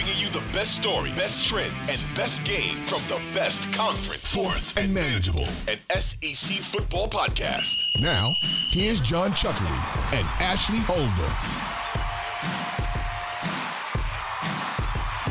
bringing 0.00 0.18
you 0.18 0.30
the 0.30 0.42
best 0.52 0.76
stories, 0.76 1.14
best 1.14 1.46
trends, 1.46 1.74
and 1.90 2.16
best 2.16 2.42
game 2.44 2.74
from 2.86 3.02
the 3.14 3.20
best 3.34 3.70
conference. 3.74 4.34
Fourth 4.34 4.74
and 4.78 4.94
manageable. 4.94 5.46
An 5.68 5.78
SEC 6.00 6.56
football 6.60 7.06
podcast. 7.06 7.74
Now, 8.00 8.32
here's 8.70 9.02
Jon 9.02 9.32
Chuckery 9.32 9.68
and 10.16 10.26
Ashley 10.40 10.78
Holder. 10.78 11.30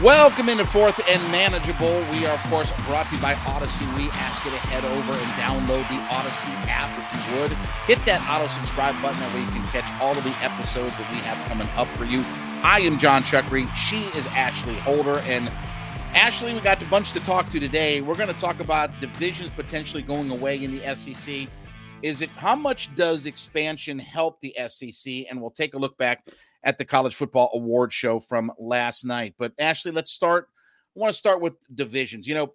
Welcome 0.05 0.49
into 0.49 0.65
Fourth 0.65 1.01
and 1.09 1.31
Manageable. 1.31 2.05
We 2.11 2.27
are, 2.27 2.35
of 2.35 2.43
course, 2.43 2.71
brought 2.85 3.07
to 3.07 3.15
you 3.15 3.21
by 3.23 3.33
Audacy. 3.49 3.83
We 3.97 4.07
ask 4.21 4.45
you 4.45 4.51
to 4.51 4.57
head 4.67 4.85
over 4.85 5.13
and 5.13 5.31
download 5.41 5.81
the 5.89 5.97
Audacy 6.13 6.53
app 6.69 6.93
if 6.95 7.33
you 7.33 7.41
would. 7.41 7.51
Hit 7.87 8.05
that 8.05 8.21
auto 8.29 8.45
subscribe 8.45 8.93
button. 9.01 9.19
That 9.19 9.33
way 9.33 9.41
you 9.41 9.47
can 9.47 9.65
catch 9.73 9.89
all 9.99 10.15
of 10.15 10.23
the 10.23 10.35
episodes 10.45 10.99
that 10.99 11.09
we 11.09 11.17
have 11.25 11.43
coming 11.49 11.67
up 11.75 11.87
for 11.97 12.05
you. 12.05 12.23
I 12.61 12.81
am 12.81 12.99
Jon 12.99 13.23
Chuckery. 13.23 13.73
She 13.73 14.01
is 14.17 14.27
Ashley 14.27 14.75
Holder. 14.79 15.19
And 15.19 15.49
Ashley, 16.13 16.53
we 16.53 16.59
got 16.59 16.81
a 16.81 16.85
bunch 16.87 17.13
to 17.13 17.21
talk 17.21 17.49
to 17.51 17.59
today. 17.59 18.01
We're 18.01 18.17
going 18.17 18.27
to 18.27 18.37
talk 18.37 18.59
about 18.59 18.91
divisions 18.99 19.49
potentially 19.49 20.03
going 20.03 20.29
away 20.29 20.61
in 20.61 20.71
the 20.71 20.93
SEC. 20.93 21.47
Is 22.01 22.21
it 22.21 22.29
how 22.31 22.57
much 22.57 22.93
does 22.95 23.25
expansion 23.25 23.97
help 23.97 24.41
the 24.41 24.53
SEC? 24.67 25.25
And 25.29 25.39
we'll 25.39 25.51
take 25.51 25.73
a 25.73 25.77
look 25.77 25.97
back 25.97 26.27
at 26.65 26.77
the 26.77 26.83
college 26.83 27.15
football 27.15 27.49
award 27.53 27.93
show 27.93 28.19
from 28.19 28.51
last 28.59 29.05
night. 29.05 29.35
But 29.39 29.53
Ashley, 29.57 29.93
let's 29.93 30.11
start. 30.11 30.49
I 30.97 30.99
want 30.99 31.13
to 31.13 31.17
start 31.17 31.39
with 31.39 31.53
divisions. 31.73 32.27
You 32.27 32.35
know, 32.35 32.53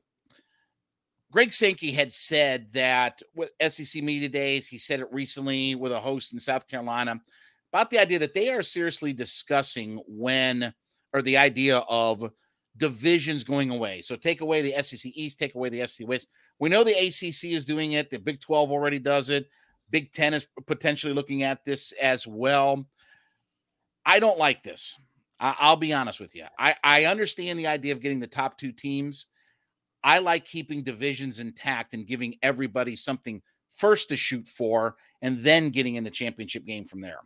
Greg 1.32 1.54
Sankey 1.54 1.92
had 1.92 2.12
said 2.12 2.70
that 2.74 3.22
with 3.34 3.52
SEC 3.66 4.02
media 4.02 4.28
days, 4.28 4.66
he 4.66 4.76
said 4.76 5.00
it 5.00 5.10
recently 5.10 5.74
with 5.74 5.92
a 5.92 6.00
host 6.00 6.34
in 6.34 6.38
South 6.38 6.68
Carolina 6.68 7.22
about 7.74 7.90
the 7.90 7.98
idea 7.98 8.20
that 8.20 8.34
they 8.34 8.50
are 8.50 8.62
seriously 8.62 9.12
discussing 9.12 10.00
when 10.06 10.72
or 11.12 11.22
the 11.22 11.36
idea 11.36 11.78
of 11.88 12.30
divisions 12.76 13.42
going 13.42 13.70
away. 13.70 14.00
So 14.00 14.14
take 14.14 14.42
away 14.42 14.62
the 14.62 14.80
SEC 14.80 15.10
East, 15.12 15.40
take 15.40 15.56
away 15.56 15.70
the 15.70 15.84
SEC 15.84 16.06
West. 16.06 16.28
We 16.60 16.68
know 16.68 16.84
the 16.84 16.92
ACC 16.92 17.52
is 17.52 17.64
doing 17.64 17.94
it. 17.94 18.10
The 18.10 18.20
Big 18.20 18.40
12 18.40 18.70
already 18.70 19.00
does 19.00 19.28
it. 19.28 19.48
Big 19.90 20.12
10 20.12 20.34
is 20.34 20.46
potentially 20.68 21.12
looking 21.12 21.42
at 21.42 21.64
this 21.64 21.90
as 22.00 22.28
well. 22.28 22.86
I 24.06 24.20
don't 24.20 24.38
like 24.38 24.62
this. 24.62 24.96
I, 25.40 25.70
will 25.70 25.76
be 25.76 25.92
honest 25.92 26.20
with 26.20 26.36
you. 26.36 26.44
I, 26.56 26.76
I 26.84 27.06
understand 27.06 27.58
the 27.58 27.66
idea 27.66 27.92
of 27.92 28.00
getting 28.00 28.20
the 28.20 28.28
top 28.28 28.56
two 28.56 28.70
teams. 28.70 29.26
I 30.04 30.18
like 30.18 30.44
keeping 30.44 30.84
divisions 30.84 31.40
intact 31.40 31.92
and 31.92 32.06
giving 32.06 32.36
everybody 32.40 32.94
something 32.94 33.42
first 33.72 34.10
to 34.10 34.16
shoot 34.16 34.46
for 34.46 34.94
and 35.22 35.40
then 35.40 35.70
getting 35.70 35.96
in 35.96 36.04
the 36.04 36.10
championship 36.10 36.64
game 36.64 36.84
from 36.84 37.00
there. 37.00 37.18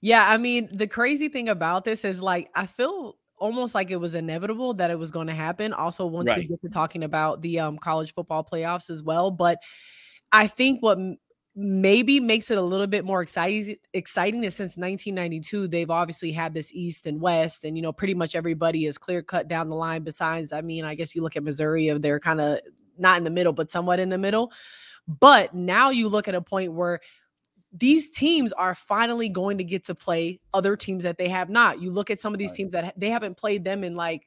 Yeah, 0.00 0.26
I 0.28 0.38
mean, 0.38 0.68
the 0.72 0.86
crazy 0.86 1.28
thing 1.28 1.48
about 1.48 1.84
this 1.84 2.04
is 2.04 2.22
like 2.22 2.50
I 2.54 2.66
feel 2.66 3.16
almost 3.36 3.74
like 3.74 3.90
it 3.90 3.96
was 3.96 4.14
inevitable 4.14 4.74
that 4.74 4.90
it 4.90 4.98
was 4.98 5.10
going 5.10 5.26
to 5.26 5.34
happen. 5.34 5.72
Also, 5.72 6.06
once 6.06 6.28
right. 6.28 6.38
we 6.38 6.46
get 6.46 6.60
to 6.62 6.68
talking 6.68 7.04
about 7.04 7.42
the 7.42 7.60
um, 7.60 7.78
college 7.78 8.14
football 8.14 8.44
playoffs 8.44 8.90
as 8.90 9.02
well, 9.02 9.30
but 9.30 9.58
I 10.32 10.46
think 10.46 10.82
what 10.82 10.98
maybe 11.56 12.20
makes 12.20 12.50
it 12.50 12.58
a 12.58 12.62
little 12.62 12.86
bit 12.86 13.04
more 13.04 13.20
exciting 13.22 13.74
exciting 13.92 14.44
is 14.44 14.54
since 14.54 14.76
1992 14.76 15.66
they've 15.66 15.90
obviously 15.90 16.30
had 16.30 16.54
this 16.54 16.72
east 16.72 17.06
and 17.06 17.20
west 17.20 17.64
and 17.64 17.76
you 17.76 17.82
know 17.82 17.92
pretty 17.92 18.14
much 18.14 18.36
everybody 18.36 18.86
is 18.86 18.96
clear 18.96 19.20
cut 19.20 19.48
down 19.48 19.68
the 19.68 19.74
line 19.74 20.02
besides 20.04 20.52
i 20.52 20.60
mean 20.60 20.84
i 20.84 20.94
guess 20.94 21.12
you 21.12 21.22
look 21.22 21.36
at 21.36 21.42
missouri 21.42 21.88
of 21.88 22.02
they're 22.02 22.20
kind 22.20 22.40
of 22.40 22.60
not 22.98 23.18
in 23.18 23.24
the 23.24 23.30
middle 23.30 23.52
but 23.52 23.68
somewhat 23.68 23.98
in 23.98 24.10
the 24.10 24.16
middle 24.16 24.52
but 25.08 25.52
now 25.52 25.90
you 25.90 26.08
look 26.08 26.28
at 26.28 26.36
a 26.36 26.40
point 26.40 26.72
where 26.72 27.00
these 27.72 28.10
teams 28.10 28.52
are 28.52 28.74
finally 28.74 29.28
going 29.28 29.56
to 29.58 29.64
get 29.64 29.84
to 29.84 29.94
play 29.94 30.40
other 30.52 30.76
teams 30.76 31.04
that 31.04 31.18
they 31.18 31.28
have 31.28 31.48
not. 31.48 31.80
You 31.80 31.92
look 31.92 32.10
at 32.10 32.20
some 32.20 32.34
of 32.34 32.38
these 32.40 32.52
teams 32.52 32.72
that 32.72 32.98
they 32.98 33.10
haven't 33.10 33.36
played 33.36 33.62
them 33.62 33.84
in 33.84 33.94
like 33.94 34.26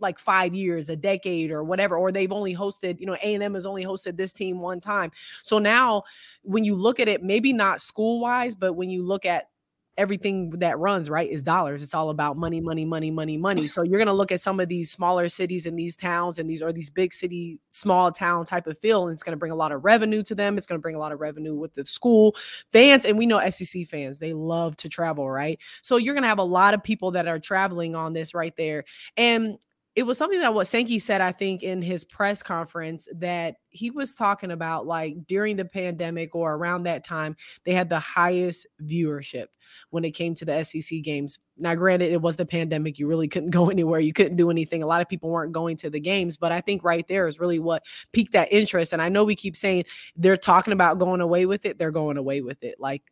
like 0.00 0.18
5 0.18 0.54
years, 0.54 0.88
a 0.88 0.96
decade 0.96 1.52
or 1.52 1.62
whatever 1.62 1.96
or 1.96 2.10
they've 2.10 2.32
only 2.32 2.56
hosted, 2.56 2.98
you 2.98 3.06
know, 3.06 3.16
A&M 3.22 3.54
has 3.54 3.64
only 3.64 3.84
hosted 3.84 4.16
this 4.16 4.32
team 4.32 4.58
one 4.58 4.80
time. 4.80 5.12
So 5.44 5.60
now 5.60 6.02
when 6.42 6.64
you 6.64 6.74
look 6.74 6.98
at 6.98 7.06
it 7.06 7.22
maybe 7.22 7.52
not 7.52 7.80
school-wise, 7.80 8.56
but 8.56 8.72
when 8.72 8.90
you 8.90 9.04
look 9.04 9.24
at 9.24 9.50
everything 9.98 10.50
that 10.50 10.78
runs 10.78 11.10
right 11.10 11.28
is 11.28 11.42
dollars. 11.42 11.82
It's 11.82 11.92
all 11.92 12.08
about 12.08 12.38
money 12.38 12.60
money 12.60 12.84
money 12.84 13.10
money 13.10 13.36
money. 13.36 13.66
So 13.66 13.82
you're 13.82 13.98
going 13.98 14.06
to 14.06 14.12
look 14.12 14.32
at 14.32 14.40
some 14.40 14.60
of 14.60 14.68
these 14.68 14.90
smaller 14.90 15.28
cities 15.28 15.66
and 15.66 15.78
these 15.78 15.96
towns 15.96 16.38
and 16.38 16.48
these 16.48 16.62
are 16.62 16.72
these 16.72 16.88
big 16.88 17.12
city 17.12 17.60
small 17.72 18.10
town 18.12 18.46
type 18.46 18.66
of 18.66 18.78
feel 18.78 19.02
and 19.04 19.12
it's 19.12 19.22
going 19.22 19.32
to 19.32 19.38
bring 19.38 19.52
a 19.52 19.56
lot 19.56 19.72
of 19.72 19.84
revenue 19.84 20.22
to 20.22 20.34
them. 20.34 20.56
It's 20.56 20.66
going 20.66 20.78
to 20.78 20.82
bring 20.82 20.94
a 20.94 21.00
lot 21.00 21.12
of 21.12 21.20
revenue 21.20 21.54
with 21.54 21.74
the 21.74 21.84
school 21.84 22.36
fans 22.72 23.04
and 23.04 23.18
we 23.18 23.26
know 23.26 23.40
sec 23.50 23.88
fans 23.88 24.18
they 24.18 24.32
love 24.32 24.76
to 24.78 24.88
travel 24.88 25.28
right? 25.28 25.58
So 25.82 25.96
you're 25.96 26.14
going 26.14 26.22
to 26.22 26.28
have 26.28 26.38
a 26.38 26.44
lot 26.44 26.74
of 26.74 26.82
people 26.82 27.10
that 27.10 27.26
are 27.26 27.40
traveling 27.40 27.94
on 27.94 28.12
this 28.12 28.34
right 28.34 28.56
there. 28.56 28.84
And 29.16 29.58
it 29.98 30.06
was 30.06 30.16
something 30.16 30.38
that 30.38 30.54
what 30.54 30.68
Sankey 30.68 31.00
said, 31.00 31.20
I 31.20 31.32
think, 31.32 31.64
in 31.64 31.82
his 31.82 32.04
press 32.04 32.40
conference 32.40 33.08
that 33.16 33.56
he 33.70 33.90
was 33.90 34.14
talking 34.14 34.52
about 34.52 34.86
like 34.86 35.26
during 35.26 35.56
the 35.56 35.64
pandemic 35.64 36.36
or 36.36 36.54
around 36.54 36.84
that 36.84 37.02
time, 37.02 37.34
they 37.64 37.72
had 37.72 37.88
the 37.88 37.98
highest 37.98 38.68
viewership 38.80 39.46
when 39.90 40.04
it 40.04 40.12
came 40.12 40.36
to 40.36 40.44
the 40.44 40.62
SEC 40.62 41.02
games. 41.02 41.40
Now, 41.56 41.74
granted, 41.74 42.12
it 42.12 42.22
was 42.22 42.36
the 42.36 42.46
pandemic. 42.46 43.00
You 43.00 43.08
really 43.08 43.26
couldn't 43.26 43.50
go 43.58 43.70
anywhere. 43.70 43.98
You 43.98 44.12
couldn't 44.12 44.36
do 44.36 44.52
anything. 44.52 44.84
A 44.84 44.86
lot 44.86 45.02
of 45.02 45.08
people 45.08 45.30
weren't 45.30 45.50
going 45.50 45.76
to 45.78 45.90
the 45.90 45.98
games, 45.98 46.36
but 46.36 46.52
I 46.52 46.60
think 46.60 46.84
right 46.84 47.06
there 47.08 47.26
is 47.26 47.40
really 47.40 47.58
what 47.58 47.84
piqued 48.12 48.34
that 48.34 48.52
interest. 48.52 48.92
And 48.92 49.02
I 49.02 49.08
know 49.08 49.24
we 49.24 49.34
keep 49.34 49.56
saying 49.56 49.82
they're 50.14 50.36
talking 50.36 50.72
about 50.72 51.00
going 51.00 51.20
away 51.20 51.44
with 51.44 51.66
it. 51.66 51.76
They're 51.76 51.90
going 51.90 52.18
away 52.18 52.40
with 52.40 52.62
it. 52.62 52.76
Like, 52.78 53.02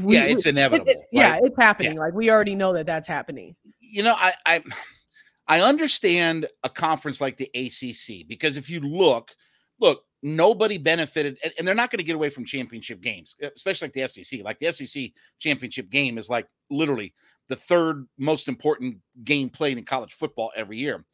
we, 0.00 0.14
yeah, 0.14 0.24
it's 0.24 0.44
inevitable. 0.44 0.90
It, 0.90 0.96
it, 0.96 1.06
yeah, 1.12 1.38
it's 1.40 1.56
happening. 1.56 1.94
Yeah. 1.94 2.00
Like 2.00 2.14
we 2.14 2.32
already 2.32 2.56
know 2.56 2.72
that 2.72 2.86
that's 2.86 3.06
happening. 3.06 3.54
You 3.80 4.02
know, 4.02 4.14
I, 4.16 4.32
I 4.44 4.64
I 5.48 5.60
understand 5.60 6.46
a 6.64 6.68
conference 6.68 7.20
like 7.20 7.36
the 7.36 7.50
ACC 7.54 8.26
because 8.28 8.56
if 8.56 8.68
you 8.68 8.80
look, 8.80 9.30
look, 9.80 10.02
nobody 10.22 10.78
benefited, 10.78 11.38
and, 11.44 11.52
and 11.58 11.66
they're 11.66 11.74
not 11.74 11.90
going 11.90 11.98
to 11.98 12.04
get 12.04 12.16
away 12.16 12.30
from 12.30 12.44
championship 12.44 13.00
games, 13.00 13.36
especially 13.54 13.86
like 13.86 13.94
the 13.94 14.06
SEC. 14.06 14.42
Like 14.42 14.58
the 14.58 14.72
SEC 14.72 15.10
championship 15.38 15.90
game 15.90 16.18
is 16.18 16.28
like 16.28 16.48
literally 16.70 17.14
the 17.48 17.56
third 17.56 18.06
most 18.18 18.48
important 18.48 18.98
game 19.24 19.48
played 19.48 19.78
in 19.78 19.84
college 19.84 20.14
football 20.14 20.50
every 20.56 20.78
year. 20.78 21.04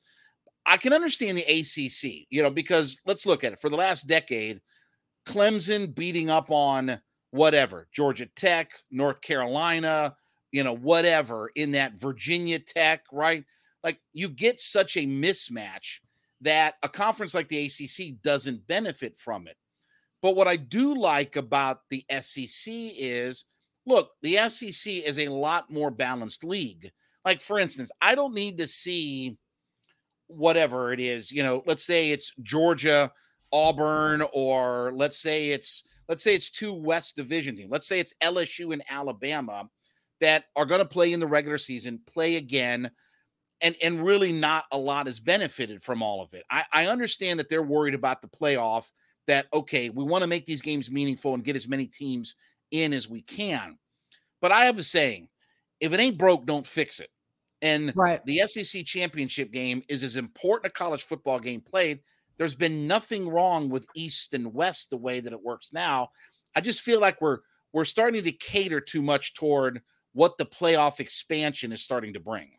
I 0.65 0.77
can 0.77 0.93
understand 0.93 1.37
the 1.37 1.43
ACC, 1.43 2.27
you 2.31 2.43
know, 2.43 2.51
because 2.51 3.01
let's 3.05 3.27
look 3.27 3.45
at 3.45 3.53
it. 3.53 3.61
For 3.61 3.69
the 3.69 3.77
last 3.77 4.07
decade, 4.07 4.61
Clemson 5.27 5.95
beating 5.95 6.31
up 6.31 6.51
on 6.51 7.01
whatever, 7.33 7.89
Georgia 7.93 8.27
Tech, 8.37 8.71
North 8.91 9.21
Carolina, 9.21 10.15
you 10.53 10.63
know, 10.63 10.75
whatever 10.75 11.51
in 11.57 11.73
that 11.73 11.95
Virginia 11.95 12.59
Tech, 12.59 13.03
right? 13.13 13.45
Like 13.83 13.99
you 14.13 14.29
get 14.29 14.61
such 14.61 14.97
a 14.97 15.07
mismatch 15.07 15.99
that 16.41 16.75
a 16.83 16.89
conference 16.89 17.35
like 17.35 17.49
the 17.49 17.67
ACC 17.67 18.21
doesn't 18.23 18.67
benefit 18.67 19.17
from 19.17 19.47
it. 19.47 19.57
But 20.21 20.37
what 20.37 20.49
I 20.49 20.57
do 20.57 20.95
like 20.95 21.37
about 21.37 21.81
the 21.91 22.05
SEC 22.21 22.73
is 22.73 23.45
look, 23.87 24.11
the 24.23 24.49
SEC 24.49 24.93
is 24.93 25.19
a 25.19 25.29
lot 25.29 25.71
more 25.71 25.91
balanced 25.91 26.45
league. 26.45 26.91
Like, 27.25 27.41
for 27.41 27.59
instance, 27.59 27.91
I 28.01 28.15
don't 28.15 28.35
need 28.35 28.59
to 28.59 28.67
see 28.67 29.37
whatever 30.27 30.93
it 30.93 31.01
is, 31.01 31.31
you 31.31 31.43
know, 31.43 31.63
let's 31.67 31.85
say 31.85 32.11
it's 32.11 32.33
Georgia, 32.43 33.13
Auburn, 33.53 34.25
or 34.33 34.93
let's 34.95 35.19
say 35.19 35.51
it's 35.51 35.85
let's 36.09 36.23
say 36.23 36.35
it's 36.35 36.51
two 36.51 36.73
West 36.73 37.17
Division 37.17 37.57
teams. 37.57 37.71
Let's 37.71 37.87
say 37.87 38.01
it's 38.01 38.15
LSU 38.23 38.73
and 38.73 38.83
Alabama 38.89 39.69
that 40.21 40.45
are 40.57 40.67
going 40.67 40.81
to 40.81 40.85
play 40.87 41.13
in 41.13 41.21
the 41.21 41.27
regular 41.27 41.59
season, 41.59 42.01
play 42.07 42.37
again 42.37 42.91
and 43.63 43.77
and 43.83 44.05
really 44.05 44.33
not 44.33 44.65
a 44.73 44.79
lot 44.79 45.07
has 45.07 45.21
benefited 45.21 45.83
from 45.83 46.03
all 46.03 46.23
of 46.23 46.35
it. 46.35 46.45
I, 46.51 46.65
I 46.73 46.87
understand 46.87 47.39
that 47.39 47.49
they're 47.49 47.63
worried 47.63 47.95
about 47.95 48.23
the 48.23 48.29
playoff. 48.29 48.91
That 49.29 49.47
okay, 49.55 49.89
we 49.89 50.05
want 50.05 50.23
to 50.23 50.29
make 50.29 50.47
these 50.47 50.61
games 50.61 50.91
meaningful 50.91 51.35
and 51.35 51.45
get 51.45 51.57
as 51.57 51.69
many 51.69 51.87
teams 51.87 52.35
in 52.73 52.93
as 52.93 53.09
we 53.09 53.23
can. 53.23 53.79
But 54.41 54.53
I 54.53 54.65
have 54.65 54.79
a 54.79 54.83
saying: 54.83 55.29
if 55.81 55.93
it 55.93 56.01
ain't 56.01 56.19
broke, 56.19 56.45
don't 56.45 56.67
fix 56.67 57.01
it. 57.01 57.11
And 57.63 57.93
right. 57.95 58.25
the 58.27 58.43
SEC 58.47 58.85
championship 58.85 59.53
game 59.53 59.85
is 59.89 60.03
as 60.03 60.17
important 60.17 60.67
a 60.67 60.75
college 60.75 61.05
football 61.05 61.39
game 61.39 61.61
played. 61.61 62.01
There's 62.37 62.57
been 62.57 62.89
nothing 62.89 63.29
wrong 63.29 63.69
with 63.69 63.87
East 63.95 64.35
and 64.35 64.53
West 64.53 64.91
the 64.91 64.97
way 64.97 65.21
that 65.21 65.33
it 65.33 65.43
works 65.43 65.73
now. 65.73 66.11
I 66.57 66.61
just 66.61 66.83
feel 66.83 67.01
like 67.01 67.21
we're 67.21 67.39
we're 67.73 67.85
starting 67.85 68.25
to 68.25 68.33
cater 68.33 68.81
too 68.81 69.01
much 69.01 69.35
toward 69.35 69.81
what 70.13 70.37
the 70.37 70.45
playoff 70.45 71.01
expansion 71.01 71.73
is 71.73 71.83
starting 71.83 72.15
to 72.15 72.21
bring. 72.21 72.51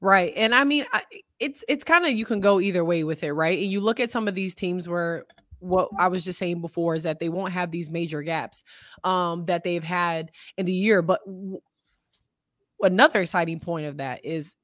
Right. 0.00 0.32
And 0.36 0.54
I 0.54 0.64
mean, 0.64 0.84
I, 0.92 1.02
it's 1.40 1.64
it's 1.68 1.84
kind 1.84 2.04
of 2.04 2.12
you 2.12 2.24
can 2.24 2.40
go 2.40 2.60
either 2.60 2.84
way 2.84 3.04
with 3.04 3.22
it, 3.22 3.32
right? 3.32 3.58
And 3.58 3.70
you 3.70 3.80
look 3.80 4.00
at 4.00 4.10
some 4.10 4.28
of 4.28 4.34
these 4.34 4.54
teams 4.54 4.88
where 4.88 5.24
what 5.60 5.88
I 5.98 6.06
was 6.06 6.24
just 6.24 6.38
saying 6.38 6.60
before 6.60 6.94
is 6.94 7.02
that 7.02 7.18
they 7.18 7.28
won't 7.28 7.52
have 7.52 7.72
these 7.72 7.90
major 7.90 8.22
gaps 8.22 8.62
um 9.02 9.44
that 9.46 9.64
they've 9.64 9.82
had 9.82 10.30
in 10.56 10.66
the 10.66 10.72
year, 10.72 11.02
but 11.02 11.20
w- 11.26 11.60
another 12.80 13.20
exciting 13.22 13.58
point 13.58 13.86
of 13.86 13.96
that 13.96 14.24
is 14.24 14.54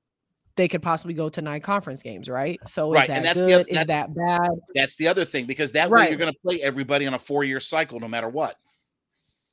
they 0.56 0.68
could 0.68 0.82
possibly 0.82 1.14
go 1.14 1.28
to 1.28 1.42
nine 1.42 1.60
conference 1.60 2.02
games, 2.02 2.28
right? 2.28 2.60
So 2.68 2.92
right. 2.92 3.02
is 3.02 3.06
that 3.08 3.16
and 3.16 3.26
that's 3.26 3.42
good? 3.42 3.66
The, 3.66 3.72
that's, 3.72 3.90
is 3.90 3.94
that 3.94 4.14
bad? 4.14 4.50
That's 4.74 4.96
the 4.96 5.08
other 5.08 5.24
thing 5.24 5.46
because 5.46 5.72
that 5.72 5.90
right. 5.90 6.04
way 6.04 6.08
you're 6.10 6.18
going 6.18 6.32
to 6.32 6.38
play 6.44 6.62
everybody 6.62 7.06
on 7.06 7.14
a 7.14 7.18
four 7.18 7.42
year 7.42 7.58
cycle 7.58 7.98
no 7.98 8.08
matter 8.08 8.28
what. 8.28 8.56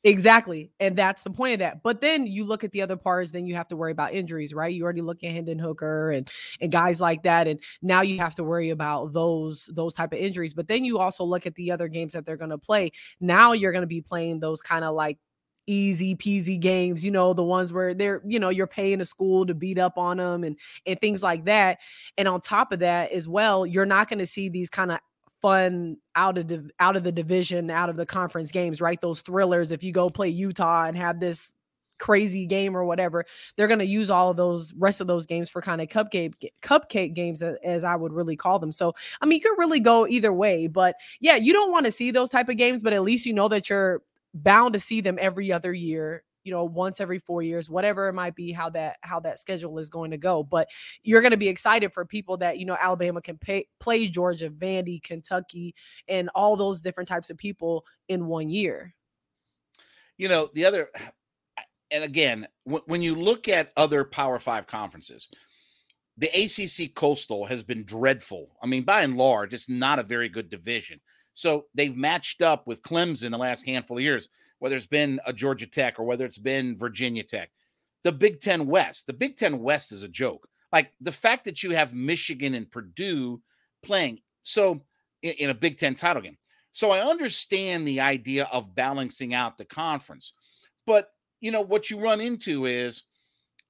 Exactly. 0.03 0.71
And 0.79 0.95
that's 0.97 1.21
the 1.21 1.29
point 1.29 1.53
of 1.53 1.59
that. 1.59 1.83
But 1.83 2.01
then 2.01 2.25
you 2.25 2.43
look 2.43 2.63
at 2.63 2.71
the 2.71 2.81
other 2.81 2.95
parts, 2.97 3.31
then 3.31 3.45
you 3.45 3.53
have 3.55 3.67
to 3.67 3.75
worry 3.75 3.91
about 3.91 4.13
injuries, 4.13 4.51
right? 4.53 4.73
You 4.73 4.83
already 4.83 5.01
look 5.01 5.23
at 5.23 5.31
Hendon 5.31 5.59
Hooker 5.59 6.09
and 6.11 6.27
and 6.59 6.71
guys 6.71 6.99
like 6.99 7.23
that. 7.23 7.47
And 7.47 7.59
now 7.83 8.01
you 8.01 8.17
have 8.17 8.33
to 8.35 8.43
worry 8.43 8.71
about 8.71 9.13
those 9.13 9.69
those 9.71 9.93
type 9.93 10.11
of 10.13 10.17
injuries. 10.19 10.53
But 10.55 10.67
then 10.67 10.85
you 10.85 10.97
also 10.97 11.23
look 11.23 11.45
at 11.45 11.53
the 11.55 11.71
other 11.71 11.87
games 11.87 12.13
that 12.13 12.25
they're 12.25 12.37
gonna 12.37 12.57
play. 12.57 12.91
Now 13.19 13.51
you're 13.53 13.71
gonna 13.71 13.85
be 13.85 14.01
playing 14.01 14.39
those 14.39 14.63
kind 14.63 14.83
of 14.83 14.95
like 14.95 15.19
easy 15.67 16.15
peasy 16.15 16.59
games, 16.59 17.05
you 17.05 17.11
know, 17.11 17.33
the 17.33 17.43
ones 17.43 17.71
where 17.71 17.93
they're, 17.93 18.23
you 18.25 18.39
know, 18.39 18.49
you're 18.49 18.65
paying 18.65 18.99
a 18.99 19.05
school 19.05 19.45
to 19.45 19.53
beat 19.53 19.77
up 19.77 19.97
on 19.99 20.17
them 20.17 20.43
and 20.43 20.57
and 20.87 20.99
things 20.99 21.21
like 21.21 21.45
that. 21.45 21.77
And 22.17 22.27
on 22.27 22.41
top 22.41 22.71
of 22.71 22.79
that 22.79 23.11
as 23.11 23.27
well, 23.27 23.67
you're 23.67 23.85
not 23.85 24.09
going 24.09 24.17
to 24.19 24.25
see 24.25 24.49
these 24.49 24.69
kind 24.71 24.91
of 24.91 24.97
fun 25.41 25.97
out 26.15 26.37
of 26.37 26.47
the 26.47 26.69
out 26.79 26.95
of 26.95 27.03
the 27.03 27.11
division, 27.11 27.69
out 27.69 27.89
of 27.89 27.97
the 27.97 28.05
conference 28.05 28.51
games, 28.51 28.81
right? 28.81 28.99
Those 29.01 29.21
thrillers. 29.21 29.71
If 29.71 29.83
you 29.83 29.91
go 29.91 30.09
play 30.09 30.29
Utah 30.29 30.85
and 30.85 30.97
have 30.97 31.19
this 31.19 31.53
crazy 31.99 32.45
game 32.45 32.75
or 32.75 32.83
whatever, 32.83 33.25
they're 33.55 33.67
going 33.67 33.79
to 33.79 33.85
use 33.85 34.09
all 34.09 34.31
of 34.31 34.37
those 34.37 34.73
rest 34.73 35.01
of 35.01 35.07
those 35.07 35.25
games 35.25 35.49
for 35.49 35.61
kind 35.61 35.81
of 35.81 35.87
cupcake 35.87 36.33
cupcake 36.61 37.13
games, 37.13 37.41
as 37.41 37.83
I 37.83 37.95
would 37.95 38.13
really 38.13 38.35
call 38.35 38.59
them. 38.59 38.71
So, 38.71 38.93
I 39.21 39.25
mean, 39.25 39.37
you 39.37 39.49
could 39.49 39.59
really 39.59 39.79
go 39.79 40.07
either 40.07 40.33
way, 40.33 40.67
but 40.67 40.95
yeah, 41.19 41.35
you 41.35 41.53
don't 41.53 41.71
want 41.71 41.85
to 41.85 41.91
see 41.91 42.11
those 42.11 42.29
type 42.29 42.49
of 42.49 42.57
games, 42.57 42.81
but 42.81 42.93
at 42.93 43.03
least 43.03 43.25
you 43.25 43.33
know 43.33 43.47
that 43.49 43.69
you're 43.69 44.01
bound 44.33 44.73
to 44.73 44.79
see 44.79 45.01
them 45.01 45.17
every 45.21 45.51
other 45.51 45.73
year 45.73 46.23
you 46.43 46.51
know 46.51 46.63
once 46.63 46.99
every 46.99 47.19
four 47.19 47.41
years 47.41 47.69
whatever 47.69 48.07
it 48.07 48.13
might 48.13 48.35
be 48.35 48.51
how 48.51 48.69
that 48.69 48.97
how 49.01 49.19
that 49.19 49.39
schedule 49.39 49.77
is 49.79 49.89
going 49.89 50.11
to 50.11 50.17
go 50.17 50.43
but 50.43 50.67
you're 51.03 51.21
going 51.21 51.31
to 51.31 51.37
be 51.37 51.47
excited 51.47 51.93
for 51.93 52.05
people 52.05 52.37
that 52.37 52.57
you 52.57 52.65
know 52.65 52.77
alabama 52.79 53.21
can 53.21 53.37
pay, 53.37 53.65
play 53.79 54.07
georgia 54.07 54.49
vandy 54.49 55.01
kentucky 55.01 55.73
and 56.07 56.29
all 56.35 56.55
those 56.55 56.81
different 56.81 57.07
types 57.07 57.29
of 57.29 57.37
people 57.37 57.85
in 58.07 58.27
one 58.27 58.49
year. 58.49 58.93
You 60.17 60.27
know 60.27 60.49
the 60.53 60.65
other 60.65 60.89
and 61.91 62.03
again 62.03 62.47
w- 62.65 62.83
when 62.85 63.01
you 63.01 63.15
look 63.15 63.47
at 63.47 63.71
other 63.75 64.03
power 64.03 64.39
five 64.39 64.67
conferences 64.67 65.27
the 66.17 66.29
acc 66.43 66.93
coastal 66.95 67.45
has 67.45 67.63
been 67.63 67.83
dreadful. 67.83 68.51
I 68.61 68.67
mean 68.67 68.83
by 68.83 69.01
and 69.01 69.17
large 69.17 69.53
it's 69.53 69.69
not 69.69 69.99
a 69.99 70.03
very 70.03 70.29
good 70.29 70.49
division. 70.49 70.99
So 71.33 71.65
they've 71.73 71.95
matched 71.95 72.41
up 72.41 72.67
with 72.67 72.81
clemson 72.83 73.31
the 73.31 73.37
last 73.37 73.65
handful 73.65 73.97
of 73.97 74.03
years 74.03 74.29
whether 74.61 74.75
it's 74.75 74.85
been 74.85 75.19
a 75.25 75.33
Georgia 75.33 75.65
Tech 75.65 75.99
or 75.99 76.03
whether 76.03 76.23
it's 76.23 76.37
been 76.37 76.77
Virginia 76.77 77.23
Tech. 77.23 77.49
The 78.03 78.11
Big 78.11 78.39
Ten 78.39 78.67
West, 78.67 79.07
the 79.07 79.13
Big 79.13 79.35
Ten 79.35 79.57
West 79.57 79.91
is 79.91 80.03
a 80.03 80.07
joke. 80.07 80.47
Like 80.71 80.91
the 81.01 81.11
fact 81.11 81.45
that 81.45 81.63
you 81.63 81.71
have 81.71 81.95
Michigan 81.95 82.53
and 82.53 82.69
Purdue 82.69 83.41
playing 83.81 84.19
so 84.43 84.83
in, 85.23 85.49
a 85.49 85.55
Big 85.55 85.77
Ten 85.77 85.95
title 85.95 86.21
game. 86.21 86.37
So 86.73 86.91
I 86.91 86.99
understand 86.99 87.87
the 87.87 88.01
idea 88.01 88.47
of 88.53 88.75
balancing 88.75 89.33
out 89.33 89.57
the 89.57 89.65
conference. 89.65 90.33
But, 90.85 91.09
you 91.39 91.49
know, 91.49 91.61
what 91.61 91.89
you 91.89 91.99
run 91.99 92.21
into 92.21 92.67
is 92.67 93.01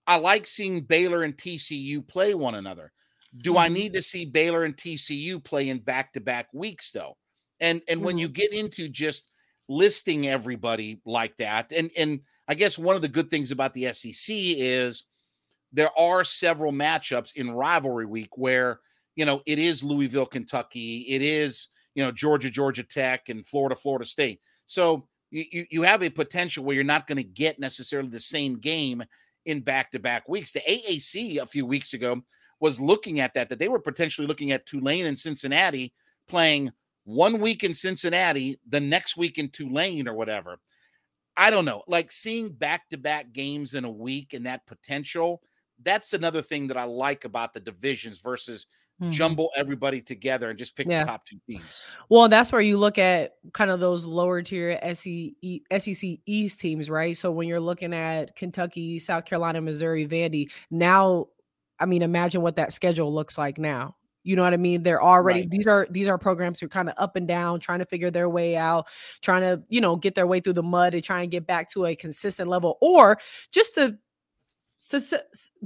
I 0.05 0.17
like 0.17 0.45
seeing 0.45 0.81
Baylor 0.81 1.23
and 1.23 1.37
TCU 1.37 2.05
play 2.05 2.33
one 2.33 2.55
another. 2.55 2.91
Do 3.37 3.55
I 3.55 3.67
mm-hmm. 3.67 3.75
need 3.75 3.93
to 3.93 4.01
see 4.01 4.25
Baylor 4.25 4.63
and 4.63 4.75
TCU 4.75 5.41
play 5.41 5.69
in 5.69 5.79
back-to-back 5.79 6.49
weeks 6.53 6.91
though? 6.91 7.15
And 7.61 7.81
and 7.87 8.03
when 8.03 8.17
you 8.17 8.27
mm-hmm. 8.27 8.33
get 8.33 8.53
into 8.53 8.89
just 8.89 9.30
listing 9.71 10.27
everybody 10.27 10.99
like 11.05 11.37
that. 11.37 11.71
And 11.71 11.89
and 11.97 12.19
I 12.47 12.53
guess 12.53 12.77
one 12.77 12.95
of 12.95 13.01
the 13.01 13.07
good 13.07 13.29
things 13.29 13.51
about 13.51 13.73
the 13.73 13.91
SEC 13.93 14.35
is 14.35 15.03
there 15.71 15.97
are 15.97 16.23
several 16.23 16.73
matchups 16.73 17.35
in 17.35 17.51
rivalry 17.51 18.05
week 18.05 18.37
where 18.37 18.81
you 19.15 19.25
know 19.25 19.41
it 19.45 19.57
is 19.57 19.83
Louisville, 19.83 20.25
Kentucky, 20.25 21.05
it 21.09 21.21
is 21.21 21.69
you 21.95 22.03
know 22.03 22.11
Georgia, 22.11 22.49
Georgia 22.49 22.83
Tech, 22.83 23.29
and 23.29 23.45
Florida, 23.45 23.75
Florida 23.75 24.05
State. 24.05 24.41
So 24.65 25.07
you 25.31 25.65
you 25.69 25.81
have 25.83 26.03
a 26.03 26.09
potential 26.09 26.63
where 26.63 26.75
you're 26.75 26.83
not 26.83 27.07
going 27.07 27.17
to 27.17 27.23
get 27.23 27.59
necessarily 27.59 28.09
the 28.09 28.19
same 28.19 28.59
game 28.59 29.03
in 29.45 29.61
back 29.61 29.91
to 29.91 29.99
back 29.99 30.27
weeks. 30.27 30.51
The 30.51 30.61
AAC 30.61 31.41
a 31.41 31.45
few 31.45 31.65
weeks 31.65 31.93
ago 31.93 32.21
was 32.59 32.79
looking 32.79 33.21
at 33.21 33.33
that 33.33 33.49
that 33.49 33.59
they 33.59 33.69
were 33.69 33.79
potentially 33.79 34.27
looking 34.27 34.51
at 34.51 34.65
Tulane 34.65 35.05
and 35.05 35.17
Cincinnati 35.17 35.93
playing 36.27 36.71
one 37.11 37.39
week 37.39 37.63
in 37.63 37.73
Cincinnati, 37.73 38.59
the 38.67 38.79
next 38.79 39.17
week 39.17 39.37
in 39.37 39.49
Tulane 39.49 40.07
or 40.07 40.13
whatever. 40.13 40.59
I 41.37 41.49
don't 41.49 41.65
know. 41.65 41.83
Like 41.87 42.11
seeing 42.11 42.49
back 42.49 42.89
to 42.89 42.97
back 42.97 43.33
games 43.33 43.73
in 43.73 43.85
a 43.85 43.91
week 43.91 44.33
and 44.33 44.45
that 44.45 44.65
potential, 44.67 45.41
that's 45.83 46.13
another 46.13 46.41
thing 46.41 46.67
that 46.67 46.77
I 46.77 46.83
like 46.83 47.25
about 47.25 47.53
the 47.53 47.59
divisions 47.59 48.19
versus 48.19 48.67
mm-hmm. 49.01 49.11
jumble 49.11 49.49
everybody 49.55 50.01
together 50.01 50.49
and 50.49 50.59
just 50.59 50.75
pick 50.75 50.87
yeah. 50.87 50.99
the 50.99 51.05
top 51.05 51.25
two 51.25 51.39
teams. 51.47 51.81
Well, 52.09 52.29
that's 52.29 52.51
where 52.51 52.61
you 52.61 52.77
look 52.77 52.97
at 52.97 53.33
kind 53.53 53.71
of 53.71 53.79
those 53.79 54.05
lower 54.05 54.41
tier 54.41 54.79
SEC 54.93 56.05
East 56.25 56.59
teams, 56.59 56.89
right? 56.89 57.17
So 57.17 57.31
when 57.31 57.47
you're 57.47 57.59
looking 57.59 57.93
at 57.93 58.35
Kentucky, 58.35 58.99
South 58.99 59.25
Carolina, 59.25 59.61
Missouri, 59.61 60.07
Vandy, 60.07 60.51
now, 60.69 61.27
I 61.79 61.85
mean, 61.85 62.01
imagine 62.01 62.41
what 62.41 62.57
that 62.57 62.73
schedule 62.73 63.13
looks 63.13 63.37
like 63.37 63.57
now. 63.57 63.95
You 64.23 64.35
know 64.35 64.43
what 64.43 64.53
I 64.53 64.57
mean? 64.57 64.83
They're 64.83 65.01
already 65.03 65.41
right. 65.41 65.49
these 65.49 65.67
are 65.67 65.87
these 65.89 66.07
are 66.07 66.17
programs 66.17 66.59
who 66.59 66.67
are 66.67 66.69
kind 66.69 66.89
of 66.89 66.95
up 66.97 67.15
and 67.15 67.27
down, 67.27 67.59
trying 67.59 67.79
to 67.79 67.85
figure 67.85 68.11
their 68.11 68.29
way 68.29 68.55
out, 68.57 68.87
trying 69.21 69.41
to, 69.41 69.63
you 69.69 69.81
know, 69.81 69.95
get 69.95 70.15
their 70.15 70.27
way 70.27 70.39
through 70.39 70.53
the 70.53 70.63
mud 70.63 70.93
and 70.93 71.03
try 71.03 71.21
and 71.21 71.31
get 71.31 71.47
back 71.47 71.69
to 71.71 71.85
a 71.85 71.95
consistent 71.95 72.49
level, 72.49 72.77
or 72.81 73.17
just 73.51 73.75
to 73.75 73.97
so, 74.83 74.97
so, 74.97 75.19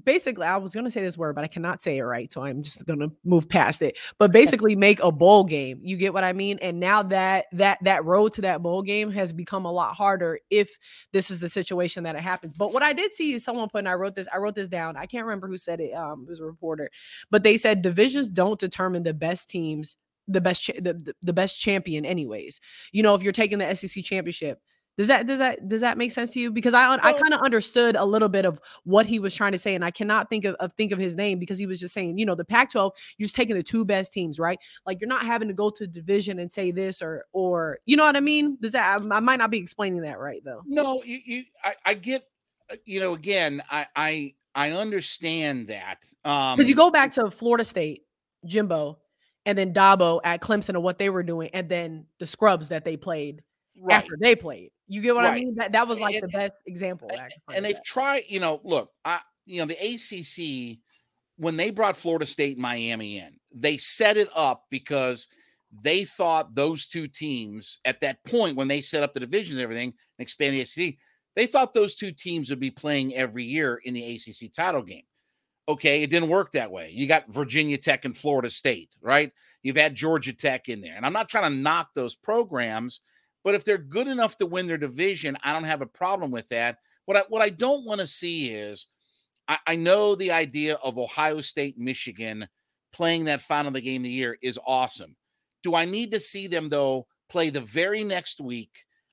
basically, 0.04 0.46
I 0.46 0.58
was 0.58 0.74
going 0.74 0.84
to 0.84 0.92
say 0.92 1.02
this 1.02 1.18
word, 1.18 1.36
but 1.36 1.46
I 1.46 1.48
cannot 1.48 1.82
say 1.82 1.98
it 1.98 2.04
right. 2.04 2.30
So 2.30 2.44
I'm 2.44 2.62
just 2.62 2.86
going 2.86 3.00
to 3.00 3.10
move 3.24 3.48
past 3.48 3.82
it. 3.82 3.98
But 4.20 4.34
basically, 4.34 4.76
make 4.76 5.02
a 5.02 5.10
bowl 5.10 5.46
game. 5.46 5.80
You 5.82 5.96
get 5.96 6.14
what 6.14 6.26
I 6.26 6.34
mean? 6.34 6.60
And 6.62 6.82
now 6.82 7.02
that 7.04 7.46
that 7.54 7.78
that 7.84 8.04
road 8.04 8.34
to 8.34 8.42
that 8.42 8.62
bowl 8.62 8.82
game 8.82 9.10
has 9.12 9.32
become 9.32 9.64
a 9.64 9.72
lot 9.72 9.96
harder 9.96 10.38
if 10.50 10.78
this 11.14 11.32
is 11.32 11.40
the 11.40 11.48
situation 11.48 12.04
that 12.04 12.16
it 12.16 12.22
happens. 12.22 12.54
But 12.56 12.74
what 12.74 12.84
I 12.84 12.92
did 12.92 13.14
see 13.14 13.32
is 13.32 13.46
someone 13.46 13.70
put, 13.70 13.80
and 13.80 13.88
I 13.88 13.94
wrote 13.94 14.16
this, 14.16 14.28
I 14.34 14.38
wrote 14.38 14.56
this 14.56 14.68
down. 14.68 14.98
I 14.98 15.06
can't 15.06 15.26
remember 15.26 15.48
who 15.48 15.56
said 15.56 15.80
it. 15.80 15.94
Um, 15.94 16.26
it 16.28 16.30
was 16.30 16.42
a 16.42 16.46
reporter, 16.46 16.90
but 17.32 17.44
they 17.44 17.58
said 17.58 17.82
divisions 17.82 18.28
don't 18.28 18.60
determine 18.60 19.04
the 19.04 19.14
best 19.14 19.50
teams, 19.50 19.96
the 20.28 20.42
best, 20.42 20.62
cha- 20.62 20.74
the, 20.74 21.16
the 21.22 21.34
best 21.34 21.58
champion, 21.58 22.06
anyways. 22.06 22.60
You 22.92 23.02
know, 23.02 23.16
if 23.16 23.24
you're 23.24 23.32
taking 23.32 23.60
the 23.60 23.74
SEC 23.76 24.04
championship 24.04 24.60
does 24.98 25.08
that 25.08 25.28
does 25.28 25.40
that 25.40 25.68
does 25.68 25.82
that 25.82 25.98
make 25.98 26.12
sense 26.12 26.30
to 26.32 26.40
you? 26.40 26.52
Because 26.52 26.74
I 26.74 26.94
I 26.94 27.12
kind 27.12 27.34
of 27.34 27.42
understood 27.42 27.98
a 27.98 28.06
little 28.06 28.30
bit 28.30 28.46
of 28.46 28.62
what 28.86 29.06
he 29.06 29.20
was 29.20 29.36
trying 29.36 29.52
to 29.52 29.58
say, 29.58 29.76
and 29.76 29.84
I 29.84 29.92
cannot 29.92 30.30
think 30.30 30.46
of, 30.46 30.56
of 30.56 30.72
think 30.74 30.94
of 30.94 31.00
his 31.00 31.16
name 31.16 31.38
because 31.38 31.58
he 31.58 31.66
was 31.66 31.82
just 31.82 31.94
saying, 31.94 32.18
you 32.18 32.26
know, 32.26 32.36
the 32.36 32.46
Pac-12, 32.46 32.92
you're 33.18 33.26
just 33.26 33.36
taking 33.36 33.56
the 33.58 33.64
two 33.64 33.84
best 33.84 34.14
teams, 34.14 34.40
right? 34.40 34.58
Like 34.86 35.02
you're 35.02 35.10
not 35.10 35.26
having 35.26 35.50
to 35.50 35.54
go 35.54 35.70
to 35.70 35.86
division 35.86 36.40
and 36.40 36.50
say 36.50 36.72
this 36.72 37.02
or 37.02 37.26
or 37.34 37.80
you 37.86 37.98
know 37.98 38.06
what 38.06 38.16
I 38.16 38.22
mean? 38.22 38.58
Does 38.62 38.72
that 38.72 39.02
I, 39.02 39.16
I 39.16 39.20
might 39.20 39.38
not 39.38 39.52
be 39.52 39.58
explaining 39.58 40.02
that 40.04 40.18
right 40.18 40.42
though? 40.46 40.62
No, 40.66 41.04
you, 41.04 41.20
you 41.26 41.44
I, 41.62 41.74
I 41.86 41.94
get 41.96 42.24
uh, 42.72 42.76
you 42.86 43.02
know 43.02 43.14
again 43.14 43.62
I 43.70 43.88
I 43.98 44.34
I 44.56 44.72
understand 44.72 45.68
that 45.68 46.06
um 46.24 46.56
because 46.56 46.70
you 46.70 46.76
go 46.76 46.90
back 46.90 47.12
to 47.14 47.30
Florida 47.32 47.66
State, 47.66 48.04
Jimbo, 48.46 49.00
and 49.46 49.58
then 49.58 49.74
Dabo 49.74 50.22
at 50.24 50.42
Clemson 50.42 50.70
and 50.70 50.84
what 50.84 51.00
they 51.00 51.10
were 51.10 51.24
doing, 51.24 51.50
and 51.54 51.68
then 51.68 52.06
the 52.20 52.26
scrubs 52.26 52.70
that 52.70 52.86
they 52.86 52.96
played 52.96 53.44
right. 53.78 53.98
after 53.98 54.16
they 54.22 54.38
played. 54.38 54.72
You 54.88 55.02
get 55.02 55.16
what 55.16 55.24
right. 55.24 55.34
I 55.34 55.36
mean? 55.36 55.56
That 55.56 55.72
that 55.72 55.88
was 55.88 56.00
like 56.00 56.16
and, 56.16 56.24
the 56.24 56.28
best 56.28 56.54
example. 56.68 57.10
And 57.54 57.66
they've 57.66 57.84
tried, 57.84 58.24
you 58.28 58.40
know, 58.40 58.62
look, 58.64 58.92
I 59.04 59.20
you 59.46 59.60
know, 59.60 59.66
the 59.66 59.76
ACC 59.76 60.80
when 61.38 61.58
they 61.58 61.70
brought 61.70 61.98
Florida 61.98 62.26
State 62.26 62.54
and 62.54 62.62
Miami 62.62 63.20
in, 63.20 63.38
they 63.54 63.78
set 63.78 64.18
it 64.18 64.30
up 64.36 64.66
because 64.70 65.28
they 65.82 66.06
thought 66.06 66.56
those 66.56 66.88
two 66.88 67.08
teams 67.08 67.80
at 67.86 68.00
that 68.02 68.24
point 68.24 68.56
when 68.56 68.68
they 68.68 68.82
set 68.82 69.04
up 69.04 69.14
the 69.14 69.20
divisions 69.20 69.58
and 69.58 69.64
everything 69.64 69.90
and 69.90 70.24
expanded 70.24 70.66
the 70.66 70.88
ACC, 70.88 70.96
they 71.36 71.48
thought 71.48 71.74
those 71.74 71.96
two 71.96 72.12
teams 72.12 72.50
would 72.50 72.60
be 72.60 72.72
playing 72.72 73.14
every 73.14 73.44
year 73.44 73.82
in 73.84 73.94
the 73.94 74.16
ACC 74.16 74.52
title 74.54 74.82
game. 74.82 75.04
Okay, 75.68 76.04
it 76.04 76.10
didn't 76.10 76.30
work 76.30 76.52
that 76.52 76.72
way. 76.72 76.92
You 76.94 77.08
got 77.08 77.34
Virginia 77.34 77.78
Tech 77.78 78.06
and 78.06 78.16
Florida 78.16 78.50
State, 78.50 78.92
right? 79.02 79.32
You've 79.64 79.76
had 79.76 79.96
Georgia 79.96 80.32
Tech 80.32 80.70
in 80.70 80.80
there. 80.80 80.96
And 80.96 81.06
I'm 81.06 81.14
not 81.14 81.28
trying 81.28 81.52
to 81.52 81.58
knock 81.58 81.90
those 81.96 82.16
programs 82.16 83.02
but 83.46 83.54
if 83.54 83.64
they're 83.64 83.78
good 83.78 84.08
enough 84.08 84.36
to 84.38 84.48
win 84.48 84.66
their 84.66 84.78
division, 84.78 85.38
I 85.44 85.54
don't 85.54 85.64
have 85.64 85.82
a 85.82 85.86
problem 85.86 86.32
with 86.32 86.50
that. 86.50 86.80
What 87.06 87.16
I 87.16 87.24
what 87.30 87.44
I 87.44 87.50
don't 87.50 87.86
want 87.86 88.02
to 88.02 88.08
see 88.08 88.50
is 88.50 88.88
I, 89.48 89.60
I 89.68 89.76
know 89.76 90.16
the 90.16 90.32
idea 90.32 90.76
of 90.84 90.98
Ohio 90.98 91.40
State, 91.40 91.78
Michigan 91.78 92.50
playing 92.92 93.26
that 93.26 93.42
final 93.42 93.68
of 93.68 93.76
the 93.76 93.82
game 93.82 94.02
of 94.02 94.06
the 94.06 94.10
year 94.10 94.38
is 94.42 94.60
awesome. 94.66 95.16
Do 95.62 95.76
I 95.76 95.86
need 95.86 96.12
to 96.12 96.20
see 96.20 96.48
them 96.48 96.70
though 96.70 97.06
play 97.30 97.52
the 97.52 97.62
very 97.62 98.04
next 98.04 98.42
week 98.42 98.72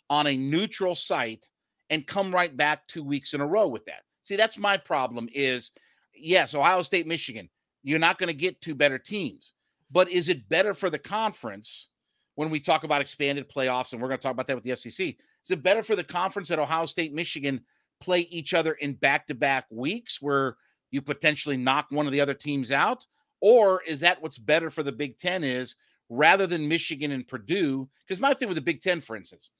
on 0.08 0.26
a 0.26 0.36
neutral 0.36 0.94
site 0.94 1.48
and 1.90 2.06
come 2.06 2.34
right 2.34 2.56
back 2.56 2.86
two 2.88 3.04
weeks 3.04 3.34
in 3.34 3.42
a 3.42 3.46
row 3.46 3.68
with 3.68 3.84
that? 3.84 4.02
See, 4.22 4.36
that's 4.36 4.56
my 4.56 4.78
problem. 4.78 5.28
Is 5.34 5.72
yes, 6.14 6.54
Ohio 6.54 6.80
State, 6.80 7.06
Michigan, 7.06 7.50
you're 7.82 7.98
not 7.98 8.18
going 8.18 8.28
to 8.28 8.34
get 8.34 8.62
two 8.62 8.74
better 8.74 8.98
teams, 8.98 9.52
but 9.90 10.10
is 10.10 10.30
it 10.30 10.48
better 10.48 10.72
for 10.72 10.88
the 10.88 10.98
conference? 10.98 11.90
When 12.34 12.50
we 12.50 12.60
talk 12.60 12.84
about 12.84 13.00
expanded 13.00 13.48
playoffs, 13.48 13.92
and 13.92 14.00
we're 14.00 14.08
going 14.08 14.18
to 14.18 14.22
talk 14.22 14.32
about 14.32 14.46
that 14.46 14.56
with 14.56 14.64
the 14.64 14.74
SEC. 14.74 15.08
Is 15.44 15.50
it 15.50 15.62
better 15.62 15.82
for 15.82 15.96
the 15.96 16.04
conference 16.04 16.48
that 16.48 16.58
Ohio 16.58 16.86
State, 16.86 17.12
Michigan 17.12 17.60
play 18.00 18.20
each 18.20 18.54
other 18.54 18.72
in 18.72 18.94
back 18.94 19.26
to 19.28 19.34
back 19.34 19.66
weeks 19.70 20.20
where 20.20 20.56
you 20.90 21.02
potentially 21.02 21.56
knock 21.56 21.86
one 21.90 22.06
of 22.06 22.12
the 22.12 22.20
other 22.20 22.34
teams 22.34 22.72
out? 22.72 23.06
Or 23.40 23.82
is 23.86 24.00
that 24.00 24.22
what's 24.22 24.38
better 24.38 24.70
for 24.70 24.82
the 24.82 24.92
Big 24.92 25.18
Ten 25.18 25.44
is 25.44 25.74
rather 26.08 26.46
than 26.46 26.68
Michigan 26.68 27.10
and 27.10 27.26
Purdue? 27.26 27.88
Because 28.06 28.20
my 28.20 28.34
thing 28.34 28.48
with 28.48 28.56
the 28.56 28.62
Big 28.62 28.80
Ten, 28.80 29.00
for 29.00 29.16
instance, 29.16 29.50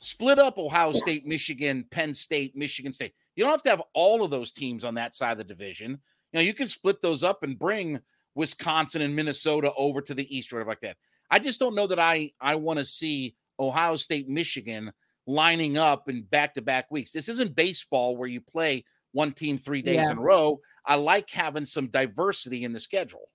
split 0.00 0.38
up 0.38 0.58
Ohio 0.58 0.92
State, 0.92 1.26
Michigan, 1.26 1.84
Penn 1.90 2.12
State, 2.12 2.56
Michigan 2.56 2.92
State. 2.92 3.14
You 3.36 3.44
don't 3.44 3.52
have 3.52 3.62
to 3.62 3.70
have 3.70 3.82
all 3.94 4.24
of 4.24 4.30
those 4.30 4.50
teams 4.50 4.84
on 4.84 4.94
that 4.94 5.14
side 5.14 5.32
of 5.32 5.38
the 5.38 5.44
division. 5.44 5.92
You 6.32 6.38
know, 6.38 6.40
you 6.40 6.54
can 6.54 6.66
split 6.66 7.00
those 7.02 7.22
up 7.22 7.42
and 7.42 7.58
bring 7.58 8.00
Wisconsin 8.34 9.02
and 9.02 9.14
Minnesota 9.14 9.72
over 9.76 10.00
to 10.00 10.14
the 10.14 10.36
east 10.36 10.52
or 10.52 10.56
whatever 10.56 10.70
like 10.70 10.80
that. 10.80 10.96
I 11.30 11.38
just 11.38 11.60
don't 11.60 11.74
know 11.74 11.86
that 11.86 11.98
I 11.98 12.32
I 12.40 12.56
want 12.56 12.78
to 12.78 12.84
see 12.84 13.36
Ohio 13.58 13.96
State, 13.96 14.28
Michigan 14.28 14.92
lining 15.26 15.78
up 15.78 16.08
in 16.08 16.22
back-to-back 16.22 16.90
weeks. 16.90 17.12
This 17.12 17.28
isn't 17.28 17.54
baseball 17.54 18.16
where 18.16 18.28
you 18.28 18.40
play 18.40 18.84
one 19.12 19.32
team 19.32 19.58
three 19.58 19.82
days 19.82 19.96
yeah. 19.96 20.10
in 20.10 20.18
a 20.18 20.20
row. 20.20 20.60
I 20.84 20.96
like 20.96 21.30
having 21.30 21.66
some 21.66 21.88
diversity 21.88 22.64
in 22.64 22.72
the 22.72 22.80
schedule. 22.80 23.28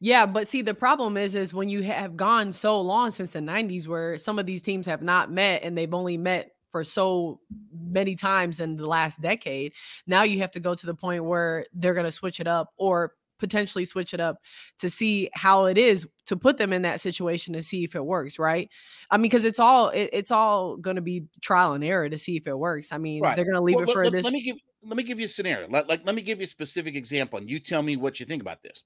Yeah, 0.00 0.26
but 0.26 0.48
see 0.48 0.62
the 0.62 0.74
problem 0.74 1.16
is 1.16 1.34
is 1.34 1.54
when 1.54 1.68
you 1.68 1.82
have 1.82 2.16
gone 2.16 2.52
so 2.52 2.80
long 2.80 3.10
since 3.10 3.32
the 3.32 3.40
90s 3.40 3.86
where 3.86 4.18
some 4.18 4.38
of 4.38 4.46
these 4.46 4.62
teams 4.62 4.86
have 4.86 5.02
not 5.02 5.30
met 5.30 5.62
and 5.62 5.76
they've 5.76 5.94
only 5.94 6.16
met 6.16 6.52
for 6.70 6.82
so 6.82 7.38
many 7.72 8.16
times 8.16 8.58
in 8.58 8.76
the 8.76 8.86
last 8.86 9.20
decade. 9.20 9.72
Now 10.06 10.22
you 10.22 10.38
have 10.40 10.50
to 10.52 10.60
go 10.60 10.74
to 10.74 10.86
the 10.86 10.94
point 10.94 11.24
where 11.24 11.66
they're 11.72 11.94
going 11.94 12.06
to 12.06 12.10
switch 12.10 12.40
it 12.40 12.46
up 12.46 12.72
or 12.76 13.12
potentially 13.42 13.84
switch 13.84 14.14
it 14.14 14.20
up 14.20 14.38
to 14.78 14.88
see 14.88 15.28
how 15.34 15.64
it 15.64 15.76
is 15.76 16.06
to 16.26 16.36
put 16.36 16.56
them 16.56 16.72
in 16.72 16.82
that 16.82 17.00
situation 17.00 17.52
to 17.54 17.60
see 17.60 17.82
if 17.82 17.96
it 17.96 18.04
works 18.04 18.38
right? 18.38 18.70
I 19.10 19.16
mean 19.16 19.22
because 19.22 19.44
it's 19.44 19.58
all 19.58 19.88
it, 19.88 20.10
it's 20.12 20.30
all 20.30 20.76
going 20.76 20.96
to 20.96 21.02
be 21.02 21.24
trial 21.40 21.72
and 21.72 21.82
error 21.82 22.08
to 22.08 22.16
see 22.16 22.36
if 22.36 22.46
it 22.46 22.56
works. 22.56 22.92
I 22.92 22.98
mean 22.98 23.22
right. 23.22 23.34
they're 23.34 23.44
going 23.44 23.56
to 23.56 23.62
leave 23.62 23.76
well, 23.76 23.90
it 23.90 23.92
for 23.92 24.04
let, 24.04 24.12
this 24.12 24.24
let 24.24 24.32
me 24.32 24.42
give 24.42 24.56
let 24.84 24.96
me 24.96 25.02
give 25.02 25.18
you 25.18 25.26
a 25.26 25.28
scenario. 25.28 25.68
Let, 25.68 25.88
like 25.88 26.06
let 26.06 26.14
me 26.14 26.22
give 26.22 26.38
you 26.38 26.44
a 26.44 26.46
specific 26.46 26.94
example 26.94 27.38
and 27.38 27.50
you 27.50 27.58
tell 27.58 27.82
me 27.82 27.96
what 27.96 28.20
you 28.20 28.26
think 28.26 28.40
about 28.40 28.62
this. 28.62 28.84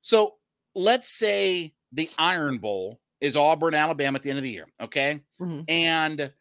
So 0.00 0.34
let's 0.74 1.08
say 1.08 1.72
the 1.92 2.10
iron 2.18 2.58
bowl 2.58 3.00
is 3.20 3.36
auburn 3.36 3.74
alabama 3.74 4.16
at 4.16 4.22
the 4.22 4.30
end 4.30 4.38
of 4.38 4.42
the 4.42 4.50
year 4.50 4.66
okay? 4.80 5.20
Mm-hmm. 5.40 5.62
and 5.68 6.32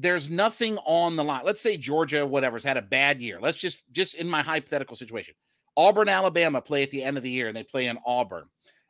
there's 0.00 0.30
nothing 0.30 0.78
on 0.86 1.16
the 1.16 1.24
line. 1.24 1.42
Let's 1.44 1.60
say 1.60 1.76
georgia 1.76 2.26
whatever's 2.26 2.64
had 2.64 2.76
a 2.76 2.82
bad 2.82 3.20
year. 3.20 3.38
Let's 3.40 3.58
just 3.58 3.82
just 3.92 4.14
in 4.14 4.28
my 4.28 4.42
hypothetical 4.42 4.96
situation 4.96 5.34
Auburn, 5.78 6.08
Alabama 6.08 6.60
play 6.60 6.82
at 6.82 6.90
the 6.90 7.04
end 7.04 7.16
of 7.16 7.22
the 7.22 7.30
year 7.30 7.46
and 7.46 7.56
they 7.56 7.62
play 7.62 7.86
in 7.86 7.98
Auburn. 8.04 8.46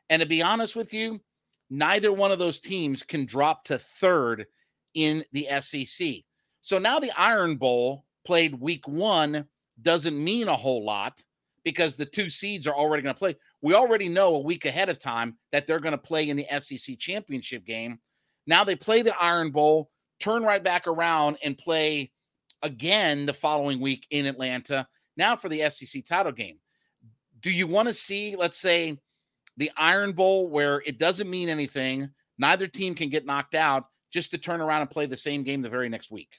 And 0.08 0.22
to 0.22 0.26
be 0.26 0.40
honest 0.40 0.74
with 0.74 0.94
you, 0.94 1.20
neither 1.68 2.10
one 2.10 2.32
of 2.32 2.38
those 2.38 2.60
teams 2.60 3.02
can 3.02 3.26
drop 3.26 3.64
to 3.64 3.76
third 3.76 4.46
in 4.94 5.22
the 5.32 5.46
SEC. 5.60 6.24
So 6.62 6.78
now 6.78 6.98
the 6.98 7.12
Iron 7.16 7.56
Bowl 7.56 8.06
played 8.24 8.58
week 8.58 8.88
one 8.88 9.44
doesn't 9.82 10.22
mean 10.22 10.48
a 10.48 10.56
whole 10.56 10.82
lot 10.82 11.22
because 11.62 11.94
the 11.94 12.06
two 12.06 12.30
seeds 12.30 12.66
are 12.66 12.74
already 12.74 13.02
going 13.02 13.14
to 13.14 13.18
play. 13.18 13.36
We 13.60 13.74
already 13.74 14.08
know 14.08 14.36
a 14.36 14.40
week 14.40 14.64
ahead 14.64 14.88
of 14.88 14.98
time 14.98 15.36
that 15.52 15.66
they're 15.66 15.80
going 15.80 15.92
to 15.92 15.98
play 15.98 16.30
in 16.30 16.38
the 16.38 16.46
SEC 16.58 16.98
championship 16.98 17.66
game. 17.66 17.98
Now 18.46 18.64
they 18.64 18.76
play 18.76 19.02
the 19.02 19.14
Iron 19.22 19.50
Bowl, 19.50 19.90
turn 20.20 20.42
right 20.42 20.64
back 20.64 20.86
around 20.86 21.36
and 21.44 21.58
play 21.58 22.12
again 22.62 23.26
the 23.26 23.34
following 23.34 23.78
week 23.78 24.06
in 24.10 24.24
Atlanta. 24.24 24.88
Now 25.18 25.36
for 25.36 25.50
the 25.50 25.68
SEC 25.68 26.02
title 26.02 26.32
game 26.32 26.58
do 27.40 27.50
you 27.50 27.66
want 27.66 27.88
to 27.88 27.94
see, 27.94 28.36
let's 28.36 28.58
say, 28.58 28.98
the 29.56 29.70
Iron 29.76 30.12
Bowl 30.12 30.48
where 30.48 30.82
it 30.86 30.98
doesn't 30.98 31.28
mean 31.28 31.48
anything, 31.48 32.10
neither 32.38 32.66
team 32.66 32.94
can 32.94 33.08
get 33.08 33.26
knocked 33.26 33.54
out, 33.54 33.86
just 34.10 34.30
to 34.30 34.38
turn 34.38 34.60
around 34.60 34.82
and 34.82 34.90
play 34.90 35.06
the 35.06 35.16
same 35.16 35.42
game 35.42 35.62
the 35.62 35.68
very 35.68 35.88
next 35.88 36.10
week? 36.10 36.30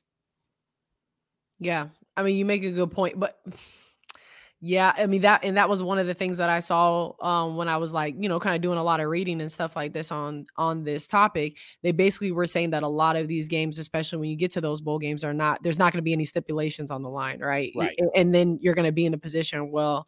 Yeah. 1.60 1.88
I 2.16 2.24
mean, 2.24 2.38
you 2.38 2.46
make 2.46 2.64
a 2.64 2.72
good 2.72 2.92
point, 2.92 3.20
but 3.20 3.40
yeah, 4.62 4.94
I 4.98 5.06
mean 5.06 5.22
that 5.22 5.46
and 5.46 5.56
that 5.56 5.70
was 5.70 5.82
one 5.82 6.00
of 6.00 6.08
the 6.08 6.14
things 6.14 6.38
that 6.38 6.50
I 6.50 6.60
saw 6.60 7.14
um 7.22 7.56
when 7.56 7.70
I 7.70 7.78
was 7.78 7.94
like, 7.94 8.16
you 8.18 8.28
know, 8.28 8.40
kind 8.40 8.56
of 8.56 8.62
doing 8.62 8.78
a 8.78 8.84
lot 8.84 9.00
of 9.00 9.08
reading 9.08 9.40
and 9.40 9.52
stuff 9.52 9.76
like 9.76 9.94
this 9.94 10.12
on 10.12 10.48
on 10.58 10.84
this 10.84 11.08
topic. 11.08 11.58
They 11.82 11.92
basically 11.92 12.32
were 12.32 12.48
saying 12.48 12.72
that 12.72 12.84
a 12.84 12.88
lot 12.88 13.16
of 13.16 13.28
these 13.28 13.48
games, 13.48 13.80
especially 13.80 14.20
when 14.20 14.30
you 14.30 14.36
get 14.36 14.52
to 14.52 14.62
those 14.62 14.82
bowl 14.82 15.00
games, 15.00 15.24
are 15.24 15.34
not 15.34 15.64
there's 15.64 15.80
not 15.80 15.94
going 15.94 16.00
to 16.00 16.04
be 16.04 16.14
any 16.14 16.26
stipulations 16.26 16.92
on 16.92 17.04
the 17.04 17.10
line, 17.10 17.40
right? 17.40 17.72
Right. 17.76 17.96
And, 17.98 18.10
and 18.16 18.34
then 18.34 18.60
you're 18.62 18.76
going 18.76 18.86
to 18.86 18.92
be 18.92 19.06
in 19.06 19.14
a 19.14 19.18
position, 19.18 19.72
well, 19.72 20.08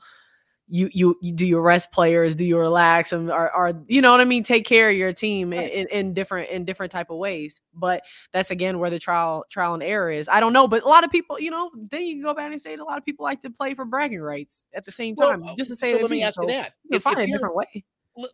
you 0.72 0.90
you, 0.94 1.18
you 1.22 1.34
do 1.34 1.46
you 1.46 1.60
rest 1.60 1.92
players 1.92 2.36
do 2.36 2.46
you 2.46 2.58
relax 2.58 3.12
and 3.12 3.30
are, 3.30 3.50
are 3.50 3.74
you 3.88 4.02
know 4.02 4.12
what 4.12 4.22
i 4.22 4.26
mean? 4.26 4.44
Take 4.44 4.66
care 4.66 4.90
of 4.90 4.96
your 4.96 5.12
team 5.12 5.52
in, 5.52 5.64
in, 5.64 5.88
in, 5.88 6.14
different 6.14 6.50
in 6.50 6.64
different 6.64 6.92
type 6.92 7.10
of 7.10 7.18
ways. 7.18 7.60
But 7.74 8.04
that's 8.32 8.52
again 8.52 8.80
where 8.80 8.90
the 8.90 8.98
trial 8.98 9.44
trial 9.50 9.74
and 9.74 9.84
error 9.84 10.10
is. 10.10 10.30
I 10.30 10.40
don't 10.40 10.54
know 10.54 10.68
but 10.68 10.84
a 10.84 10.88
lot 10.88 11.04
of 11.04 11.12
people 11.12 11.40
you 11.40 11.52
know 11.52 11.70
then 11.76 12.08
you 12.08 12.16
can 12.16 12.24
go 12.24 12.34
back 12.34 12.52
and 12.52 12.62
say 12.62 12.74
a 12.76 12.84
lot 12.84 12.98
of 12.98 13.06
people 13.06 13.24
like 13.24 13.42
to 13.42 13.50
play 13.50 13.74
for 13.74 13.84
bragging 13.84 14.22
rights 14.22 14.66
at 14.74 14.86
the 14.86 14.92
same 14.92 15.16
time 15.16 15.44
well, 15.44 15.56
just 15.58 15.70
to 15.70 15.76
say 15.76 15.92
so 15.92 15.98
let 15.98 16.10
me 16.10 16.24
ask 16.24 16.36
so 16.36 16.44
you 16.44 16.48
that. 16.48 16.74
you 16.84 16.98
if, 16.98 17.04
find 17.04 17.20
if 17.20 17.28
a 17.28 17.32
different 17.32 17.56
way. 17.56 17.84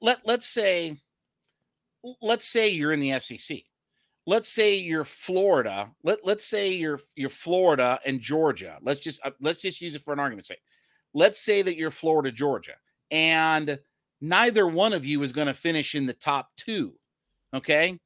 let, 0.01 0.19
let's 0.25 0.45
say 0.45 0.95
let's 2.21 2.47
say 2.47 2.69
you're 2.69 2.93
in 2.93 2.99
the 2.99 3.17
sec 3.19 3.57
let's 4.27 4.47
say 4.47 4.75
you're 4.75 5.05
florida 5.05 5.89
let, 6.03 6.23
let's 6.23 6.45
say 6.45 6.71
you're 6.71 6.99
you're 7.15 7.29
florida 7.29 7.99
and 8.05 8.21
georgia. 8.21 8.77
Let's 8.81 8.99
just 8.99 9.25
uh, 9.25 9.31
let's 9.41 9.61
just 9.61 9.81
use 9.81 9.95
it 9.95 10.03
for 10.03 10.13
an 10.13 10.19
argument's 10.19 10.49
sake 10.49 10.61
let's 11.17 11.39
say 11.39 11.63
that 11.63 11.75
you're 11.75 11.89
Florida, 11.89 12.31
Georgia, 12.31 12.75
and 13.09 13.79
neither 14.21 14.67
one 14.67 14.93
of 14.93 15.03
you 15.03 15.23
is 15.23 15.31
going 15.31 15.47
to 15.47 15.53
finish 15.53 15.95
in 15.95 16.05
the 16.05 16.13
top 16.13 16.51
two. 16.55 16.93
Okay. 17.53 17.99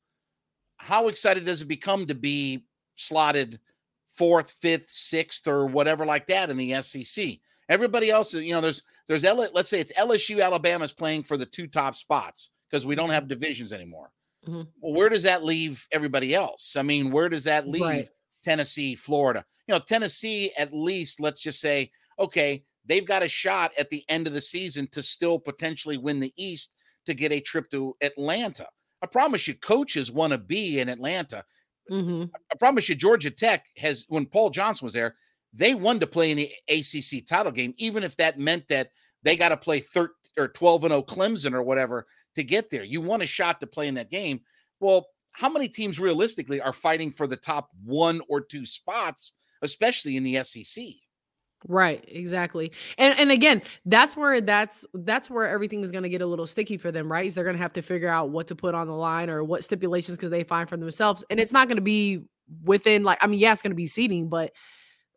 How 0.77 1.09
excited 1.09 1.45
does 1.45 1.61
it 1.61 1.67
become 1.67 2.07
to 2.07 2.15
be 2.15 2.65
slotted 2.95 3.59
fourth, 4.07 4.51
fifth, 4.51 4.89
sixth, 4.89 5.45
or 5.47 5.65
whatever 5.67 6.05
like 6.05 6.25
that 6.27 6.49
in 6.49 6.57
the 6.57 6.81
SEC? 6.81 7.37
Everybody 7.67 8.09
else, 8.09 8.33
you 8.33 8.53
know, 8.53 8.61
there's 8.61 8.83
there's 9.07 9.25
L- 9.25 9.49
let's 9.53 9.69
say 9.69 9.81
it's 9.81 9.93
LSU, 9.93 10.41
Alabama's 10.41 10.93
playing 10.93 11.23
for 11.23 11.35
the 11.35 11.45
two 11.45 11.67
top 11.67 11.95
spots 11.95 12.51
because 12.69 12.85
we 12.85 12.95
don't 12.95 13.09
have 13.09 13.27
divisions 13.27 13.73
anymore. 13.73 14.11
Mm-hmm. 14.47 14.61
Well, 14.79 14.93
where 14.93 15.09
does 15.09 15.23
that 15.23 15.43
leave 15.43 15.85
everybody 15.91 16.33
else? 16.33 16.75
I 16.77 16.81
mean, 16.81 17.11
where 17.11 17.29
does 17.29 17.43
that 17.43 17.67
leave 17.67 17.81
right. 17.81 18.09
Tennessee, 18.43 18.95
Florida? 18.95 19.45
You 19.67 19.75
know, 19.75 19.79
Tennessee, 19.79 20.51
at 20.57 20.73
least, 20.73 21.19
let's 21.19 21.41
just 21.41 21.59
say, 21.59 21.91
okay, 22.17 22.63
they've 22.85 23.05
got 23.05 23.23
a 23.23 23.27
shot 23.27 23.71
at 23.79 23.89
the 23.89 24.03
end 24.09 24.27
of 24.27 24.33
the 24.33 24.41
season 24.41 24.87
to 24.91 25.01
still 25.01 25.39
potentially 25.39 25.97
win 25.97 26.19
the 26.19 26.33
East 26.37 26.73
to 27.05 27.13
get 27.13 27.31
a 27.31 27.39
trip 27.39 27.69
to 27.71 27.95
Atlanta. 28.01 28.67
I 29.01 29.07
promise 29.07 29.47
you, 29.47 29.55
coaches 29.55 30.11
want 30.11 30.33
to 30.33 30.37
be 30.37 30.79
in 30.79 30.89
Atlanta. 30.89 31.43
Mm-hmm. 31.89 32.25
I 32.51 32.55
promise 32.57 32.87
you, 32.87 32.95
Georgia 32.95 33.31
Tech 33.31 33.65
has, 33.77 34.05
when 34.07 34.25
Paul 34.25 34.49
Johnson 34.51 34.85
was 34.85 34.93
there, 34.93 35.15
they 35.53 35.73
wanted 35.73 36.01
to 36.01 36.07
play 36.07 36.31
in 36.31 36.37
the 36.37 36.49
ACC 36.69 37.25
title 37.25 37.51
game, 37.51 37.73
even 37.77 38.03
if 38.03 38.15
that 38.17 38.39
meant 38.39 38.67
that 38.69 38.91
they 39.23 39.35
got 39.35 39.49
to 39.49 39.57
play 39.57 39.79
13 39.79 40.13
or 40.37 40.47
12 40.47 40.85
and 40.85 40.91
0 40.91 41.03
Clemson 41.03 41.53
or 41.53 41.63
whatever 41.63 42.07
to 42.35 42.43
get 42.43 42.69
there. 42.69 42.83
You 42.83 43.01
want 43.01 43.23
a 43.23 43.27
shot 43.27 43.59
to 43.59 43.67
play 43.67 43.87
in 43.87 43.95
that 43.95 44.09
game. 44.09 44.41
Well, 44.79 45.07
how 45.33 45.49
many 45.49 45.67
teams 45.67 45.99
realistically 45.99 46.61
are 46.61 46.73
fighting 46.73 47.11
for 47.11 47.27
the 47.27 47.35
top 47.35 47.69
one 47.83 48.21
or 48.29 48.41
two 48.41 48.65
spots, 48.65 49.33
especially 49.61 50.17
in 50.17 50.23
the 50.23 50.41
SEC? 50.43 50.83
Right, 51.67 52.03
exactly. 52.07 52.71
And 52.97 53.17
and 53.19 53.31
again, 53.31 53.61
that's 53.85 54.17
where 54.17 54.41
that's 54.41 54.83
that's 54.95 55.29
where 55.29 55.47
everything 55.47 55.83
is 55.83 55.91
going 55.91 56.03
to 56.03 56.09
get 56.09 56.21
a 56.21 56.25
little 56.25 56.47
sticky 56.47 56.77
for 56.77 56.91
them, 56.91 57.11
right? 57.11 57.27
Is 57.27 57.35
they're 57.35 57.43
going 57.43 57.55
to 57.55 57.61
have 57.61 57.73
to 57.73 57.83
figure 57.83 58.09
out 58.09 58.31
what 58.31 58.47
to 58.47 58.55
put 58.55 58.73
on 58.73 58.87
the 58.87 58.95
line 58.95 59.29
or 59.29 59.43
what 59.43 59.63
stipulations 59.63 60.17
because 60.17 60.31
they 60.31 60.43
find 60.43 60.67
for 60.67 60.77
themselves. 60.77 61.23
And 61.29 61.39
it's 61.39 61.51
not 61.51 61.67
going 61.67 61.75
to 61.77 61.81
be 61.83 62.23
within 62.63 63.03
like 63.03 63.19
I 63.21 63.27
mean, 63.27 63.39
yeah, 63.39 63.53
it's 63.53 63.61
going 63.61 63.71
to 63.71 63.75
be 63.75 63.87
seating, 63.87 64.27
but 64.27 64.51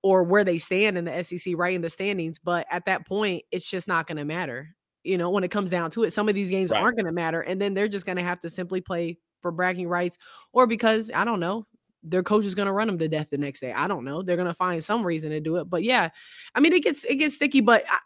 or 0.02 0.24
where 0.24 0.44
they 0.44 0.58
stand 0.58 0.98
in 0.98 1.06
the 1.06 1.22
SEC, 1.22 1.54
right 1.56 1.74
in 1.74 1.80
the 1.82 1.90
standings, 1.90 2.38
but 2.38 2.66
at 2.70 2.86
that 2.86 3.06
point, 3.06 3.44
it's 3.50 3.68
just 3.68 3.88
not 3.88 4.06
going 4.06 4.18
to 4.18 4.24
matter. 4.24 4.74
You 5.02 5.18
know, 5.18 5.30
when 5.30 5.44
it 5.44 5.50
comes 5.50 5.70
down 5.70 5.90
to 5.92 6.04
it, 6.04 6.12
some 6.12 6.28
of 6.28 6.34
these 6.34 6.50
games 6.50 6.70
right. 6.70 6.82
aren't 6.82 6.96
going 6.96 7.06
to 7.06 7.12
matter 7.12 7.40
and 7.40 7.60
then 7.60 7.74
they're 7.74 7.88
just 7.88 8.06
going 8.06 8.16
to 8.18 8.22
have 8.24 8.40
to 8.40 8.50
simply 8.50 8.80
play 8.82 9.18
for 9.42 9.50
bragging 9.50 9.88
rights 9.88 10.18
or 10.52 10.66
because 10.66 11.10
I 11.14 11.24
don't 11.24 11.40
know, 11.40 11.66
their 12.04 12.22
coach 12.22 12.44
is 12.44 12.54
going 12.54 12.66
to 12.66 12.72
run 12.72 12.86
them 12.86 12.98
to 12.98 13.08
death 13.08 13.30
the 13.30 13.38
next 13.38 13.60
day. 13.60 13.72
I 13.72 13.88
don't 13.88 14.04
know. 14.04 14.22
They're 14.22 14.36
going 14.36 14.48
to 14.48 14.54
find 14.54 14.82
some 14.84 15.04
reason 15.04 15.30
to 15.30 15.40
do 15.40 15.56
it. 15.56 15.64
But 15.64 15.82
yeah, 15.82 16.10
I 16.54 16.60
mean, 16.60 16.72
it 16.72 16.82
gets 16.82 17.04
it 17.04 17.16
gets 17.16 17.34
sticky. 17.34 17.62
But 17.62 17.82
I, 17.90 17.98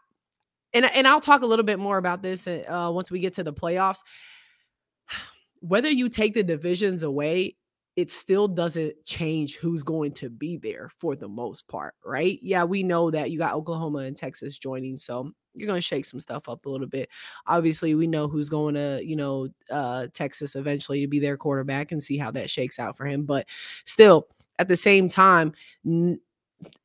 and 0.73 0.85
and 0.87 1.07
I'll 1.07 1.21
talk 1.21 1.43
a 1.43 1.47
little 1.47 1.65
bit 1.65 1.79
more 1.79 1.99
about 1.99 2.23
this 2.23 2.47
uh, 2.47 2.91
once 2.93 3.11
we 3.11 3.21
get 3.21 3.35
to 3.35 3.45
the 3.45 3.53
playoffs. 3.53 4.03
Whether 5.61 5.91
you 5.91 6.09
take 6.09 6.35
the 6.35 6.45
divisions 6.45 7.03
away, 7.03 7.57
it 7.97 8.11
still 8.11 8.47
doesn't 8.47 8.95
change 9.05 9.57
who's 9.57 9.83
going 9.83 10.13
to 10.13 10.31
be 10.31 10.57
there 10.57 10.89
for 11.01 11.17
the 11.17 11.27
most 11.27 11.67
part, 11.67 11.95
right? 12.05 12.39
Yeah, 12.43 12.63
we 12.63 12.85
know 12.85 13.11
that 13.11 13.33
you 13.33 13.39
got 13.39 13.55
Oklahoma 13.55 13.99
and 13.99 14.15
Texas 14.15 14.57
joining, 14.57 14.97
so 14.97 15.33
you're 15.59 15.67
going 15.67 15.79
to 15.79 15.83
shake 15.83 16.05
some 16.05 16.21
stuff 16.21 16.49
up 16.49 16.67
a 16.67 16.71
little 16.71 16.87
bit. 16.87 17.09
Obviously, 17.47 17.95
we 17.95 18.07
know 18.07 18.29
who's 18.29 18.49
going 18.49 18.75
to, 18.75 19.01
you 19.05 19.17
know, 19.17 19.49
uh, 19.71 20.07
Texas 20.15 20.55
eventually 20.57 21.01
to 21.01 21.09
be 21.09 21.19
their 21.19 21.37
quarterback 21.37 21.93
and 21.93 22.03
see 22.03 22.17
how 22.19 22.31
that 22.33 22.51
shakes 22.51 22.79
out 22.79 22.97
for 22.97 23.07
him. 23.07 23.25
But 23.25 23.47
still, 23.85 24.29
at 24.59 24.69
the 24.69 24.77
same 24.77 25.09
time, 25.09 25.53
n- 25.87 26.21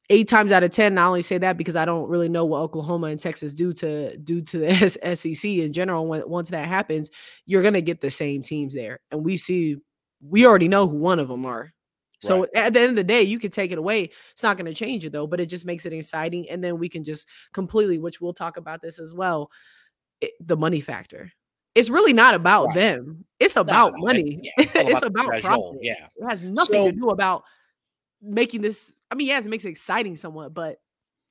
eight 0.10 0.28
times 0.28 0.52
out 0.52 0.64
of 0.64 0.72
ten, 0.72 0.98
I 0.98 1.06
only 1.06 1.22
say 1.22 1.38
that 1.38 1.58
because 1.58 1.76
I 1.76 1.86
don't 1.86 2.10
really 2.10 2.30
know 2.30 2.46
what 2.46 2.62
Oklahoma 2.62 3.08
and 3.08 3.20
Texas 3.20 3.54
do 3.54 3.74
to 3.74 4.18
do 4.18 4.42
to 4.42 4.60
the 4.60 5.16
SEC 5.16 5.46
in 5.50 5.74
general. 5.74 6.08
When 6.08 6.28
once 6.28 6.50
that 6.50 6.68
happens, 6.68 7.10
you're 7.46 7.62
going 7.62 7.74
to 7.76 7.82
get 7.82 8.02
the 8.02 8.10
same 8.12 8.44
teams 8.44 8.74
there, 8.74 9.00
and 9.12 9.24
we 9.24 9.38
see 9.38 9.78
we 10.22 10.46
already 10.46 10.68
know 10.68 10.88
who 10.88 10.98
one 10.98 11.20
of 11.20 11.28
them 11.28 11.46
are. 11.46 11.74
So 12.24 12.42
right. 12.42 12.50
at 12.56 12.74
the 12.74 12.80
end 12.80 12.92
of 12.92 12.96
the 12.96 13.04
day, 13.04 13.22
you 13.22 13.40
can 13.40 13.52
take 13.52 13.72
it 13.72 13.78
away. 13.78 14.10
It's 14.32 14.44
not 14.44 14.58
going 14.58 14.66
to 14.66 14.74
change 14.74 15.06
it 15.06 15.12
though, 15.12 15.28
but 15.28 15.40
it 15.40 15.48
just 15.48 15.66
makes 15.66 15.86
it 15.86 15.94
exciting. 15.94 16.50
And 16.50 16.64
then 16.64 16.80
we 16.80 16.90
can 16.90 17.04
just 17.04 17.28
completely, 17.54 18.00
which 18.00 18.22
we'll 18.22 18.34
talk 18.34 18.58
about 18.58 18.82
this 18.82 19.00
as 19.00 19.14
well, 19.14 19.52
it, 20.22 20.32
the 20.40 20.58
money 20.58 20.82
factor. 20.82 21.32
it's 21.76 21.90
really 21.90 22.14
not 22.14 22.34
about 22.34 22.68
right. 22.68 22.76
them. 22.76 23.26
It's 23.40 23.56
about 23.56 23.94
no, 23.94 24.06
money. 24.06 24.22
It's, 24.58 24.74
yeah, 24.76 24.82
it's, 24.82 24.90
it's 24.90 25.04
about, 25.04 25.42
profit. 25.42 25.80
Yeah. 25.82 26.08
It 26.16 26.30
has 26.30 26.42
nothing 26.42 26.76
so, 26.76 26.92
to 26.92 26.92
do 26.92 27.10
about 27.10 27.44
making 28.22 28.62
this. 28.62 28.94
I 29.12 29.16
mean, 29.16 29.28
yes, 29.28 29.46
it 29.46 29.50
makes 29.50 29.66
it 29.66 29.70
exciting 29.70 30.16
somewhat, 30.16 30.54
but 30.54 30.78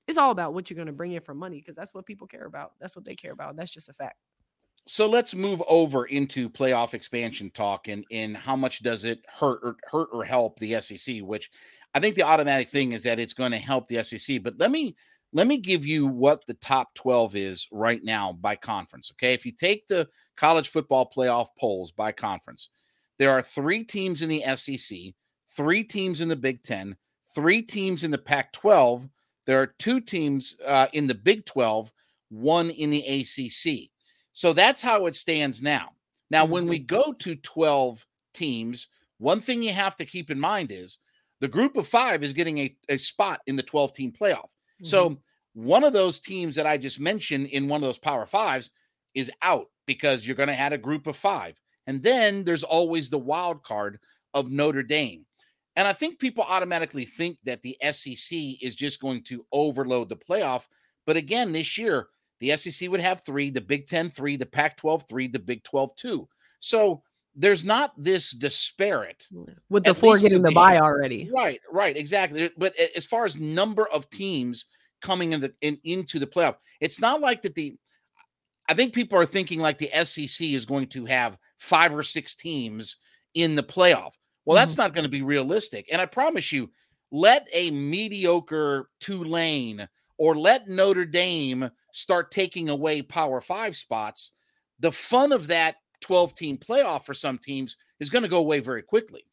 it's 0.09 0.19
all 0.19 0.31
about 0.31 0.53
what 0.53 0.69
you're 0.69 0.77
going 0.77 0.87
to 0.87 0.93
bring 0.93 1.13
in 1.13 1.21
for 1.21 1.35
money 1.35 1.59
because 1.59 1.77
that's 1.77 1.95
what 1.95 2.07
people 2.07 2.27
care 2.27 2.45
about. 2.45 2.73
That's 2.81 2.97
what 2.97 3.05
they 3.05 3.15
care 3.15 3.33
about. 3.33 3.57
That's 3.57 3.71
just 3.71 3.89
a 3.89 3.93
fact. 3.93 4.17
So 4.87 5.09
let's 5.09 5.35
move 5.35 5.63
over 5.69 6.07
into 6.07 6.51
playoff 6.51 6.93
expansion 6.93 7.51
talk 7.51 7.87
and 7.87 8.05
in 8.11 8.35
how 8.35 8.57
much 8.57 8.83
does 8.83 9.05
it 9.05 9.21
hurt 9.29 9.61
or 9.63 9.77
hurt 9.85 10.09
or 10.13 10.25
help 10.25 10.59
the 10.59 10.81
SEC, 10.81 11.19
which 11.21 11.51
I 11.95 12.01
think 12.01 12.17
the 12.17 12.25
automatic 12.25 12.69
thing 12.69 12.93
is 12.93 13.05
that 13.05 13.21
it's 13.21 13.33
going 13.33 13.53
to 13.53 13.59
help 13.59 13.87
the 13.87 14.03
SEC. 14.03 14.43
But 14.43 14.59
let 14.59 14.71
me 14.71 14.97
let 15.33 15.47
me 15.47 15.59
give 15.59 15.87
you 15.87 16.07
what 16.07 16.45
the 16.47 16.55
top 16.55 16.95
12 16.95 17.37
is 17.37 17.69
right 17.71 18.03
now 18.03 18.33
by 18.33 18.57
conference. 18.57 19.13
Okay. 19.13 19.33
If 19.33 19.47
you 19.47 19.53
take 19.53 19.87
the 19.87 20.09
college 20.37 20.69
football 20.69 21.11
playoff 21.15 21.49
polls 21.59 21.91
by 21.91 22.13
conference, 22.13 22.69
there 23.19 23.31
are 23.31 23.41
three 23.41 23.85
teams 23.85 24.21
in 24.21 24.29
the 24.29 24.43
SEC, 24.57 24.99
three 25.57 25.85
teams 25.85 26.21
in 26.21 26.29
the 26.29 26.37
Big 26.37 26.63
Ten, 26.63 26.97
three 27.35 27.63
teams 27.63 28.05
in 28.05 28.11
the 28.11 28.19
Pac 28.19 28.53
12. 28.53 29.09
There 29.47 29.61
are 29.61 29.75
two 29.79 30.01
teams 30.01 30.57
uh, 30.67 30.89
in 30.93 31.07
the 31.07 31.15
Big 31.15 31.47
12, 31.47 31.93
one 32.31 32.71
in 32.71 32.91
the 32.91 33.01
ACC. 33.01 33.92
So 34.33 34.53
that's 34.53 34.83
how 34.83 35.07
it 35.07 35.15
stands 35.15 35.63
now. 35.63 35.91
Now, 36.31 36.45
when 36.45 36.67
we 36.67 36.79
mm-hmm. 36.79 36.95
go 36.97 37.13
to 37.13 37.37
12 37.37 38.07
teams, 38.33 38.89
one 39.19 39.41
thing 39.41 39.63
you 39.63 39.73
have 39.73 39.97
to 39.97 40.05
keep 40.05 40.31
in 40.31 40.41
mind 40.41 40.73
is 40.73 40.99
the 41.41 41.49
group 41.49 41.77
of 41.77 41.87
five 41.87 42.23
is 42.23 42.33
getting 42.33 42.59
a, 42.59 42.77
a 42.89 42.97
spot 42.97 43.41
in 43.47 43.57
the 43.57 43.63
12 43.63 43.93
team 43.93 44.13
playoff. 44.13 44.51
So 44.83 45.11
mm-hmm. 45.11 45.67
one 45.67 45.85
of 45.85 45.93
those 45.93 46.21
teams 46.21 46.57
that 46.57 46.67
I 46.67 46.77
just 46.77 46.99
mentioned 47.01 47.49
in 47.49 47.69
one 47.69 47.79
of 47.79 47.87
those 47.87 47.99
power 47.99 48.27
fives 48.27 48.71
is 49.15 49.31
out 49.43 49.67
because 49.87 50.27
you're 50.27 50.37
going 50.37 50.49
to 50.49 50.59
add 50.59 50.73
a 50.73 50.79
group 50.79 51.07
of 51.07 51.17
five. 51.17 51.61
And 51.87 52.03
then 52.03 52.45
there's 52.45 52.65
always 52.65 53.11
the 53.11 53.19
wild 53.19 53.63
card 53.63 53.99
of 54.35 54.51
Notre 54.51 54.83
Dame. 54.83 55.27
And 55.77 55.89
I 55.89 55.93
think 55.93 56.19
people 56.19 56.45
automatically 56.45 57.05
think 57.05 57.39
that 57.45 57.63
the 57.63 57.77
SEC 57.91 58.39
is 58.61 58.75
just 58.75 59.01
going 59.01 59.23
to 59.25 59.45
overload 59.53 60.09
the 60.09 60.17
playoff. 60.17 60.67
But 61.07 61.17
again, 61.17 61.53
this 61.53 61.79
year, 61.79 62.09
the 62.43 62.57
SEC 62.57 62.91
would 62.91 63.01
have 63.01 63.23
three, 63.23 63.51
the 63.51 63.61
Big 63.61 63.87
Ten 63.87 64.11
three, 64.11 64.37
the 64.37 64.45
Pac 64.45 64.77
12 64.77 65.05
three, 65.09 65.29
the 65.29 65.39
Big 65.39 65.63
12 65.63 65.95
two. 65.95 66.29
So 66.59 67.03
there's 67.35 67.65
not 67.65 67.93
this 67.97 68.33
disparate 68.33 69.27
with 69.71 69.85
the 69.85 69.95
four 69.95 70.19
getting 70.19 70.43
the 70.43 70.51
bye 70.51 70.81
already. 70.81 71.31
Right, 71.33 71.61
right, 71.71 71.97
exactly. 71.97 72.51
But 72.59 72.75
as 72.97 73.07
far 73.07 73.25
as 73.25 73.41
number 73.41 73.87
of 73.89 74.11
teams 74.11 74.67
coming 75.01 75.33
in 75.33 75.41
the 75.41 75.55
in, 75.61 75.79
into 75.85 76.19
the 76.19 76.27
playoff, 76.27 76.57
it's 76.81 77.01
not 77.01 77.21
like 77.21 77.43
that 77.43 77.55
the 77.55 77.77
I 78.69 78.75
think 78.75 78.93
people 78.93 79.19
are 79.19 79.27
thinking 79.27 79.61
like 79.61 79.79
the 79.79 80.05
SEC 80.05 80.49
is 80.49 80.65
going 80.65 80.89
to 80.89 81.07
have 81.07 81.39
five 81.59 81.95
or 81.95 82.03
six 82.03 82.35
teams 82.35 82.97
in 83.35 83.55
the 83.55 83.63
playoff. 83.63 84.15
Well, 84.45 84.57
that's 84.57 84.73
mm-hmm. 84.75 84.83
not 84.83 84.95
going 84.95 85.05
to 85.05 85.11
be 85.11 85.23
realistic. 85.23 85.89
And 85.93 86.03
I 86.03 86.07
promise 86.07 86.51
you, 86.51 86.71
let 87.13 87.49
a 87.53 87.71
mediocre 87.71 88.89
Tulane 88.99 89.89
or 90.23 90.37
let 90.37 90.69
Notre 90.69 91.05
Dame 91.05 91.69
start 91.91 92.31
taking 92.31 92.69
away 92.69 93.03
Power 93.03 93.41
Five 93.41 93.77
spots. 93.77 94.31
The 94.79 94.93
fun 94.93 95.33
of 95.33 95.49
that 95.49 95.79
12 96.01 96.37
team 96.37 96.59
playoff 96.59 97.05
for 97.05 97.13
some 97.13 97.39
teams 97.39 97.77
is 97.99 98.09
going 98.09 98.23
to 98.23 98.29
go 98.29 98.39
away 98.39 98.61
very 98.61 98.83
quickly. 98.83 99.25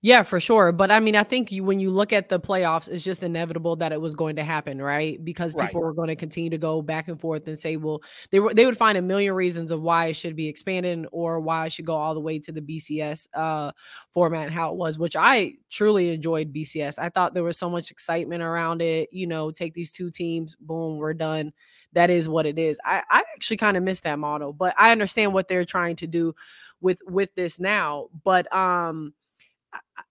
Yeah, 0.00 0.22
for 0.22 0.40
sure. 0.40 0.72
But 0.72 0.90
I 0.90 1.00
mean, 1.00 1.16
I 1.16 1.22
think 1.22 1.50
you, 1.52 1.64
when 1.64 1.80
you 1.80 1.90
look 1.90 2.12
at 2.12 2.28
the 2.28 2.38
playoffs, 2.38 2.88
it's 2.88 3.04
just 3.04 3.22
inevitable 3.22 3.76
that 3.76 3.92
it 3.92 4.00
was 4.00 4.14
going 4.14 4.36
to 4.36 4.44
happen, 4.44 4.80
right? 4.80 5.22
Because 5.22 5.54
people 5.54 5.80
right. 5.80 5.86
were 5.86 5.92
going 5.92 6.08
to 6.08 6.16
continue 6.16 6.50
to 6.50 6.58
go 6.58 6.82
back 6.82 7.08
and 7.08 7.20
forth 7.20 7.48
and 7.48 7.58
say, 7.58 7.76
well, 7.76 8.02
they 8.30 8.40
were 8.40 8.52
they 8.52 8.66
would 8.66 8.76
find 8.76 8.98
a 8.98 9.02
million 9.02 9.34
reasons 9.34 9.70
of 9.70 9.80
why 9.80 10.06
it 10.06 10.14
should 10.14 10.36
be 10.36 10.48
expanded 10.48 11.06
or 11.12 11.40
why 11.40 11.66
it 11.66 11.72
should 11.72 11.86
go 11.86 11.96
all 11.96 12.14
the 12.14 12.20
way 12.20 12.38
to 12.38 12.52
the 12.52 12.60
BCS 12.60 13.28
uh, 13.34 13.72
format 14.12 14.52
how 14.52 14.70
it 14.70 14.76
was, 14.76 14.98
which 14.98 15.16
I 15.16 15.54
truly 15.70 16.12
enjoyed 16.12 16.52
BCS. 16.52 16.98
I 16.98 17.08
thought 17.08 17.34
there 17.34 17.44
was 17.44 17.58
so 17.58 17.70
much 17.70 17.90
excitement 17.90 18.42
around 18.42 18.82
it. 18.82 19.08
You 19.12 19.26
know, 19.26 19.50
take 19.50 19.74
these 19.74 19.92
two 19.92 20.10
teams, 20.10 20.56
boom, 20.56 20.98
we're 20.98 21.14
done 21.14 21.52
that 21.94 22.10
is 22.10 22.28
what 22.28 22.44
it 22.44 22.58
is. 22.58 22.78
I, 22.84 23.02
I 23.08 23.22
actually 23.34 23.56
kind 23.56 23.76
of 23.76 23.82
miss 23.82 24.00
that 24.00 24.18
model, 24.18 24.52
but 24.52 24.74
I 24.76 24.92
understand 24.92 25.32
what 25.32 25.48
they're 25.48 25.64
trying 25.64 25.96
to 25.96 26.06
do 26.06 26.34
with 26.80 26.98
with 27.06 27.34
this 27.34 27.58
now. 27.58 28.08
But 28.24 28.52
um, 28.54 29.14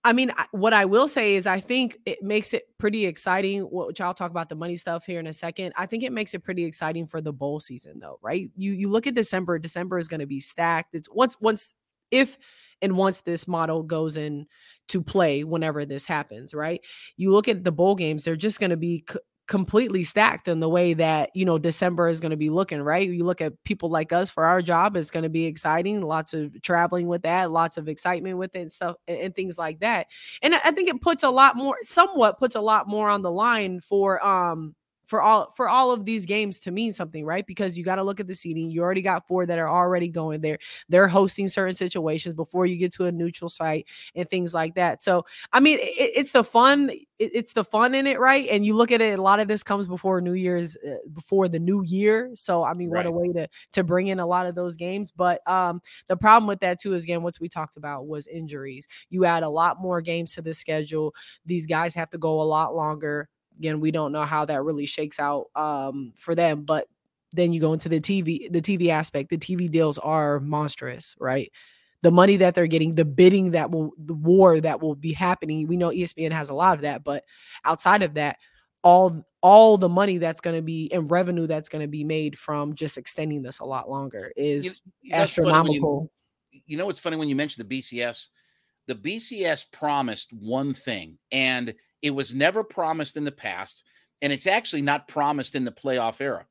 I 0.04 0.14
mean, 0.14 0.32
what 0.52 0.74
I 0.74 0.86
will 0.86 1.08
say 1.08 1.36
is, 1.36 1.48
I 1.48 1.60
think 1.60 1.98
it 2.06 2.22
makes 2.22 2.54
it 2.54 2.64
pretty 2.78 3.06
exciting. 3.06 3.62
Which 3.62 4.02
I'll 4.02 4.14
talk 4.14 4.32
about 4.32 4.50
the 4.50 4.56
money 4.56 4.76
stuff 4.76 5.06
here 5.06 5.20
in 5.20 5.28
a 5.28 5.34
second. 5.34 5.74
I 5.78 5.86
think 5.86 6.04
it 6.04 6.12
makes 6.12 6.34
it 6.34 6.44
pretty 6.44 6.66
exciting 6.66 7.06
for 7.06 7.22
the 7.22 7.34
bowl 7.34 7.60
season, 7.60 8.00
though, 8.00 8.20
right? 8.22 8.50
You 8.56 8.74
you 8.74 8.90
look 8.90 9.08
at 9.08 9.14
December. 9.14 9.60
December 9.60 9.98
is 9.98 10.08
going 10.08 10.20
to 10.20 10.28
be 10.28 10.40
stacked. 10.40 10.94
It's 10.94 11.10
once 11.12 11.38
once 11.40 11.74
if 12.12 12.38
and 12.82 12.98
once 12.98 13.22
this 13.22 13.48
model 13.48 13.82
goes 13.82 14.18
in 14.18 14.46
to 14.90 15.02
play 15.02 15.44
whenever 15.44 15.86
this 15.86 16.06
happens 16.06 16.54
right 16.54 16.82
you 17.16 17.32
look 17.32 17.48
at 17.48 17.64
the 17.64 17.72
bowl 17.72 17.96
games 17.96 18.24
they're 18.24 18.36
just 18.36 18.60
going 18.60 18.70
to 18.70 18.78
be 18.78 19.06
completely 19.48 20.04
stacked 20.04 20.48
in 20.48 20.62
the 20.62 20.70
way 20.70 20.94
that 20.94 21.30
you 21.34 21.44
know 21.44 21.58
December 21.58 22.08
is 22.08 22.20
going 22.20 22.32
to 22.32 22.38
be 22.38 22.50
looking 22.50 22.82
right? 22.82 23.10
You 23.10 23.26
look 23.26 23.42
at 23.42 23.62
people 23.66 23.90
like 23.90 24.14
us 24.14 24.30
for 24.30 24.46
our 24.46 24.62
job 24.62 24.96
it's 24.96 25.12
going 25.12 25.24
to 25.24 25.30
be 25.30 25.46
exciting 25.46 26.02
lots 26.02 26.34
of 26.34 26.62
traveling 26.62 27.08
with 27.08 27.24
that 27.24 27.52
lots 27.52 27.78
of 27.78 27.90
excitement 27.90 28.38
with 28.38 28.56
it 28.56 28.62
and 28.62 28.72
stuff 28.72 28.96
and, 29.08 29.20
and, 29.20 29.36
things 29.36 29.58
like 29.58 29.80
that 29.80 30.08
and 30.42 30.56
I 30.56 30.72
think 30.72 30.88
it 30.88 31.02
puts 31.02 31.24
a 31.24 31.30
lot 31.30 31.56
more 31.58 31.76
somewhat 31.82 32.40
puts 32.40 32.56
a 32.56 32.62
lot 32.62 32.88
more 32.88 33.10
on 33.10 33.22
the 33.22 33.32
line 33.32 33.80
for 33.82 34.24
um 34.26 34.76
for 35.14 35.22
all 35.22 35.54
for 35.56 35.70
all 35.70 35.92
of 35.92 36.06
these 36.06 36.26
games 36.26 36.58
to 36.58 36.72
mean 36.72 36.92
something, 36.92 37.24
right? 37.24 37.46
Because 37.46 37.78
you 37.78 37.84
got 37.84 37.98
to 37.98 38.04
look 38.04 38.20
at 38.20 38.26
the 38.26 38.34
seating. 38.34 38.72
You 38.72 38.82
already 38.82 39.04
got 39.04 39.28
four 39.28 39.46
that 39.46 39.60
are 39.60 39.70
already 39.70 40.08
going 40.08 40.42
there. 40.42 40.58
They're 40.90 41.08
hosting 41.08 41.48
certain 41.50 41.76
situations 41.76 42.34
before 42.34 42.66
you 42.66 42.78
get 42.78 42.94
to 42.94 43.06
a 43.06 43.12
neutral 43.12 43.48
site 43.48 43.88
and 44.16 44.28
things 44.28 44.56
like 44.56 44.74
that. 44.74 45.04
So, 45.04 45.28
I 45.52 45.60
mean, 45.60 45.78
it, 45.78 45.84
it's 46.16 46.32
the 46.32 46.44
fun. 46.44 46.90
It, 46.90 47.30
it's 47.32 47.54
the 47.54 47.64
fun 47.64 47.94
in 47.94 48.08
it, 48.08 48.20
right? 48.20 48.48
And 48.50 48.66
you 48.66 48.76
look 48.76 48.92
at 48.92 49.02
it. 49.02 49.20
A 49.20 49.22
lot 49.22 49.40
of 49.40 49.48
this 49.48 49.62
comes 49.62 49.88
before 49.88 50.20
New 50.20 50.34
Year's, 50.34 50.76
uh, 50.78 50.96
before 51.14 51.48
the 51.48 51.60
new 51.60 51.84
year. 51.84 52.32
So, 52.34 52.64
I 52.64 52.74
mean, 52.74 52.90
right. 52.90 53.06
what 53.06 53.06
a 53.06 53.12
way 53.12 53.34
to 53.34 53.48
to 53.74 53.84
bring 53.84 54.08
in 54.08 54.20
a 54.20 54.26
lot 54.26 54.48
of 54.48 54.56
those 54.56 54.78
games. 54.78 55.12
But 55.12 55.48
um, 55.48 55.80
the 56.08 56.18
problem 56.18 56.48
with 56.48 56.62
that 56.62 56.82
too 56.82 56.96
is 56.96 57.04
again, 57.04 57.22
what 57.22 57.36
we 57.40 57.50
talked 57.50 57.78
about 57.78 58.08
was 58.08 58.26
injuries. 58.26 58.88
You 59.12 59.26
add 59.26 59.44
a 59.44 59.50
lot 59.50 59.80
more 59.80 60.02
games 60.02 60.34
to 60.34 60.42
the 60.42 60.56
schedule. 60.56 61.14
These 61.46 61.68
guys 61.68 61.94
have 61.94 62.10
to 62.10 62.18
go 62.18 62.42
a 62.42 62.50
lot 62.50 62.76
longer 62.76 63.30
again, 63.58 63.80
we 63.80 63.92
don't 63.92 64.12
know 64.12 64.24
how 64.24 64.46
that 64.46 64.64
really 64.64 64.86
shakes 64.86 65.20
out 65.20 65.48
um, 65.56 66.14
for 66.16 66.36
them. 66.36 66.64
But 66.64 66.88
then 67.34 67.54
you 67.54 67.60
go 67.60 67.74
into 67.74 67.90
the 67.90 68.00
TV, 68.00 68.52
the 68.52 68.62
TV 68.62 68.90
aspect. 68.90 69.30
The 69.30 69.38
TV 69.38 69.70
deals 69.70 69.98
are 69.98 70.40
monstrous, 70.40 71.16
right? 71.20 71.52
The 72.02 72.12
money 72.12 72.38
that 72.38 72.54
they're 72.54 72.68
getting, 72.68 72.96
the 72.96 73.06
bidding 73.06 73.52
that 73.52 73.72
will, 73.72 73.92
the 73.98 74.14
war 74.14 74.60
that 74.60 74.82
will 74.82 74.96
be 74.96 75.14
happening. 75.14 75.68
We 75.68 75.78
know 75.78 75.90
ESPN 75.90 76.32
has 76.32 76.50
a 76.50 76.54
lot 76.54 76.76
of 76.76 76.82
that, 76.82 77.04
but 77.04 77.24
outside 77.64 78.04
of 78.04 78.16
that, 78.16 78.38
all 78.84 79.26
all 79.42 79.78
the 79.78 79.90
money 79.90 80.18
that's 80.18 80.42
going 80.42 80.56
to 80.56 80.62
be 80.62 80.90
and 80.94 81.10
revenue 81.10 81.48
that's 81.48 81.70
going 81.70 81.82
to 81.82 81.88
be 81.88 82.04
made 82.04 82.38
from 82.38 82.76
just 82.76 82.98
extending 82.98 83.42
this 83.42 83.60
a 83.60 83.66
lot 83.66 83.90
longer 83.90 84.32
is 84.38 84.82
you, 85.02 85.14
astronomical. 85.14 86.12
You, 86.52 86.62
you 86.68 86.78
know 86.78 86.86
what's 86.86 87.00
funny 87.00 87.18
when 87.18 87.28
you 87.28 87.36
mention 87.36 87.66
the 87.68 87.80
BCS? 87.80 88.28
The 88.88 88.96
BCS 88.96 89.72
promised 89.72 90.34
one 90.34 90.74
thing, 90.74 91.18
and 91.32 91.74
it 92.04 92.14
was 92.14 92.36
never 92.36 92.64
promised 92.64 93.18
in 93.18 93.24
the 93.24 93.32
past, 93.32 93.86
and 94.22 94.32
it's 94.32 94.46
actually 94.46 94.84
not 94.84 95.08
promised 95.08 95.56
in 95.56 95.66
the 95.66 95.72
playoff 95.72 96.22
era. 96.22 96.46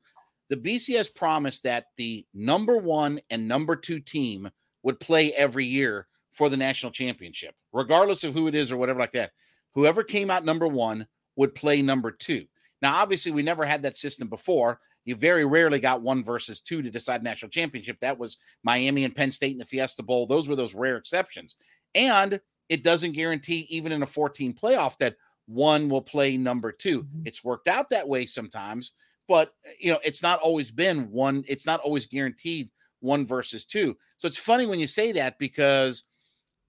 The 0.49 0.57
BCS 0.57 1.15
promised 1.15 1.63
that 1.63 1.85
the 1.95 2.25
number 2.33 2.77
one 2.77 3.21
and 3.29 3.47
number 3.47 3.75
two 3.75 3.99
team 3.99 4.49
would 4.81 4.99
play 4.99 5.31
every 5.33 5.65
year 5.65 6.07
for 6.31 6.49
the 6.49 6.57
national 6.57 6.91
championship, 6.91 7.55
regardless 7.71 8.23
of 8.23 8.33
who 8.33 8.47
it 8.47 8.55
is 8.55 8.71
or 8.71 8.77
whatever 8.77 8.99
like 8.99 9.13
that. 9.13 9.31
Whoever 9.75 10.03
came 10.03 10.29
out 10.29 10.43
number 10.43 10.67
one 10.67 11.07
would 11.35 11.55
play 11.55 11.81
number 11.81 12.11
two. 12.11 12.45
Now, 12.81 12.95
obviously, 12.95 13.31
we 13.31 13.43
never 13.43 13.65
had 13.65 13.83
that 13.83 13.95
system 13.95 14.27
before. 14.27 14.79
You 15.05 15.15
very 15.15 15.45
rarely 15.45 15.79
got 15.79 16.01
one 16.01 16.23
versus 16.23 16.59
two 16.59 16.81
to 16.81 16.89
decide 16.89 17.23
national 17.23 17.49
championship. 17.49 17.97
That 18.01 18.17
was 18.17 18.37
Miami 18.63 19.03
and 19.05 19.15
Penn 19.15 19.31
State 19.31 19.51
in 19.51 19.57
the 19.57 19.65
Fiesta 19.65 20.03
Bowl. 20.03 20.25
Those 20.25 20.49
were 20.49 20.55
those 20.55 20.75
rare 20.75 20.97
exceptions. 20.97 21.55
And 21.95 22.39
it 22.69 22.83
doesn't 22.83 23.11
guarantee, 23.11 23.67
even 23.69 23.91
in 23.91 24.03
a 24.03 24.07
14 24.07 24.53
playoff, 24.53 24.97
that 24.97 25.15
one 25.45 25.89
will 25.89 26.01
play 26.01 26.37
number 26.37 26.71
2 26.71 27.03
mm-hmm. 27.03 27.21
It's 27.25 27.43
worked 27.43 27.67
out 27.67 27.89
that 27.89 28.07
way 28.07 28.25
sometimes, 28.25 28.93
but 29.27 29.53
you 29.79 29.91
know, 29.91 29.99
it's 30.03 30.23
not 30.23 30.39
always 30.39 30.71
been 30.71 31.11
one, 31.11 31.43
it's 31.47 31.65
not 31.65 31.79
always 31.81 32.05
guaranteed 32.05 32.69
one 33.03 33.27
versus 33.27 33.65
two. 33.65 33.97
So 34.17 34.27
it's 34.27 34.37
funny 34.37 34.65
when 34.65 34.79
you 34.79 34.87
say 34.87 35.11
that 35.11 35.37
because 35.37 36.03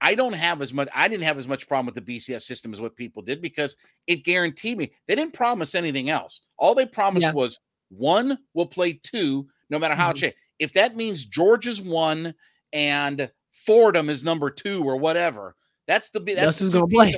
I 0.01 0.15
don't 0.15 0.35
have 0.35 0.61
as 0.61 0.73
much, 0.75 0.89
I 0.95 1.09
didn't 1.09 1.25
have 1.25 1.39
as 1.39 1.49
much 1.49 1.67
problem 1.69 1.87
with 1.87 1.95
the 1.95 2.17
BCS 2.17 2.43
system 2.43 2.73
as 2.73 2.81
what 2.81 2.97
people 2.97 3.23
did 3.23 3.41
because 3.41 3.77
it 4.07 4.25
guaranteed 4.25 4.77
me. 4.77 4.93
They 5.07 5.15
didn't 5.15 5.33
promise 5.33 5.75
anything 5.75 6.11
else. 6.11 6.43
All 6.59 6.75
they 6.75 6.87
promised 6.87 7.27
yeah. 7.27 7.33
was 7.33 7.61
one 7.89 8.39
will 8.53 8.67
play 8.67 9.01
two, 9.03 9.47
no 9.71 9.79
matter 9.79 9.95
how 9.95 10.13
mm-hmm. 10.13 10.27
it 10.27 10.35
If 10.59 10.73
that 10.75 10.97
means 10.97 11.25
Georgia's 11.25 11.81
one 11.81 12.35
and 12.73 13.31
Fordham 13.53 14.11
is 14.11 14.25
number 14.25 14.51
two 14.51 14.83
or 14.85 14.97
whatever, 14.97 15.55
that's 15.87 16.11
the 16.11 16.21
that's, 16.21 16.39
that's 16.39 16.59
who's 16.59 16.71
going 16.71 16.89
to 16.89 16.95
play. 16.95 17.15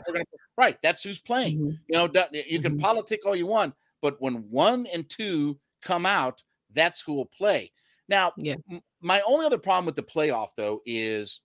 Right. 0.57 0.77
That's 0.83 1.03
who's 1.03 1.19
playing. 1.19 1.59
Mm-hmm. 1.59 1.71
You 1.89 1.97
know, 1.99 2.29
you 2.33 2.61
can 2.61 2.73
mm-hmm. 2.73 2.81
politic 2.81 3.27
all 3.27 3.37
you 3.37 3.47
want, 3.47 3.75
but 4.01 4.21
when 4.21 4.37
one 4.51 4.87
and 4.87 5.09
two 5.09 5.59
come 5.83 6.07
out, 6.07 6.43
that's 6.73 7.01
who 7.01 7.15
will 7.15 7.27
play. 7.27 7.73
Now, 8.09 8.33
yeah. 8.39 8.55
m- 8.71 8.83
my 9.01 9.21
only 9.27 9.47
other 9.47 9.59
problem 9.59 9.87
with 9.87 9.97
the 9.97 10.03
playoff 10.03 10.49
though 10.57 10.81
is 10.87 11.43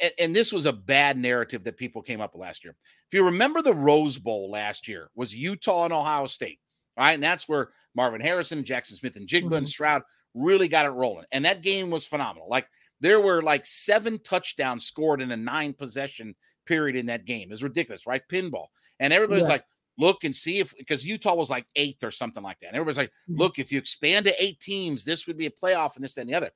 and, 0.00 0.12
and, 0.18 0.36
this 0.36 0.52
was 0.52 0.66
a 0.66 0.72
bad 0.72 1.16
narrative 1.16 1.64
that 1.64 1.76
people 1.76 2.02
came 2.02 2.20
up 2.20 2.34
with 2.34 2.40
last 2.40 2.62
year. 2.62 2.76
If 3.08 3.14
you 3.14 3.24
remember 3.24 3.62
the 3.62 3.74
Rose 3.74 4.16
Bowl 4.16 4.48
last 4.48 4.86
year 4.86 5.10
was 5.16 5.34
Utah 5.34 5.84
and 5.84 5.92
Ohio 5.92 6.26
State, 6.26 6.60
right? 6.96 7.12
And 7.12 7.22
that's 7.22 7.48
where 7.48 7.70
Marvin 7.94 8.20
Harrison 8.20 8.64
Jackson 8.64 8.96
Jaxon 8.96 9.00
Smith-Njigba 9.00 9.44
mm-hmm. 9.44 9.54
and 9.54 9.68
Stroud 9.68 10.02
really 10.34 10.68
got 10.68 10.86
it 10.86 10.90
rolling. 10.90 11.26
And 11.32 11.44
that 11.44 11.62
game 11.62 11.90
was 11.90 12.06
phenomenal. 12.06 12.48
Like 12.48 12.66
there 13.00 13.20
were 13.20 13.42
like 13.42 13.66
seven 13.66 14.20
touchdowns 14.22 14.84
scored 14.84 15.20
in 15.20 15.32
a 15.32 15.36
nine 15.36 15.72
possession 15.72 16.36
period 16.66 16.96
in 16.96 17.06
that 17.06 17.24
game. 17.24 17.50
It's 17.50 17.62
ridiculous, 17.62 18.06
right? 18.06 18.22
Pinball. 18.30 18.66
And 19.00 19.12
everybody's 19.12 19.46
yeah. 19.46 19.54
like, 19.54 19.64
look 19.98 20.24
and 20.24 20.34
see 20.34 20.58
if 20.58 20.74
because 20.76 21.06
Utah 21.06 21.34
was 21.34 21.50
like 21.50 21.66
eighth 21.76 22.02
or 22.02 22.10
something 22.10 22.42
like 22.42 22.58
that. 22.60 22.68
And 22.68 22.76
everybody's 22.76 22.98
like, 22.98 23.10
mm-hmm. 23.28 23.40
look, 23.40 23.58
if 23.58 23.70
you 23.70 23.78
expand 23.78 24.26
to 24.26 24.42
eight 24.42 24.58
teams, 24.60 25.04
this 25.04 25.26
would 25.26 25.36
be 25.36 25.46
a 25.46 25.50
playoff 25.50 25.96
and 25.96 26.04
this, 26.04 26.14
that, 26.14 26.22
and 26.22 26.30
the 26.30 26.34
other. 26.34 26.50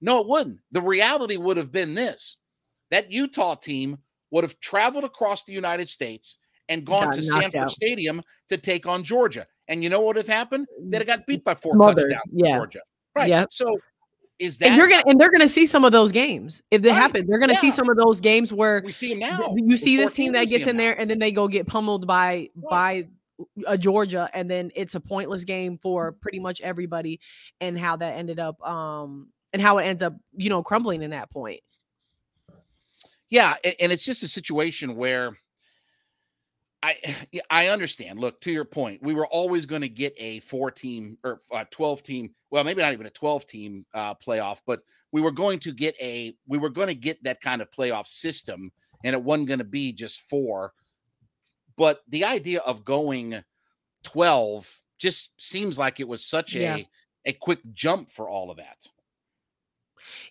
No, 0.00 0.20
it 0.20 0.28
wouldn't. 0.28 0.60
The 0.72 0.82
reality 0.82 1.36
would 1.36 1.56
have 1.56 1.72
been 1.72 1.94
this 1.94 2.36
that 2.90 3.10
Utah 3.10 3.54
team 3.54 3.98
would 4.30 4.44
have 4.44 4.58
traveled 4.60 5.04
across 5.04 5.44
the 5.44 5.52
United 5.52 5.88
States 5.88 6.38
and 6.68 6.84
gone 6.84 7.10
to 7.12 7.22
Sanford 7.22 7.56
out. 7.56 7.70
Stadium 7.70 8.22
to 8.48 8.58
take 8.58 8.86
on 8.86 9.02
Georgia. 9.02 9.46
And 9.68 9.82
you 9.82 9.88
know 9.88 10.00
what 10.00 10.08
would 10.08 10.16
have 10.16 10.26
happened? 10.26 10.66
That 10.90 11.00
it 11.00 11.06
got 11.06 11.26
beat 11.26 11.44
by 11.44 11.54
four 11.54 11.74
Mother, 11.74 12.02
touchdowns. 12.02 12.22
Yeah. 12.32 12.56
Georgia. 12.56 12.80
Right. 13.14 13.28
Yeah. 13.28 13.46
So 13.50 13.78
is 14.38 14.58
that 14.58 14.68
and 14.68 14.76
you're 14.76 14.88
gonna 14.88 15.02
and 15.06 15.20
they're 15.20 15.30
gonna 15.30 15.48
see 15.48 15.66
some 15.66 15.84
of 15.84 15.92
those 15.92 16.12
games 16.12 16.62
if 16.70 16.82
they 16.82 16.90
right. 16.90 16.96
happen. 16.96 17.26
They're 17.26 17.38
gonna 17.38 17.52
yeah. 17.52 17.60
see 17.60 17.70
some 17.70 17.88
of 17.88 17.96
those 17.96 18.20
games 18.20 18.52
where 18.52 18.82
we 18.84 18.92
see 18.92 19.14
now. 19.14 19.54
You 19.56 19.76
see 19.76 19.96
this 19.96 20.14
team 20.14 20.32
that 20.32 20.48
gets 20.48 20.66
in 20.66 20.76
there 20.76 20.98
and 20.98 21.08
then 21.10 21.18
they 21.18 21.32
go 21.32 21.48
get 21.48 21.66
pummeled 21.66 22.06
by 22.06 22.48
right. 22.56 22.70
by 22.70 23.08
a 23.66 23.78
Georgia, 23.78 24.28
and 24.34 24.50
then 24.50 24.70
it's 24.74 24.94
a 24.94 25.00
pointless 25.00 25.44
game 25.44 25.78
for 25.78 26.12
pretty 26.12 26.38
much 26.38 26.60
everybody, 26.60 27.20
and 27.60 27.78
how 27.78 27.96
that 27.96 28.16
ended 28.16 28.38
up, 28.38 28.60
um, 28.66 29.28
and 29.52 29.60
how 29.60 29.78
it 29.78 29.84
ends 29.84 30.02
up, 30.02 30.14
you 30.36 30.48
know, 30.50 30.62
crumbling 30.62 31.02
in 31.02 31.10
that 31.10 31.30
point. 31.30 31.60
Yeah, 33.30 33.54
and, 33.64 33.74
and 33.80 33.92
it's 33.92 34.04
just 34.04 34.22
a 34.22 34.28
situation 34.28 34.96
where 34.96 35.38
I 36.82 36.96
I 37.50 37.68
understand. 37.68 38.18
Look, 38.18 38.40
to 38.42 38.52
your 38.52 38.64
point, 38.64 39.02
we 39.02 39.14
were 39.14 39.26
always 39.26 39.66
going 39.66 39.82
to 39.82 39.88
get 39.88 40.14
a 40.18 40.40
four 40.40 40.70
team 40.70 41.18
or 41.22 41.40
a 41.52 41.64
12 41.64 42.02
team, 42.02 42.34
well, 42.50 42.64
maybe 42.64 42.82
not 42.82 42.92
even 42.92 43.06
a 43.06 43.10
12 43.10 43.46
team 43.46 43.86
uh, 43.94 44.14
playoff, 44.14 44.60
but 44.66 44.82
we 45.12 45.20
were 45.20 45.30
going 45.30 45.58
to 45.60 45.72
get 45.72 45.94
a 46.00 46.34
we 46.46 46.58
were 46.58 46.70
going 46.70 46.88
to 46.88 46.94
get 46.94 47.22
that 47.24 47.40
kind 47.40 47.62
of 47.62 47.70
playoff 47.70 48.06
system 48.06 48.72
and 49.04 49.14
it 49.14 49.22
wasn't 49.22 49.48
going 49.48 49.58
to 49.58 49.64
be 49.64 49.92
just 49.92 50.28
four. 50.28 50.72
But 51.76 52.00
the 52.08 52.24
idea 52.24 52.60
of 52.60 52.84
going 52.84 53.42
12 54.04 54.80
just 54.98 55.40
seems 55.40 55.78
like 55.78 56.00
it 56.00 56.08
was 56.08 56.24
such 56.24 56.54
yeah. 56.54 56.76
a 56.76 56.88
a 57.24 57.32
quick 57.32 57.60
jump 57.72 58.10
for 58.10 58.28
all 58.28 58.50
of 58.50 58.56
that. 58.56 58.88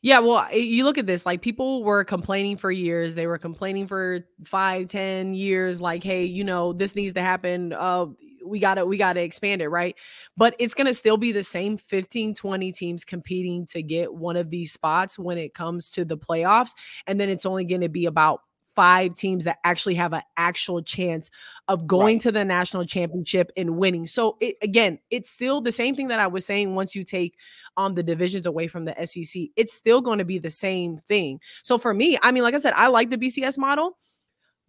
Yeah, 0.02 0.20
well, 0.20 0.52
you 0.56 0.84
look 0.84 0.98
at 0.98 1.06
this, 1.08 1.26
like 1.26 1.42
people 1.42 1.84
were 1.84 2.04
complaining 2.04 2.58
for 2.58 2.72
years. 2.72 3.16
They 3.16 3.28
were 3.28 3.38
complaining 3.38 3.88
for 3.88 4.22
five, 4.44 4.88
ten 4.88 5.34
years, 5.34 5.80
like, 5.82 6.04
hey, 6.04 6.26
you 6.26 6.44
know, 6.44 6.74
this 6.74 6.96
needs 6.96 7.14
to 7.14 7.22
happen. 7.22 7.74
Uh, 7.74 8.08
we 8.44 8.60
gotta, 8.60 8.86
we 8.86 8.98
gotta 8.98 9.22
expand 9.22 9.62
it, 9.62 9.70
right? 9.70 9.96
But 10.36 10.56
it's 10.60 10.74
gonna 10.74 10.94
still 10.94 11.18
be 11.18 11.32
the 11.32 11.44
same 11.44 11.78
15, 11.78 12.34
20 12.34 12.72
teams 12.72 13.06
competing 13.06 13.66
to 13.68 13.84
get 13.84 14.14
one 14.14 14.36
of 14.36 14.50
these 14.50 14.74
spots 14.74 15.20
when 15.20 15.38
it 15.38 15.54
comes 15.54 15.92
to 15.92 16.06
the 16.06 16.18
playoffs. 16.18 16.72
And 17.06 17.20
then 17.20 17.30
it's 17.30 17.46
only 17.46 17.66
gonna 17.66 17.90
be 17.90 18.06
about 18.08 18.42
five 18.82 19.14
teams 19.14 19.44
that 19.44 19.60
actually 19.64 19.94
have 19.94 20.12
an 20.12 20.24
actual 20.38 20.82
chance 20.82 21.30
of 21.68 21.86
going 21.86 22.16
right. 22.16 22.22
to 22.22 22.32
the 22.32 22.44
national 22.44 22.84
championship 22.84 23.52
and 23.56 23.78
winning. 23.78 24.08
So 24.08 24.38
it, 24.42 24.56
again, 24.64 24.98
it's 25.12 25.30
still 25.30 25.62
the 25.62 25.72
same 25.72 25.94
thing 25.94 26.08
that 26.08 26.20
I 26.20 26.26
was 26.26 26.48
saying 26.48 26.74
once 26.74 26.96
you 26.96 27.04
take 27.04 27.38
um 27.78 27.94
the 27.94 28.02
divisions 28.02 28.48
away 28.48 28.68
from 28.68 28.86
the 28.86 28.96
SEC. 29.06 29.44
It's 29.56 29.72
still 29.72 30.02
going 30.02 30.18
to 30.18 30.26
be 30.26 30.40
the 30.40 30.50
same 30.50 30.98
thing. 30.98 31.40
So 31.62 31.78
for 31.78 31.94
me, 31.94 32.18
I 32.24 32.32
mean 32.32 32.42
like 32.42 32.56
I 32.56 32.58
said, 32.58 32.74
I 32.74 32.88
like 32.88 33.12
the 33.12 33.20
BCS 33.20 33.56
model 33.60 34.00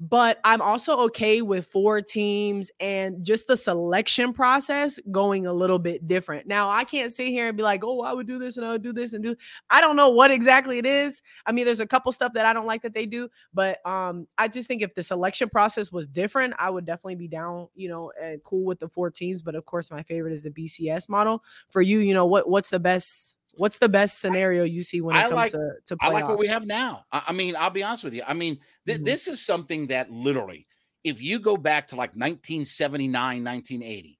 but 0.02 0.40
I'm 0.42 0.60
also 0.60 0.98
okay 1.02 1.42
with 1.42 1.68
four 1.68 2.02
teams 2.02 2.72
and 2.80 3.24
just 3.24 3.46
the 3.46 3.56
selection 3.56 4.32
process 4.32 4.98
going 5.12 5.46
a 5.46 5.52
little 5.52 5.78
bit 5.78 6.08
different. 6.08 6.48
Now, 6.48 6.70
I 6.70 6.82
can't 6.82 7.12
sit 7.12 7.28
here 7.28 7.46
and 7.46 7.56
be 7.56 7.62
like, 7.62 7.84
oh, 7.84 8.00
I 8.00 8.12
would 8.12 8.26
do 8.26 8.36
this 8.36 8.56
and 8.56 8.66
I 8.66 8.72
would 8.72 8.82
do 8.82 8.92
this 8.92 9.12
and 9.12 9.22
do. 9.22 9.36
I 9.70 9.80
don't 9.80 9.94
know 9.94 10.10
what 10.10 10.32
exactly 10.32 10.78
it 10.78 10.86
is. 10.86 11.22
I 11.46 11.52
mean, 11.52 11.66
there's 11.66 11.78
a 11.78 11.86
couple 11.86 12.10
stuff 12.10 12.32
that 12.32 12.44
I 12.44 12.52
don't 12.52 12.66
like 12.66 12.82
that 12.82 12.94
they 12.94 13.06
do, 13.06 13.28
but 13.54 13.78
um, 13.86 14.26
I 14.38 14.48
just 14.48 14.66
think 14.66 14.82
if 14.82 14.92
the 14.96 15.04
selection 15.04 15.48
process 15.48 15.92
was 15.92 16.08
different, 16.08 16.54
I 16.58 16.68
would 16.68 16.84
definitely 16.84 17.14
be 17.14 17.28
down, 17.28 17.68
you 17.76 17.88
know, 17.88 18.10
and 18.20 18.42
cool 18.42 18.64
with 18.64 18.80
the 18.80 18.88
four 18.88 19.08
teams. 19.08 19.40
But 19.40 19.54
of 19.54 19.66
course, 19.66 19.92
my 19.92 20.02
favorite 20.02 20.32
is 20.32 20.42
the 20.42 20.50
BCS 20.50 21.08
model. 21.08 21.44
For 21.70 21.80
you, 21.80 22.00
you 22.00 22.12
know, 22.12 22.26
what 22.26 22.48
what's 22.48 22.70
the 22.70 22.80
best 22.80 23.36
What's 23.54 23.78
the 23.78 23.88
best 23.88 24.20
scenario 24.20 24.64
you 24.64 24.82
see 24.82 25.00
when 25.00 25.14
it 25.14 25.20
I 25.20 25.22
comes 25.22 25.34
like, 25.34 25.52
to, 25.52 25.70
to 25.86 25.96
I 26.00 26.08
like 26.08 26.26
what 26.26 26.38
we 26.38 26.46
have 26.46 26.66
now. 26.66 27.04
I, 27.12 27.22
I, 27.28 27.32
mean, 27.32 27.54
I'll 27.56 27.70
be 27.70 27.82
honest 27.82 28.04
with 28.04 28.14
you. 28.14 28.22
I 28.26 28.32
mean, 28.32 28.58
th- 28.86 28.98
mm-hmm. 28.98 29.04
this 29.04 29.28
is 29.28 29.44
something 29.44 29.88
that 29.88 30.10
literally, 30.10 30.66
if 31.04 31.20
you 31.20 31.38
go 31.38 31.56
back 31.56 31.88
to 31.88 31.96
like 31.96 32.10
1979, 32.10 33.12
1980, 33.44 34.18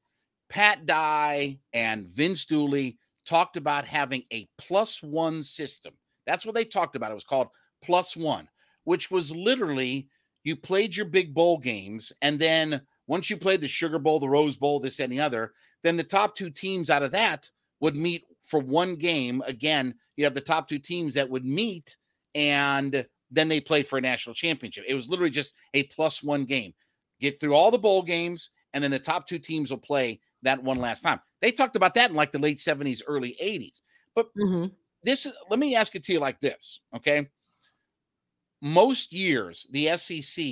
Pat 0.51 0.85
Dye 0.85 1.59
and 1.73 2.09
Vince 2.09 2.45
Dooley 2.45 2.99
talked 3.25 3.57
about 3.57 3.87
having 3.87 4.25
a 4.33 4.49
plus 4.59 5.03
one 5.03 5.43
system. 5.43 5.95
That's 6.27 6.45
what 6.45 6.55
they 6.55 6.65
talked 6.65 6.95
about. 6.95 7.11
It 7.11 7.15
was 7.15 7.25
called 7.25 7.49
plus 7.83 8.17
one, 8.17 8.49
which 8.85 9.11
was 9.11 9.35
literally 9.35 10.09
you 10.45 10.57
played 10.57 10.97
your 10.97 11.07
big 11.07 11.35
bowl 11.35 11.59
games. 11.59 12.13
And 12.21 12.39
then 12.39 12.83
once 13.07 13.31
you 13.31 13.37
played 13.37 13.61
the 13.61 13.69
Sugar 13.69 13.99
Bowl, 13.99 14.21
the 14.21 14.29
Rose 14.29 14.57
Bowl, 14.57 14.81
this 14.81 15.01
and 15.01 15.13
the 15.13 15.21
other, 15.21 15.53
then 15.83 15.97
the 15.97 16.05
top 16.05 16.35
two 16.35 16.51
teams 16.51 16.91
out 16.91 17.03
of 17.03 17.13
that 17.13 17.51
would 17.81 17.97
meet 17.97 18.25
for 18.43 18.61
one 18.61 18.97
game. 18.97 19.43
Again, 19.47 19.95
you 20.17 20.25
have 20.25 20.35
the 20.35 20.41
top 20.41 20.69
two 20.69 20.79
teams 20.79 21.15
that 21.15 21.31
would 21.31 21.45
meet 21.45 21.97
and 22.35 23.07
then 23.31 23.49
they 23.49 23.61
play 23.61 23.83
for 23.83 23.99
a 23.99 24.03
national 24.03 24.35
championship. 24.35 24.85
It 24.87 24.95
was 24.95 25.09
literally 25.09 25.31
just 25.31 25.55
a 25.75 25.85
plus 25.85 26.23
one 26.23 26.45
game. 26.45 26.75
Get 27.21 27.41
through 27.41 27.55
all 27.55 27.71
the 27.71 27.79
bowl 27.79 28.03
games, 28.03 28.51
and 28.75 28.85
then 28.85 28.91
the 28.91 28.99
top 28.99 29.27
two 29.27 29.39
teams 29.39 29.71
will 29.71 29.79
play 29.79 30.21
that 30.43 30.63
one 30.63 30.79
last 30.79 31.03
time. 31.03 31.21
They 31.41 31.51
talked 31.51 31.77
about 31.77 31.95
that 31.95 32.11
in 32.11 32.17
like 32.17 32.33
the 32.33 32.39
late 32.39 32.59
70s, 32.59 33.03
early 33.07 33.37
80s. 33.43 33.81
But 34.15 34.27
mm-hmm. 34.37 34.67
this 35.03 35.27
is, 35.27 35.35
let 35.49 35.59
me 35.59 35.75
ask 35.75 35.95
it 35.95 36.05
to 36.05 36.13
you 36.13 36.21
like 36.21 36.41
this, 36.41 36.81
okay? 36.95 37.29
Most 38.61 39.13
years, 39.13 39.67
the 39.71 39.97
SEC 39.97 40.45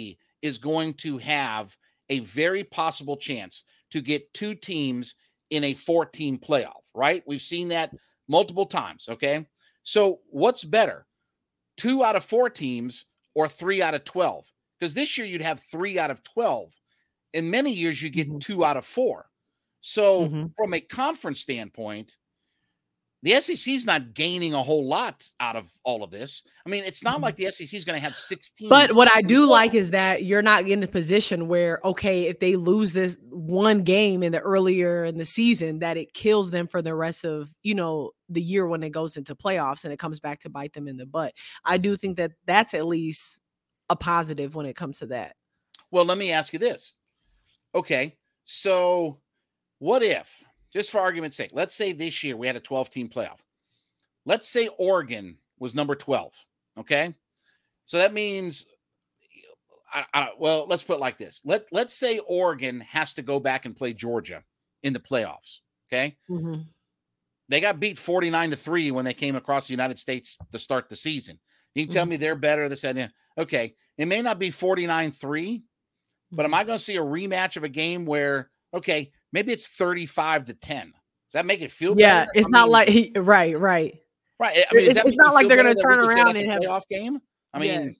is 0.42 0.59
going 0.59 0.94
to 0.94 1.18
have 1.18 1.76
a 2.09 2.20
very 2.20 2.64
possible 2.64 3.16
chance 3.16 3.64
to 3.90 4.00
get 4.00 4.33
two 4.33 4.55
teams 4.55 5.16
in 5.50 5.64
a 5.64 5.74
14 5.74 6.38
playoff, 6.38 6.86
right? 6.94 7.22
We've 7.26 7.42
seen 7.42 7.68
that 7.68 7.92
multiple 8.28 8.66
times. 8.66 9.08
Okay. 9.08 9.46
So 9.82 10.20
what's 10.30 10.64
better, 10.64 11.06
two 11.76 12.04
out 12.04 12.16
of 12.16 12.24
four 12.24 12.48
teams 12.50 13.06
or 13.34 13.48
three 13.48 13.82
out 13.82 13.94
of 13.94 14.04
12? 14.04 14.50
Because 14.78 14.94
this 14.94 15.18
year 15.18 15.26
you'd 15.26 15.42
have 15.42 15.60
three 15.60 15.98
out 15.98 16.10
of 16.10 16.22
12. 16.22 16.72
In 17.34 17.50
many 17.50 17.72
years, 17.72 18.02
you 18.02 18.10
get 18.10 18.28
mm-hmm. 18.28 18.38
two 18.38 18.64
out 18.64 18.76
of 18.76 18.84
four. 18.84 19.26
So, 19.80 20.26
mm-hmm. 20.26 20.46
from 20.56 20.74
a 20.74 20.80
conference 20.80 21.40
standpoint, 21.40 22.16
the 23.22 23.38
SEC 23.40 23.74
is 23.74 23.85
not 23.85 24.14
gaining 24.14 24.54
a 24.54 24.62
whole 24.62 24.87
lot 24.87 25.28
out 25.40 25.54
of 25.54 25.70
all 25.85 26.02
of 26.02 26.11
this. 26.11 26.42
I 26.64 26.70
mean, 26.70 26.85
it's 26.85 27.04
not 27.04 27.14
mm-hmm. 27.14 27.24
like 27.24 27.37
the 27.37 27.50
SEC 27.50 27.76
is 27.76 27.85
going 27.85 27.96
to 27.96 28.02
have 28.02 28.16
16. 28.16 28.68
But 28.68 28.94
what 28.94 29.14
I 29.14 29.20
do 29.20 29.44
like 29.46 29.74
is 29.74 29.90
that 29.90 30.24
you're 30.24 30.40
not 30.40 30.66
in 30.66 30.83
a 30.83 30.87
position 30.87 31.46
where, 31.46 31.80
okay, 31.85 32.28
if 32.28 32.40
they 32.40 32.56
lose 32.56 32.94
this 32.94 33.18
one 33.28 33.83
game 33.83 34.22
in 34.22 34.33
the 34.33 34.38
earlier 34.38 35.04
in 35.04 35.18
the 35.18 35.26
season, 35.26 35.80
that 35.80 35.98
it 35.98 36.14
kills 36.14 36.50
them 36.50 36.66
for 36.66 36.80
the 36.80 36.94
rest 36.94 37.24
of, 37.24 37.50
you 37.62 37.74
know, 37.74 38.12
the 38.30 38.40
year 38.40 38.66
when 38.66 38.83
it 38.83 38.90
goes 38.90 39.16
into 39.16 39.35
playoffs 39.35 39.85
and 39.85 39.92
it 39.92 39.98
comes 39.98 40.18
back 40.18 40.40
to 40.40 40.48
bite 40.48 40.72
them 40.72 40.88
in 40.88 40.96
the 40.96 41.06
butt. 41.06 41.35
I 41.62 41.76
do 41.76 41.96
think 41.96 42.16
that 42.16 42.33
that's 42.46 42.72
at 42.72 42.87
least 42.87 43.40
a 43.90 43.96
positive 43.96 44.54
when 44.54 44.64
it 44.64 44.76
comes 44.76 45.00
to 45.00 45.06
that. 45.06 45.37
Well, 45.90 46.06
let 46.06 46.16
me 46.16 46.33
ask 46.33 46.54
you 46.54 46.59
this. 46.59 46.92
Okay. 47.74 48.16
So, 48.44 49.18
what 49.78 50.02
if 50.02 50.42
just 50.72 50.90
for 50.90 50.98
argument's 51.00 51.37
sake, 51.37 51.50
let's 51.52 51.74
say 51.74 51.92
this 51.92 52.22
year 52.22 52.37
we 52.37 52.46
had 52.46 52.56
a 52.56 52.61
12 52.61 52.90
team 52.90 53.09
playoff. 53.09 53.40
Let's 54.24 54.48
say 54.48 54.68
Oregon 54.78 55.37
was 55.59 55.74
number 55.74 55.94
12. 55.94 56.33
Okay. 56.78 57.14
So 57.85 57.98
that 57.98 58.12
means, 58.12 58.72
I, 59.92 60.04
I, 60.14 60.28
well, 60.38 60.66
let's 60.68 60.83
put 60.83 60.96
it 60.96 61.00
like 61.00 61.18
this. 61.18 61.40
Let, 61.44 61.66
let's 61.72 61.94
say 61.94 62.20
Oregon 62.20 62.80
has 62.80 63.14
to 63.14 63.22
go 63.22 63.40
back 63.40 63.64
and 63.66 63.76
play 63.76 63.92
Georgia 63.92 64.44
in 64.83 64.92
the 64.92 65.00
playoffs. 65.00 65.59
Okay. 65.88 66.16
Mm-hmm. 66.28 66.61
They 67.48 67.61
got 67.61 67.80
beat 67.80 67.98
49 67.98 68.50
to 68.50 68.56
3 68.56 68.90
when 68.92 69.04
they 69.04 69.14
came 69.14 69.35
across 69.35 69.66
the 69.66 69.72
United 69.72 69.98
States 69.98 70.38
to 70.52 70.59
start 70.59 70.88
the 70.88 70.96
season. 70.96 71.40
You 71.74 71.85
can 71.85 71.92
tell 71.92 72.04
mm-hmm. 72.04 72.11
me 72.11 72.16
they're 72.16 72.37
better. 72.37 72.68
This 72.68 72.85
and 72.85 73.11
okay. 73.37 73.74
It 73.98 74.06
may 74.06 74.22
not 74.22 74.38
be 74.38 74.50
49 74.50 75.11
3, 75.11 75.62
but 76.30 76.44
am 76.44 76.52
mm-hmm. 76.52 76.54
I 76.54 76.64
going 76.64 76.78
to 76.78 76.83
see 76.83 76.96
a 76.96 77.02
rematch 77.02 77.56
of 77.56 77.64
a 77.64 77.68
game 77.68 78.06
where, 78.06 78.50
okay, 78.72 79.11
maybe 79.33 79.53
it's 79.53 79.66
35 79.69 80.47
to 80.47 80.55
10. 80.55 80.87
Does 80.87 80.95
that 81.35 81.47
make 81.47 81.61
it 81.61 81.71
feel 81.71 81.99
yeah, 81.99 82.21
better? 82.21 82.31
it's 82.35 82.47
I 82.47 82.51
not 82.51 82.64
mean, 82.64 82.73
like 82.73 82.88
he, 82.88 83.12
right, 83.16 83.59
right. 83.59 84.01
Right. 84.38 84.57
I 84.71 84.75
mean, 84.75 84.87
it's, 84.90 84.97
it's 84.97 85.16
not 85.16 85.35
like 85.35 85.49
they're 85.49 85.62
going 85.62 85.75
to 85.75 85.81
turn 85.81 85.99
around 85.99 86.37
and 86.37 86.51
have 86.51 86.62
a 86.62 86.66
playoff 86.66 86.88
game. 86.88 87.21
I 87.53 87.59
mean, 87.59 87.97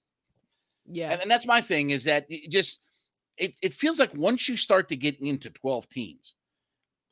yeah. 0.87 1.07
yeah. 1.07 1.13
And, 1.13 1.23
and, 1.23 1.31
that's 1.31 1.47
my 1.47 1.61
thing 1.61 1.91
is 1.91 2.05
that 2.05 2.25
it 2.31 2.51
just 2.51 2.81
it, 3.37 3.57
it 3.63 3.73
feels 3.75 3.99
like 3.99 4.15
once 4.15 4.49
you 4.49 4.57
start 4.57 4.89
to 4.89 4.97
get 4.97 5.21
into 5.21 5.51
12 5.51 5.89
teams, 5.89 6.35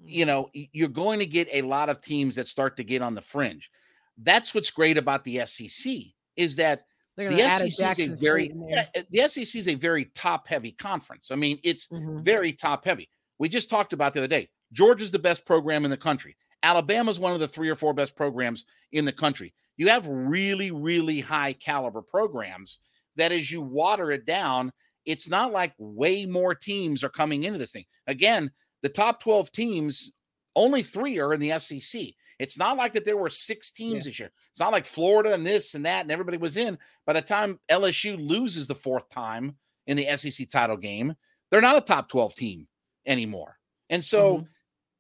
you 0.01 0.25
mm-hmm. 0.25 0.29
know, 0.29 0.51
you're 0.73 0.89
going 0.89 1.19
to 1.19 1.27
get 1.27 1.49
a 1.53 1.63
lot 1.63 1.89
of 1.89 2.01
teams 2.01 2.37
that 2.37 2.49
start 2.49 2.77
to 2.79 2.85
get 2.85 3.03
on 3.03 3.15
the 3.15 3.23
fringe. 3.23 3.71
that's 4.17 4.55
what's 4.55 4.71
great 4.71 4.97
about 4.97 5.25
the 5.25 5.45
SEC 5.45 5.93
is 6.37 6.57
that 6.57 6.85
the 7.17 7.49
SEC 7.51 7.99
is 7.99 8.21
a 8.21 8.25
very 8.25 8.53
yeah, 8.69 8.87
the 9.11 9.29
SEC 9.29 9.59
is 9.59 9.69
a 9.69 9.75
very 9.75 10.07
top 10.07 10.47
heavy 10.47 10.73
conference. 10.73 11.31
I 11.31 11.37
mean, 11.37 11.59
it's 11.65 11.89
mm-hmm. 11.89 12.23
very 12.23 12.53
top 12.53 12.85
heavy. 12.85 13.11
We 13.39 13.49
just 13.49 13.71
talked 13.71 13.93
about 13.93 14.15
the 14.15 14.21
other 14.21 14.29
day. 14.29 14.49
Georgia's 14.73 15.11
the 15.11 15.19
best 15.19 15.47
program 15.47 15.85
in 15.85 15.91
the 15.91 15.97
country. 15.97 16.37
Alabama's 16.63 17.21
one 17.21 17.33
of 17.33 17.41
the 17.41 17.49
three 17.49 17.69
or 17.69 17.77
four 17.77 17.95
best 17.95 18.17
programs 18.17 18.65
in 18.93 19.05
the 19.05 19.13
country. 19.13 19.55
You 19.77 19.89
have 19.89 20.07
really, 20.09 20.71
really 20.71 21.21
high 21.21 21.53
caliber 21.53 22.03
programs 22.03 22.81
that 23.17 23.33
as 23.33 23.51
you 23.51 23.61
water 23.61 24.11
it 24.11 24.27
down, 24.27 24.73
it's 25.07 25.29
not 25.29 25.53
like 25.53 25.73
way 25.79 26.27
more 26.27 26.55
teams 26.55 27.05
are 27.05 27.09
coming 27.09 27.45
into 27.45 27.59
this 27.59 27.71
thing. 27.71 27.85
Again, 28.07 28.51
the 28.83 28.89
top 28.89 29.23
12 29.23 29.53
teams, 29.53 30.13
only 30.57 30.83
three 30.83 31.19
are 31.19 31.33
in 31.33 31.41
the 31.41 31.59
SEC. 31.59 32.09
It's 32.39 32.59
not 32.59 32.77
like 32.77 32.93
that 32.93 33.05
there 33.05 33.17
were 33.17 33.31
six 33.31 33.71
teams 33.73 34.05
yeah. 34.05 34.11
this 34.11 34.21
year. 34.21 34.31
It's 34.51 34.61
not 34.61 34.73
like 34.73 34.85
Florida 34.85 35.33
and 35.33 35.47
this 35.47 35.75
and 35.75 35.87
that 35.87 36.03
and 36.03 36.11
everybody 36.11 36.37
was 36.37 36.57
in. 36.57 36.79
By 37.07 37.15
the 37.15 37.23
time 37.23 37.59
LSU 37.71 38.17
loses 38.19 38.67
the 38.67 38.75
fourth 38.75 39.09
time 39.09 39.57
in 39.87 39.97
the 39.97 40.17
SEC 40.17 40.49
title 40.49 40.77
game, 40.77 41.15
they're 41.51 41.61
not 41.61 41.77
a 41.77 41.81
top 41.81 42.09
12 42.09 42.35
team 42.35 42.69
anymore. 43.09 43.59
And 43.91 44.05
so 44.05 44.37
mm-hmm. 44.37 44.45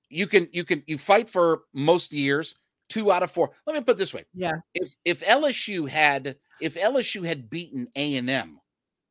you 0.08 0.26
can 0.26 0.48
you 0.52 0.64
can 0.64 0.82
you 0.86 0.98
fight 0.98 1.28
for 1.28 1.60
most 1.72 2.12
years, 2.12 2.56
two 2.88 3.12
out 3.12 3.22
of 3.22 3.30
four. 3.30 3.50
Let 3.66 3.76
me 3.76 3.82
put 3.82 3.98
this 3.98 4.12
way. 4.12 4.24
Yeah. 4.34 4.56
If 4.74 4.96
if 5.04 5.24
LSU 5.24 5.88
had 5.88 6.36
if 6.60 6.74
LSU 6.74 7.24
had 7.24 7.48
beaten 7.48 7.86
A&M, 7.94 8.58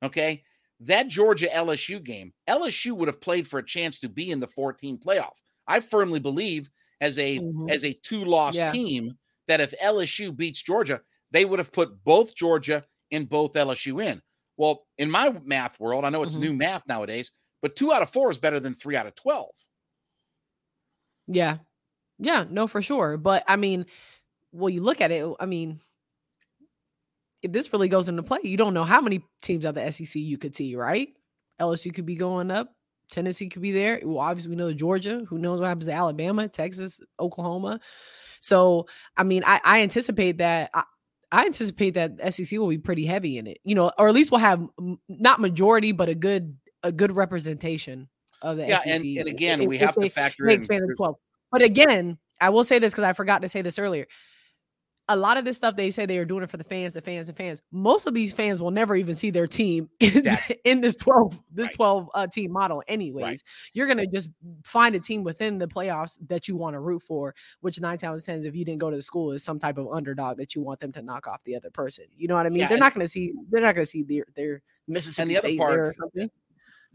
okay, 0.03 0.43
that 0.81 1.07
Georgia 1.07 1.47
LSU 1.47 2.03
game, 2.03 2.33
LSU 2.49 2.91
would 2.91 3.07
have 3.07 3.21
played 3.21 3.47
for 3.47 3.59
a 3.59 3.65
chance 3.65 3.99
to 4.01 4.09
be 4.09 4.31
in 4.31 4.39
the 4.39 4.47
14 4.47 4.99
playoff. 4.99 5.41
I 5.67 5.79
firmly 5.79 6.19
believe 6.19 6.69
as 6.99 7.19
a 7.19 7.39
mm-hmm. 7.39 7.69
as 7.69 7.85
a 7.85 7.93
two 7.93 8.25
loss 8.25 8.57
yeah. 8.57 8.71
team 8.71 9.17
that 9.47 9.61
if 9.61 9.73
LSU 9.81 10.35
beats 10.35 10.61
Georgia, 10.61 11.01
they 11.31 11.45
would 11.45 11.59
have 11.59 11.71
put 11.71 12.03
both 12.03 12.35
Georgia 12.35 12.83
and 13.11 13.29
both 13.29 13.53
LSU 13.53 14.03
in. 14.03 14.21
Well, 14.57 14.85
in 14.97 15.11
my 15.11 15.33
math 15.45 15.79
world, 15.79 16.03
I 16.03 16.09
know 16.09 16.23
it's 16.23 16.33
mm-hmm. 16.33 16.41
new 16.41 16.53
math 16.53 16.87
nowadays, 16.87 17.31
but 17.61 17.75
two 17.75 17.91
out 17.91 18.01
of 18.01 18.09
four 18.09 18.29
is 18.29 18.37
better 18.37 18.59
than 18.59 18.73
three 18.73 18.95
out 18.95 19.07
of 19.07 19.15
12. 19.15 19.49
Yeah. 21.27 21.57
Yeah, 22.19 22.45
no, 22.49 22.67
for 22.67 22.81
sure. 22.81 23.17
But 23.17 23.43
I 23.47 23.55
mean, 23.55 23.85
well, 24.51 24.69
you 24.69 24.81
look 24.81 25.01
at 25.01 25.11
it, 25.11 25.25
I 25.39 25.45
mean, 25.45 25.79
if 27.41 27.51
this 27.51 27.71
really 27.71 27.89
goes 27.89 28.09
into 28.09 28.23
play, 28.23 28.39
you 28.43 28.57
don't 28.57 28.73
know 28.73 28.83
how 28.83 29.01
many 29.01 29.23
teams 29.41 29.65
out 29.65 29.75
the 29.75 29.91
SEC 29.91 30.15
you 30.15 30.37
could 30.37 30.55
see, 30.55 30.75
right? 30.75 31.09
LSU 31.61 31.93
could 31.93 32.05
be 32.05 32.15
going 32.15 32.49
up, 32.49 32.73
Tennessee 33.11 33.49
could 33.49 33.61
be 33.61 33.71
there. 33.71 34.01
Well, 34.03 34.19
obviously, 34.19 34.49
we 34.49 34.55
know 34.55 34.73
Georgia. 34.73 35.23
Who 35.27 35.37
knows 35.37 35.59
what 35.59 35.67
happens 35.67 35.85
to 35.85 35.93
Alabama, 35.93 36.47
Texas, 36.47 36.99
Oklahoma. 37.19 37.79
So, 38.41 38.87
I 39.15 39.23
mean, 39.23 39.43
I, 39.45 39.61
I 39.63 39.81
anticipate 39.81 40.39
that. 40.39 40.69
I, 40.73 40.83
I 41.31 41.45
anticipate 41.45 41.95
that 41.95 42.33
SEC 42.33 42.57
will 42.57 42.69
be 42.69 42.77
pretty 42.77 43.05
heavy 43.05 43.37
in 43.37 43.47
it, 43.47 43.59
you 43.65 43.75
know, 43.75 43.91
or 43.97 44.07
at 44.07 44.15
least 44.15 44.31
we'll 44.31 44.39
have 44.39 44.65
not 45.09 45.41
majority, 45.41 45.91
but 45.91 46.07
a 46.07 46.15
good 46.15 46.55
a 46.83 46.91
good 46.91 47.11
representation 47.11 48.09
of 48.41 48.57
the 48.57 48.67
yeah, 48.67 48.77
SEC. 48.77 49.03
And, 49.03 49.17
and 49.17 49.27
again, 49.27 49.61
if, 49.61 49.67
we 49.67 49.77
have 49.77 49.95
to 49.95 50.09
factor 50.09 50.47
in 50.47 50.51
expanded 50.51 50.89
twelve. 50.95 51.15
But 51.51 51.61
again, 51.61 52.17
I 52.39 52.49
will 52.49 52.63
say 52.63 52.79
this 52.79 52.93
because 52.93 53.05
I 53.05 53.13
forgot 53.13 53.41
to 53.41 53.49
say 53.49 53.61
this 53.61 53.79
earlier 53.79 54.07
a 55.09 55.15
lot 55.15 55.37
of 55.37 55.45
this 55.45 55.55
stuff 55.55 55.75
they 55.75 55.89
say 55.89 56.05
they 56.05 56.17
are 56.17 56.25
doing 56.25 56.43
it 56.43 56.49
for 56.49 56.57
the 56.57 56.63
fans, 56.63 56.93
the 56.93 57.01
fans, 57.01 57.29
and 57.29 57.37
fans. 57.37 57.61
Most 57.71 58.07
of 58.07 58.13
these 58.13 58.33
fans 58.33 58.61
will 58.61 58.71
never 58.71 58.95
even 58.95 59.15
see 59.15 59.29
their 59.29 59.47
team 59.47 59.89
in, 59.99 60.17
exactly. 60.17 60.57
in 60.65 60.81
this 60.81 60.95
12 60.95 61.41
this 61.51 61.67
right. 61.67 61.75
12 61.75 62.09
uh, 62.13 62.27
team 62.27 62.51
model 62.51 62.83
anyways. 62.87 63.23
Right. 63.23 63.43
You're 63.73 63.87
going 63.87 63.99
to 63.99 64.07
just 64.07 64.29
find 64.63 64.95
a 64.95 64.99
team 64.99 65.23
within 65.23 65.57
the 65.57 65.67
playoffs 65.67 66.17
that 66.27 66.47
you 66.47 66.55
want 66.55 66.73
to 66.73 66.79
root 66.79 67.01
for, 67.01 67.35
which 67.61 67.79
9 67.79 67.97
times 67.97 68.23
10 68.23 68.45
if 68.45 68.55
you 68.55 68.65
didn't 68.65 68.79
go 68.79 68.89
to 68.89 68.95
the 68.95 69.01
school 69.01 69.31
is 69.31 69.43
some 69.43 69.59
type 69.59 69.77
of 69.77 69.87
underdog 69.91 70.37
that 70.37 70.55
you 70.55 70.61
want 70.61 70.79
them 70.79 70.91
to 70.93 71.01
knock 71.01 71.27
off 71.27 71.43
the 71.43 71.55
other 71.55 71.69
person. 71.69 72.05
You 72.17 72.27
know 72.27 72.35
what 72.35 72.45
I 72.45 72.49
mean? 72.49 72.59
Yeah, 72.59 72.67
they're 72.67 72.77
not 72.77 72.93
going 72.93 73.05
to 73.05 73.09
see 73.09 73.33
they're 73.49 73.61
not 73.61 73.75
to 73.75 73.85
see 73.85 74.03
their 74.03 74.25
their 74.35 74.61
Mississippi 74.87 75.21
and 75.21 75.31
the 75.31 75.35
State 75.35 75.59
other 75.59 75.67
part, 75.67 75.79
or 75.79 75.95
something. 75.99 76.29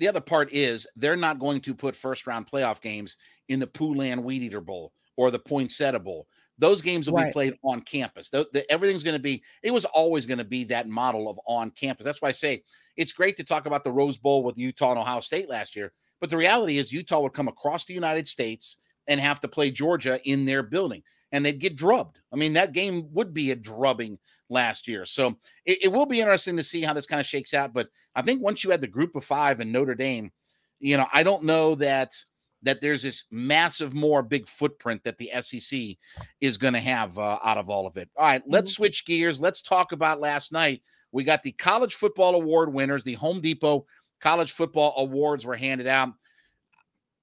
The 0.02 0.08
other 0.08 0.20
part 0.20 0.52
is 0.52 0.88
they're 0.96 1.14
not 1.14 1.38
going 1.38 1.60
to 1.60 1.76
put 1.76 1.94
first 1.94 2.26
round 2.26 2.50
playoff 2.50 2.80
games 2.80 3.18
in 3.48 3.60
the 3.60 3.68
Poulan 3.68 4.24
Weed 4.24 4.42
Eater 4.42 4.60
Bowl 4.60 4.92
or 5.16 5.30
the 5.30 5.38
Poinsettia 5.38 6.00
Bowl 6.00 6.26
those 6.58 6.82
games 6.82 7.08
will 7.08 7.16
right. 7.16 7.26
be 7.26 7.32
played 7.32 7.54
on 7.64 7.80
campus. 7.80 8.28
The, 8.28 8.46
the, 8.52 8.70
everything's 8.70 9.02
going 9.02 9.16
to 9.16 9.22
be, 9.22 9.42
it 9.62 9.70
was 9.72 9.84
always 9.84 10.26
going 10.26 10.38
to 10.38 10.44
be 10.44 10.64
that 10.64 10.88
model 10.88 11.28
of 11.28 11.40
on 11.46 11.70
campus. 11.70 12.04
That's 12.04 12.20
why 12.20 12.28
I 12.28 12.32
say 12.32 12.62
it's 12.96 13.12
great 13.12 13.36
to 13.36 13.44
talk 13.44 13.66
about 13.66 13.84
the 13.84 13.92
Rose 13.92 14.18
Bowl 14.18 14.42
with 14.42 14.58
Utah 14.58 14.90
and 14.90 15.00
Ohio 15.00 15.20
State 15.20 15.48
last 15.48 15.74
year. 15.74 15.92
But 16.20 16.30
the 16.30 16.36
reality 16.36 16.78
is, 16.78 16.92
Utah 16.92 17.20
would 17.20 17.32
come 17.32 17.48
across 17.48 17.84
the 17.84 17.94
United 17.94 18.28
States 18.28 18.80
and 19.08 19.20
have 19.20 19.40
to 19.40 19.48
play 19.48 19.70
Georgia 19.70 20.20
in 20.24 20.44
their 20.44 20.62
building, 20.62 21.02
and 21.32 21.44
they'd 21.44 21.58
get 21.58 21.76
drubbed. 21.76 22.20
I 22.32 22.36
mean, 22.36 22.52
that 22.52 22.72
game 22.72 23.08
would 23.12 23.34
be 23.34 23.50
a 23.50 23.56
drubbing 23.56 24.18
last 24.52 24.86
year. 24.86 25.04
So 25.04 25.36
it, 25.64 25.84
it 25.84 25.88
will 25.92 26.06
be 26.06 26.20
interesting 26.20 26.56
to 26.56 26.62
see 26.62 26.82
how 26.82 26.92
this 26.92 27.06
kind 27.06 27.20
of 27.20 27.26
shakes 27.26 27.54
out. 27.54 27.72
But 27.72 27.88
I 28.14 28.22
think 28.22 28.42
once 28.42 28.62
you 28.62 28.70
had 28.70 28.80
the 28.80 28.86
group 28.86 29.16
of 29.16 29.24
five 29.24 29.60
and 29.60 29.72
Notre 29.72 29.94
Dame, 29.94 30.30
you 30.78 30.96
know, 30.96 31.06
I 31.12 31.22
don't 31.22 31.44
know 31.44 31.74
that 31.76 32.14
that 32.64 32.80
there's 32.80 33.02
this 33.02 33.24
massive 33.30 33.92
more 33.92 34.22
big 34.22 34.46
footprint 34.46 35.02
that 35.02 35.18
the 35.18 35.30
SEC 35.40 35.96
is 36.40 36.56
going 36.58 36.74
to 36.74 36.80
have 36.80 37.18
uh, 37.18 37.38
out 37.42 37.58
of 37.58 37.68
all 37.68 37.88
of 37.88 37.96
it. 37.96 38.08
All 38.16 38.24
right, 38.24 38.42
let's 38.46 38.70
mm-hmm. 38.70 38.76
switch 38.76 39.04
gears. 39.04 39.40
Let's 39.40 39.60
talk 39.60 39.90
about 39.90 40.20
last 40.20 40.52
night. 40.52 40.82
We 41.10 41.24
got 41.24 41.42
the 41.42 41.52
college 41.52 41.96
football 41.96 42.36
award 42.36 42.72
winners. 42.72 43.04
The 43.04 43.14
Home 43.14 43.40
Depot 43.40 43.84
college 44.20 44.52
football 44.52 44.94
awards 44.96 45.44
were 45.44 45.56
handed 45.56 45.86
out. 45.86 46.10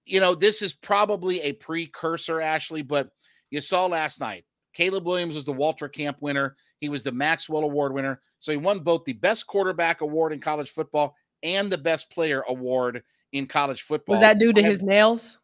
You 0.06 0.20
know, 0.20 0.36
this 0.36 0.62
is 0.62 0.74
probably 0.74 1.42
a 1.42 1.54
precursor, 1.54 2.42
Ashley, 2.42 2.82
but 2.82 3.10
you 3.50 3.62
saw 3.62 3.86
last 3.86 4.20
night. 4.20 4.46
Caleb 4.74 5.06
Williams 5.06 5.36
was 5.36 5.46
the 5.46 5.54
Walter 5.54 5.88
Camp 5.88 6.18
winner. 6.20 6.56
He 6.80 6.90
was 6.90 7.04
the 7.04 7.12
Maxwell 7.12 7.64
Award 7.64 7.94
winner. 7.94 8.22
So 8.40 8.52
he 8.52 8.58
won 8.58 8.80
both 8.80 9.04
the 9.06 9.14
best 9.14 9.48
quarterback 9.48 10.02
award 10.02 10.34
in 10.34 10.40
college 10.40 10.72
football 10.72 11.16
and 11.44 11.72
the 11.72 11.78
best 11.78 12.10
player 12.10 12.44
award 12.48 13.04
in 13.32 13.48
college 13.48 13.84
football. 13.84 14.14
Was 14.14 14.22
that 14.22 14.40
due 14.40 14.54
to 14.54 14.64
his 14.64 14.82
nails? 14.82 15.38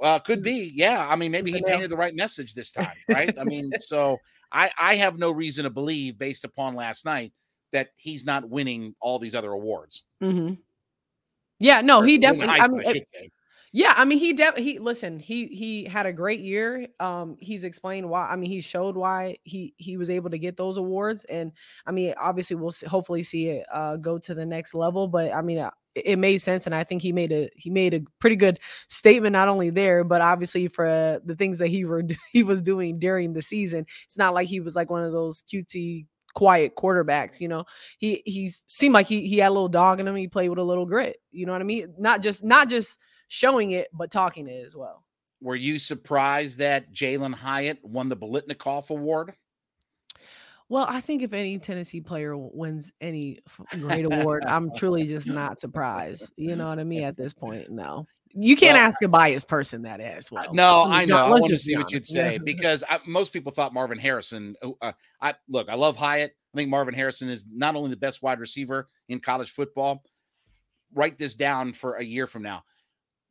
Uh, 0.00 0.18
could 0.18 0.42
be. 0.42 0.72
Yeah. 0.74 1.06
I 1.08 1.14
mean, 1.14 1.30
maybe 1.30 1.52
he 1.52 1.62
painted 1.62 1.90
the 1.90 1.96
right 1.96 2.14
message 2.14 2.54
this 2.54 2.70
time, 2.70 2.96
right? 3.08 3.36
I 3.38 3.44
mean, 3.44 3.72
so 3.78 4.18
I, 4.50 4.70
I 4.78 4.96
have 4.96 5.18
no 5.18 5.30
reason 5.30 5.64
to 5.64 5.70
believe, 5.70 6.18
based 6.18 6.44
upon 6.44 6.74
last 6.74 7.04
night, 7.04 7.32
that 7.72 7.90
he's 7.96 8.26
not 8.26 8.48
winning 8.48 8.94
all 9.00 9.18
these 9.18 9.34
other 9.34 9.52
awards. 9.52 10.02
Mm-hmm. 10.22 10.54
Yeah, 11.58 11.80
no, 11.80 12.00
or 12.00 12.04
he 12.04 12.18
definitely. 12.18 12.60
I 12.60 12.66
mean, 12.66 12.82
yeah, 13.74 13.94
I 13.96 14.04
mean, 14.04 14.18
he 14.18 14.34
definitely. 14.34 14.72
He 14.72 14.78
listen. 14.78 15.18
He 15.18 15.46
he 15.46 15.84
had 15.84 16.04
a 16.04 16.12
great 16.12 16.40
year. 16.40 16.88
Um, 17.00 17.38
he's 17.40 17.64
explained 17.64 18.10
why. 18.10 18.28
I 18.28 18.36
mean, 18.36 18.50
he 18.50 18.60
showed 18.60 18.96
why 18.96 19.36
he 19.44 19.72
he 19.78 19.96
was 19.96 20.10
able 20.10 20.28
to 20.30 20.38
get 20.38 20.58
those 20.58 20.76
awards, 20.76 21.24
and 21.24 21.52
I 21.86 21.92
mean, 21.92 22.12
obviously, 22.20 22.56
we'll 22.56 22.72
hopefully 22.86 23.22
see 23.22 23.48
it 23.48 23.66
uh, 23.72 23.96
go 23.96 24.18
to 24.18 24.34
the 24.34 24.44
next 24.44 24.74
level. 24.74 25.08
But 25.08 25.32
I 25.32 25.40
mean, 25.40 25.58
uh, 25.58 25.70
it 25.94 26.18
made 26.18 26.38
sense 26.38 26.64
and 26.64 26.74
i 26.74 26.82
think 26.82 27.02
he 27.02 27.12
made 27.12 27.30
a 27.32 27.50
he 27.54 27.68
made 27.68 27.92
a 27.92 28.00
pretty 28.18 28.34
good 28.34 28.58
statement 28.88 29.34
not 29.34 29.48
only 29.48 29.68
there 29.68 30.04
but 30.04 30.22
obviously 30.22 30.66
for 30.66 30.86
uh, 30.86 31.18
the 31.24 31.36
things 31.36 31.58
that 31.58 31.68
he 31.68 31.84
were 31.84 32.02
he 32.32 32.42
was 32.42 32.62
doing 32.62 32.98
during 32.98 33.34
the 33.34 33.42
season 33.42 33.84
it's 34.06 34.16
not 34.16 34.32
like 34.32 34.48
he 34.48 34.58
was 34.58 34.74
like 34.74 34.88
one 34.90 35.02
of 35.02 35.12
those 35.12 35.42
cutesy 35.42 36.06
quiet 36.34 36.74
quarterbacks 36.76 37.40
you 37.40 37.48
know 37.48 37.62
he 37.98 38.22
he 38.24 38.50
seemed 38.66 38.94
like 38.94 39.06
he 39.06 39.28
he 39.28 39.36
had 39.36 39.48
a 39.48 39.52
little 39.52 39.68
dog 39.68 40.00
in 40.00 40.08
him 40.08 40.16
he 40.16 40.28
played 40.28 40.48
with 40.48 40.58
a 40.58 40.62
little 40.62 40.86
grit 40.86 41.18
you 41.30 41.44
know 41.44 41.52
what 41.52 41.60
i 41.60 41.64
mean 41.64 41.92
not 41.98 42.22
just 42.22 42.42
not 42.42 42.70
just 42.70 42.98
showing 43.32 43.70
it 43.70 43.88
but 43.94 44.10
talking 44.10 44.46
it 44.46 44.66
as 44.66 44.76
well 44.76 45.02
were 45.40 45.56
you 45.56 45.78
surprised 45.78 46.58
that 46.58 46.92
Jalin 46.92 47.34
Hyatt 47.34 47.78
won 47.82 48.08
the 48.08 48.16
Biletnikoff 48.16 48.90
Award? 48.90 49.32
Well, 50.68 50.86
I 50.88 51.00
think 51.00 51.22
if 51.22 51.32
any 51.32 51.58
Tennessee 51.58 52.00
player 52.00 52.34
wins 52.36 52.92
any 53.00 53.40
great 53.80 54.06
award, 54.06 54.44
I'm 54.46 54.72
truly 54.74 55.06
just 55.06 55.26
not 55.26 55.60
surprised. 55.60 56.32
You 56.36 56.56
know 56.56 56.68
what 56.68 56.78
I 56.78 56.84
mean? 56.84 57.02
At 57.02 57.16
this 57.16 57.34
point, 57.34 57.70
no. 57.70 58.06
You 58.30 58.56
can't 58.56 58.76
well, 58.76 58.86
ask 58.86 59.02
a 59.02 59.08
biased 59.08 59.48
person 59.48 59.82
that 59.82 60.00
as 60.00 60.30
well. 60.30 60.54
No, 60.54 60.84
I 60.86 61.04
know. 61.04 61.16
I 61.18 61.28
want 61.28 61.50
to 61.50 61.58
see 61.58 61.76
what 61.76 61.92
you'd 61.92 62.06
say 62.06 62.38
because 62.38 62.82
I, 62.88 63.00
most 63.06 63.32
people 63.34 63.52
thought 63.52 63.74
Marvin 63.74 63.98
Harrison. 63.98 64.54
Uh, 64.80 64.92
I 65.20 65.34
look, 65.48 65.68
I 65.68 65.74
love 65.74 65.96
Hyatt. 65.96 66.32
I 66.54 66.56
think 66.56 66.70
Marvin 66.70 66.94
Harrison 66.94 67.28
is 67.28 67.44
not 67.52 67.76
only 67.76 67.90
the 67.90 67.96
best 67.96 68.22
wide 68.22 68.40
receiver 68.40 68.88
in 69.08 69.20
college 69.20 69.50
football. 69.50 70.02
Write 70.94 71.18
this 71.18 71.34
down 71.34 71.72
for 71.72 71.96
a 71.96 72.04
year 72.04 72.26
from 72.26 72.42
now. 72.42 72.64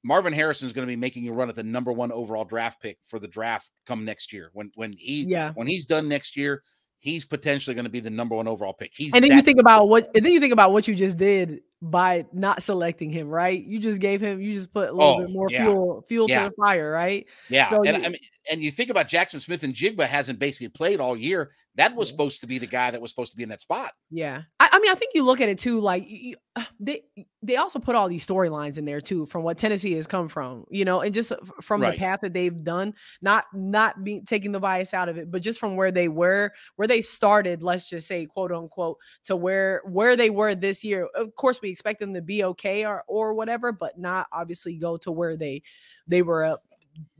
Marvin 0.04 0.34
Harrison 0.34 0.66
is 0.66 0.74
going 0.74 0.88
to 0.88 0.92
be 0.92 0.96
making 0.96 1.28
a 1.28 1.32
run 1.32 1.50
at 1.50 1.56
the 1.56 1.64
number 1.64 1.92
one 1.92 2.12
overall 2.12 2.44
draft 2.44 2.82
pick 2.82 2.98
for 3.06 3.20
the 3.20 3.28
draft 3.28 3.72
come 3.86 4.04
next 4.06 4.34
year. 4.34 4.50
When 4.54 4.72
when 4.76 4.94
he 4.94 5.24
yeah. 5.24 5.52
when 5.54 5.68
he's 5.68 5.86
done 5.86 6.08
next 6.08 6.36
year, 6.36 6.64
he's 7.00 7.26
potentially 7.26 7.76
going 7.76 7.86
to 7.86 7.92
be 7.92 8.00
the 8.00 8.10
number 8.10 8.36
one 8.36 8.48
overall 8.48 8.74
pick. 8.74 8.92
He's 8.96 9.14
and 9.14 9.24
then 9.24 9.32
you 9.32 9.42
think 9.42 9.60
about 9.60 9.90
what 9.90 10.10
and 10.16 10.26
then 10.26 10.32
you 10.32 10.40
think 10.40 10.54
about 10.54 10.72
what 10.72 10.88
you 10.88 10.96
just 10.96 11.18
did 11.18 11.62
by 11.82 12.26
not 12.32 12.62
selecting 12.62 13.10
him, 13.10 13.28
right? 13.28 13.64
You 13.64 13.80
just 13.80 14.00
gave 14.00 14.22
him, 14.22 14.40
you 14.40 14.54
just 14.54 14.72
put 14.72 14.90
a 14.90 14.92
little 14.92 15.16
oh, 15.16 15.20
bit 15.22 15.32
more 15.32 15.48
yeah. 15.50 15.64
fuel, 15.64 16.06
fuel 16.08 16.30
yeah. 16.30 16.44
to 16.44 16.50
the 16.50 16.56
fire, 16.56 16.92
right? 16.92 17.26
Yeah. 17.50 17.66
So 17.66 17.84
and 17.84 17.98
you, 17.98 18.04
I 18.04 18.10
mean, 18.10 18.20
and 18.52 18.62
you 18.62 18.72
think 18.72 18.90
about 18.90 19.10
Jaxon 19.10 19.42
Smith-Njigba 19.42 20.06
hasn't 20.06 20.38
basically 20.38 20.70
played 20.70 21.00
all 21.00 21.18
year. 21.18 21.52
That 21.76 21.96
was 21.96 22.10
supposed 22.10 22.42
to 22.42 22.48
be 22.48 22.58
the 22.58 22.68
guy 22.68 22.92
that 22.92 23.02
was 23.02 23.12
supposed 23.12 23.32
to 23.32 23.38
be 23.38 23.44
in 23.44 23.50
that 23.50 23.62
spot. 23.62 23.94
Yeah. 24.10 24.42
I, 24.60 24.70
I 24.74 24.80
mean, 24.80 24.92
I 24.92 24.96
think 24.96 25.14
you 25.16 25.24
look 25.24 25.40
at 25.40 25.48
it 25.48 25.58
too, 25.58 25.80
like 25.80 26.04
you, 26.06 26.36
uh, 26.58 26.66
they 26.82 27.04
they 27.42 27.56
also 27.56 27.80
put 27.80 27.96
all 27.96 28.10
these 28.10 28.28
storylines 28.28 28.78
in 28.78 28.84
there 28.84 29.00
too, 29.00 29.26
from 29.26 29.44
what 29.44 29.58
Tennessee 29.58 29.94
has 29.94 30.06
come 30.06 30.28
from, 30.28 30.66
you 30.70 30.84
know, 30.84 31.00
and 31.00 31.14
just 31.14 31.32
from 31.62 31.82
right. 31.82 31.94
the 31.94 31.98
path 31.98 32.20
that 32.24 32.34
they've 32.34 32.62
done, 32.62 32.94
not 33.22 33.46
not 33.54 34.04
be 34.04 34.20
taking 34.20 34.52
the 34.52 34.60
bias 34.60 34.94
out 34.94 35.08
of 35.08 35.18
it, 35.18 35.32
but 35.32 35.42
just 35.42 35.62
from 35.62 35.78
where 35.78 35.94
they 35.94 36.10
were, 36.10 36.52
where 36.76 36.90
they 36.90 37.02
started, 37.02 37.64
let's 37.64 37.88
just 37.88 38.06
say, 38.06 38.26
quote 38.26 38.52
unquote, 38.52 38.98
to 39.24 39.38
where 39.38 39.82
where 39.86 40.18
they 40.18 40.30
were 40.30 40.54
this 40.54 40.84
year. 40.84 41.08
Of 41.16 41.34
course, 41.36 41.62
we 41.62 41.71
expect 41.72 42.00
them 42.00 42.14
to 42.14 42.22
be 42.22 42.44
okay 42.44 42.86
or 42.86 43.04
or 43.08 43.34
whatever, 43.34 43.72
but 43.72 43.98
not 43.98 44.28
obviously 44.32 44.76
go 44.76 44.98
to 44.98 45.12
where 45.12 45.38
they 45.38 45.64
they 46.08 46.22
were 46.22 46.44
up 46.44 46.64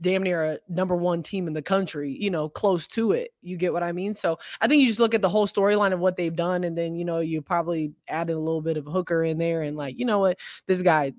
damn 0.00 0.22
near 0.22 0.44
a 0.44 0.58
number 0.68 0.94
one 0.94 1.22
team 1.22 1.46
in 1.46 1.54
the 1.54 1.62
country, 1.62 2.14
you 2.18 2.30
know, 2.30 2.48
close 2.48 2.86
to 2.86 3.12
it. 3.12 3.32
You 3.40 3.56
get 3.56 3.72
what 3.72 3.82
I 3.82 3.92
mean? 3.92 4.14
So 4.14 4.38
I 4.60 4.68
think 4.68 4.82
you 4.82 4.88
just 4.88 5.00
look 5.00 5.14
at 5.14 5.22
the 5.22 5.28
whole 5.28 5.46
storyline 5.46 5.92
of 5.92 6.00
what 6.00 6.16
they've 6.16 6.34
done, 6.34 6.64
and 6.64 6.76
then 6.76 6.94
you 6.94 7.04
know, 7.04 7.20
you 7.20 7.42
probably 7.42 7.92
added 8.08 8.34
a 8.34 8.38
little 8.38 8.62
bit 8.62 8.76
of 8.76 8.84
hooker 8.86 9.24
in 9.24 9.38
there, 9.38 9.62
and 9.62 9.76
like, 9.76 9.98
you 9.98 10.04
know 10.04 10.18
what, 10.18 10.38
this 10.66 10.82
guy, 10.82 11.12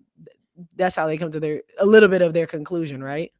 that's 0.76 0.96
how 0.96 1.08
they 1.08 1.18
come 1.18 1.32
to 1.32 1.40
their 1.40 1.62
a 1.80 1.86
little 1.86 2.10
bit 2.10 2.22
of 2.22 2.34
their 2.34 2.48
conclusion, 2.48 3.04
right? 3.04 3.32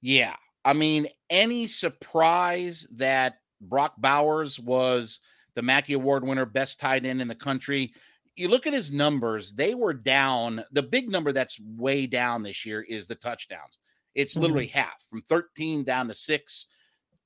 Yeah. 0.00 0.34
I 0.64 0.72
mean, 0.74 1.06
any 1.28 1.66
surprise 1.66 2.86
that 2.96 3.40
Brock 3.60 3.94
Bowers 3.98 4.58
was 4.58 5.20
the 5.54 5.62
Mackey 5.62 5.94
Award 5.94 6.26
winner, 6.26 6.46
best 6.46 6.80
tight 6.80 7.04
end 7.04 7.20
in 7.20 7.28
the 7.28 7.34
country. 7.34 7.92
You 8.36 8.48
look 8.48 8.66
at 8.66 8.72
his 8.72 8.92
numbers, 8.92 9.54
they 9.54 9.74
were 9.74 9.92
down. 9.92 10.64
The 10.72 10.82
big 10.82 11.10
number 11.10 11.32
that's 11.32 11.60
way 11.60 12.06
down 12.06 12.42
this 12.42 12.64
year 12.64 12.82
is 12.82 13.06
the 13.06 13.14
touchdowns. 13.14 13.78
It's 14.14 14.34
mm-hmm. 14.34 14.42
literally 14.42 14.66
half 14.68 15.04
from 15.08 15.22
13 15.22 15.84
down 15.84 16.08
to 16.08 16.14
six. 16.14 16.66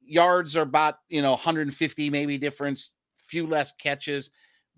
Yards 0.02 0.56
are 0.56 0.62
about, 0.62 0.96
you 1.08 1.22
know, 1.22 1.32
150 1.32 2.10
maybe 2.10 2.36
difference, 2.38 2.96
few 3.14 3.46
less 3.46 3.72
catches, 3.72 4.30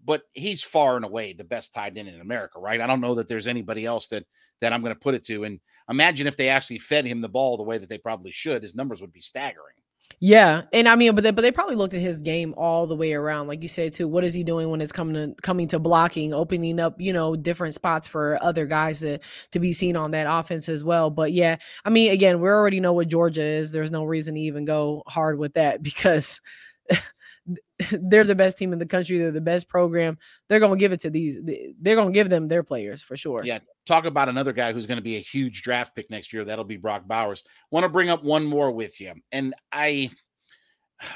but 0.04 0.22
he's 0.34 0.62
far 0.62 0.96
and 0.96 1.04
away 1.04 1.32
the 1.32 1.44
best 1.44 1.74
tight 1.74 1.96
end 1.96 2.08
in 2.08 2.20
America, 2.20 2.58
right? 2.60 2.80
I 2.80 2.86
don't 2.86 3.00
know 3.00 3.14
that 3.16 3.28
there's 3.28 3.48
anybody 3.48 3.84
else 3.86 4.08
that 4.08 4.24
that 4.60 4.72
I'm 4.72 4.80
going 4.80 4.94
to 4.94 5.00
put 5.00 5.14
it 5.14 5.24
to. 5.24 5.44
And 5.44 5.60
imagine 5.90 6.26
if 6.26 6.36
they 6.36 6.48
actually 6.48 6.78
fed 6.78 7.06
him 7.06 7.20
the 7.20 7.28
ball 7.28 7.56
the 7.56 7.62
way 7.62 7.76
that 7.78 7.88
they 7.88 7.98
probably 7.98 8.30
should, 8.30 8.62
his 8.62 8.74
numbers 8.74 9.00
would 9.00 9.12
be 9.12 9.20
staggering. 9.20 9.74
Yeah, 10.18 10.62
and 10.72 10.88
I 10.88 10.96
mean, 10.96 11.14
but 11.14 11.24
they, 11.24 11.30
but 11.30 11.42
they 11.42 11.52
probably 11.52 11.76
looked 11.76 11.92
at 11.92 12.00
his 12.00 12.22
game 12.22 12.54
all 12.56 12.86
the 12.86 12.96
way 12.96 13.12
around, 13.12 13.48
like 13.48 13.60
you 13.60 13.68
said 13.68 13.92
too. 13.92 14.08
What 14.08 14.24
is 14.24 14.32
he 14.32 14.42
doing 14.44 14.70
when 14.70 14.80
it's 14.80 14.92
coming 14.92 15.14
to 15.14 15.42
coming 15.42 15.68
to 15.68 15.78
blocking, 15.78 16.32
opening 16.32 16.80
up, 16.80 16.98
you 16.98 17.12
know, 17.12 17.36
different 17.36 17.74
spots 17.74 18.08
for 18.08 18.42
other 18.42 18.64
guys 18.64 19.00
to 19.00 19.18
to 19.52 19.58
be 19.60 19.74
seen 19.74 19.94
on 19.94 20.12
that 20.12 20.26
offense 20.28 20.70
as 20.70 20.82
well. 20.82 21.10
But 21.10 21.32
yeah, 21.32 21.56
I 21.84 21.90
mean, 21.90 22.12
again, 22.12 22.40
we 22.40 22.48
already 22.48 22.80
know 22.80 22.94
what 22.94 23.08
Georgia 23.08 23.42
is. 23.42 23.72
There's 23.72 23.90
no 23.90 24.04
reason 24.04 24.36
to 24.36 24.40
even 24.40 24.64
go 24.64 25.02
hard 25.06 25.38
with 25.38 25.52
that 25.54 25.82
because 25.82 26.40
they're 27.90 28.24
the 28.24 28.34
best 28.34 28.58
team 28.58 28.72
in 28.72 28.78
the 28.78 28.86
country. 28.86 29.18
They're 29.18 29.30
the 29.30 29.40
best 29.40 29.68
program. 29.68 30.18
They're 30.48 30.60
going 30.60 30.72
to 30.72 30.78
give 30.78 30.92
it 30.92 31.00
to 31.00 31.10
these. 31.10 31.38
They're 31.80 31.96
going 31.96 32.08
to 32.08 32.14
give 32.14 32.30
them 32.30 32.48
their 32.48 32.62
players 32.62 33.02
for 33.02 33.16
sure. 33.16 33.42
Yeah. 33.44 33.58
Talk 33.84 34.06
about 34.06 34.28
another 34.28 34.52
guy 34.52 34.72
who's 34.72 34.86
going 34.86 34.96
to 34.96 35.02
be 35.02 35.16
a 35.16 35.20
huge 35.20 35.62
draft 35.62 35.94
pick 35.94 36.10
next 36.10 36.32
year. 36.32 36.44
That'll 36.44 36.64
be 36.64 36.76
Brock 36.76 37.06
Bowers. 37.06 37.44
Want 37.70 37.84
to 37.84 37.88
bring 37.88 38.08
up 38.08 38.24
one 38.24 38.44
more 38.44 38.70
with 38.70 39.00
you. 39.00 39.14
And 39.30 39.54
I, 39.70 40.10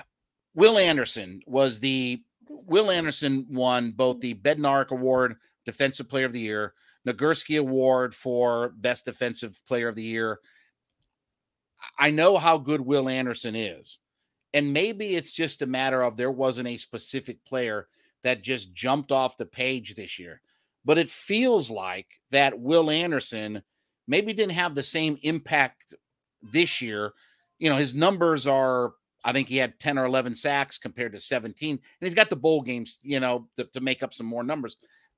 Will 0.54 0.78
Anderson 0.78 1.40
was 1.46 1.80
the, 1.80 2.22
Will 2.48 2.90
Anderson 2.90 3.46
won 3.48 3.92
both 3.92 4.20
the 4.20 4.34
Bednarik 4.34 4.88
Award, 4.88 5.36
Defensive 5.64 6.08
Player 6.08 6.26
of 6.26 6.32
the 6.32 6.40
Year, 6.40 6.74
Nagurski 7.06 7.58
Award 7.58 8.14
for 8.14 8.70
Best 8.76 9.04
Defensive 9.04 9.58
Player 9.66 9.88
of 9.88 9.94
the 9.94 10.02
Year. 10.02 10.40
I 11.98 12.10
know 12.10 12.36
how 12.36 12.58
good 12.58 12.80
Will 12.80 13.08
Anderson 13.08 13.54
is. 13.56 13.98
And 14.52 14.72
maybe 14.72 15.14
it's 15.16 15.32
just 15.32 15.62
a 15.62 15.66
matter 15.66 16.02
of 16.02 16.16
there 16.16 16.30
wasn't 16.30 16.68
a 16.68 16.76
specific 16.76 17.44
player 17.44 17.88
that 18.24 18.42
just 18.42 18.74
jumped 18.74 19.12
off 19.12 19.36
the 19.36 19.46
page 19.46 19.94
this 19.94 20.18
year. 20.18 20.40
But 20.84 20.98
it 20.98 21.08
feels 21.08 21.70
like 21.70 22.06
that 22.30 22.58
Will 22.58 22.90
Anderson 22.90 23.62
maybe 24.08 24.32
didn't 24.32 24.54
have 24.54 24.74
the 24.74 24.82
same 24.82 25.18
impact 25.22 25.94
this 26.42 26.80
year. 26.80 27.12
You 27.58 27.70
know, 27.70 27.76
his 27.76 27.94
numbers 27.94 28.46
are, 28.46 28.92
I 29.24 29.32
think 29.32 29.48
he 29.48 29.58
had 29.58 29.78
10 29.78 29.98
or 29.98 30.06
11 30.06 30.34
sacks 30.34 30.78
compared 30.78 31.12
to 31.12 31.20
17. 31.20 31.70
And 31.70 31.80
he's 32.00 32.14
got 32.14 32.30
the 32.30 32.36
bowl 32.36 32.62
games, 32.62 32.98
you 33.02 33.20
know, 33.20 33.48
to, 33.56 33.64
to 33.64 33.80
make 33.80 34.02
up 34.02 34.14
some 34.14 34.26
more 34.26 34.42
numbers. 34.42 34.76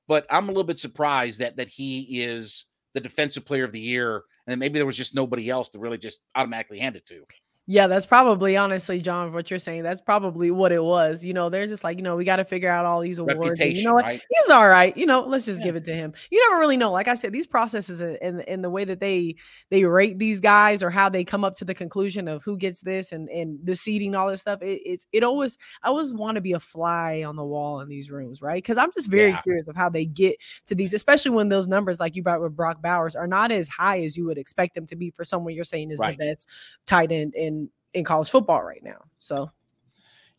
But 0.09 0.27
I'm 0.31 0.45
a 0.45 0.49
little 0.49 0.64
bit 0.64 0.79
surprised 0.79 1.40
that 1.40 1.57
that 1.57 1.68
he 1.68 2.23
is 2.23 2.66
the 2.95 3.01
defensive 3.01 3.47
player 3.47 3.64
of 3.64 3.73
the 3.73 3.81
year. 3.81 4.25
And 4.47 4.59
maybe 4.59 4.79
there 4.79 4.87
was 4.87 4.97
just 4.97 5.14
nobody 5.14 5.49
else 5.49 5.68
to 5.71 5.79
really 5.79 5.99
just 5.99 6.25
automatically 6.35 6.81
hand 6.81 6.97
it 6.97 7.07
to. 7.07 7.25
Yeah, 7.68 7.87
that's 7.87 8.07
probably 8.07 8.57
honestly, 8.57 9.01
Jon, 9.01 9.33
what 9.33 9.48
you're 9.48 9.59
saying. 9.61 9.85
That's 9.85 10.01
probably 10.01 10.51
what 10.51 10.72
it 10.72 10.83
was. 10.83 11.25
You 11.25 11.33
know, 11.33 11.48
they're 11.48 11.68
just 11.68 11.85
like, 11.85 11.96
you 11.96 12.03
know, 12.03 12.16
we 12.16 12.25
got 12.25 12.37
to 12.37 12.44
figure 12.44 12.68
out 12.68 12.85
all 12.85 13.01
these 13.01 13.20
awards. 13.20 13.61
And 13.61 13.77
you 13.77 13.85
know 13.85 13.94
what? 13.94 14.05
Right? 14.05 14.20
He's 14.31 14.51
all 14.51 14.68
right. 14.68 14.96
You 14.96 15.07
know, 15.07 15.20
let's 15.20 15.44
just 15.44 15.61
yeah. 15.61 15.66
give 15.66 15.77
it 15.77 15.85
to 15.85 15.94
him. 15.94 16.12
You 16.33 16.44
never 16.51 16.59
really 16.59 16.77
know. 16.77 16.90
Like 16.90 17.07
I 17.07 17.14
said, 17.14 17.33
these 17.33 17.46
processes 17.46 18.01
and 18.01 18.40
in 18.40 18.62
the 18.62 18.70
way 18.70 18.85
that 18.85 18.98
they 18.98 19.37
they 19.70 19.85
rate 19.85 20.18
these 20.18 20.40
guys 20.40 20.83
or 20.83 20.90
how 20.90 21.09
they 21.09 21.22
come 21.22 21.44
up 21.44 21.55
to 21.57 21.64
the 21.64 21.72
conclusion 21.72 22.27
of 22.27 22.42
who 22.42 22.57
gets 22.57 22.81
this 22.81 23.12
and 23.12 23.29
and 23.29 23.61
the 23.62 23.77
seating, 23.77 24.16
all 24.16 24.29
this 24.29 24.40
stuff. 24.40 24.61
It, 24.61 24.83
it's 24.85 25.07
it 25.12 25.22
always 25.22 25.57
I 25.85 25.88
always 25.88 26.12
want 26.12 26.35
to 26.35 26.40
be 26.40 26.55
a 26.55 26.61
fly 26.61 27.22
on 27.22 27.37
the 27.37 27.44
wall 27.44 27.81
in 27.81 27.88
these 27.88 28.11
rooms, 28.11 28.42
right? 28.42 28.61
Because 28.61 28.77
I'm 28.77 28.90
just 28.92 29.09
very 29.09 29.31
yeah. 29.31 29.40
curious 29.40 29.68
of 29.68 29.77
how 29.77 29.88
they 29.88 30.05
get 30.05 30.35
to 30.66 30.75
these, 30.75 30.94
especially 30.94 31.31
when 31.31 31.48
those 31.48 31.68
numbers, 31.68 32.01
like 32.01 32.16
you 32.16 32.25
brought 32.25 32.42
with 32.42 32.57
Brock 32.57 32.83
Bowers, 32.83 33.14
are 33.14 33.29
not 33.29 33.53
as 33.53 33.68
high 33.68 34.01
as 34.01 34.16
you 34.16 34.25
would 34.25 34.38
expect 34.38 34.75
them 34.75 34.85
to 34.87 34.96
be 34.96 35.11
for 35.11 35.25
someone 35.25 35.55
you're 35.55 35.62
saying 35.62 35.92
is 35.92 36.01
right. 36.01 36.18
the 36.18 36.25
best 36.25 36.48
tight 36.87 37.12
end 37.12 37.37
in 37.37 37.62
in 37.94 38.05
college 38.05 38.31
football 38.31 38.62
right 38.62 38.83
now. 38.83 39.05
So 39.16 39.50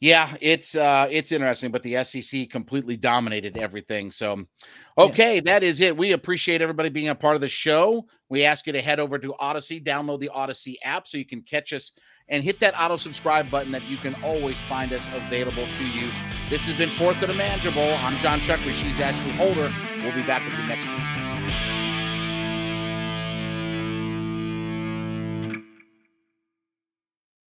yeah, 0.03 0.35
it's 0.41 0.75
uh 0.75 1.07
it's 1.09 1.31
interesting, 1.31 1.71
but 1.71 1.81
the 1.81 2.03
SEC 2.03 2.49
completely 2.49 2.97
dominated 2.97 3.57
everything. 3.57 4.11
So 4.11 4.45
okay, 4.97 5.35
yeah. 5.35 5.41
that 5.45 5.63
is 5.63 5.79
it. 5.79 5.95
We 5.95 6.11
appreciate 6.11 6.61
everybody 6.61 6.89
being 6.89 7.07
a 7.07 7.15
part 7.15 7.35
of 7.35 7.41
the 7.41 7.47
show. 7.47 8.05
We 8.27 8.43
ask 8.43 8.67
you 8.67 8.73
to 8.73 8.81
head 8.81 8.99
over 8.99 9.17
to 9.17 9.33
Audacy, 9.39 9.81
download 9.81 10.19
the 10.19 10.29
Audacy 10.35 10.75
app 10.83 11.07
so 11.07 11.17
you 11.17 11.25
can 11.25 11.41
catch 11.41 11.71
us 11.71 11.93
and 12.27 12.43
hit 12.43 12.59
that 12.59 12.73
auto 12.77 12.97
subscribe 12.97 13.49
button 13.49 13.71
that 13.71 13.83
you 13.83 13.95
can 13.95 14.13
always 14.23 14.59
find 14.59 14.91
us 14.91 15.07
available 15.15 15.67
to 15.73 15.85
you. 15.85 16.09
This 16.49 16.65
has 16.65 16.77
been 16.77 16.89
Fourth 16.89 17.21
of 17.21 17.29
a 17.29 17.33
Manageable. 17.33 17.95
I'm 17.99 18.17
Jon 18.17 18.39
Chuckery. 18.41 18.73
She's 18.73 18.99
Ashley 18.99 19.31
Holder. 19.31 19.71
We'll 20.03 20.13
be 20.13 20.23
back 20.23 20.43
with 20.43 20.59
you 20.59 20.67
next 20.67 20.85
week. 20.85 21.72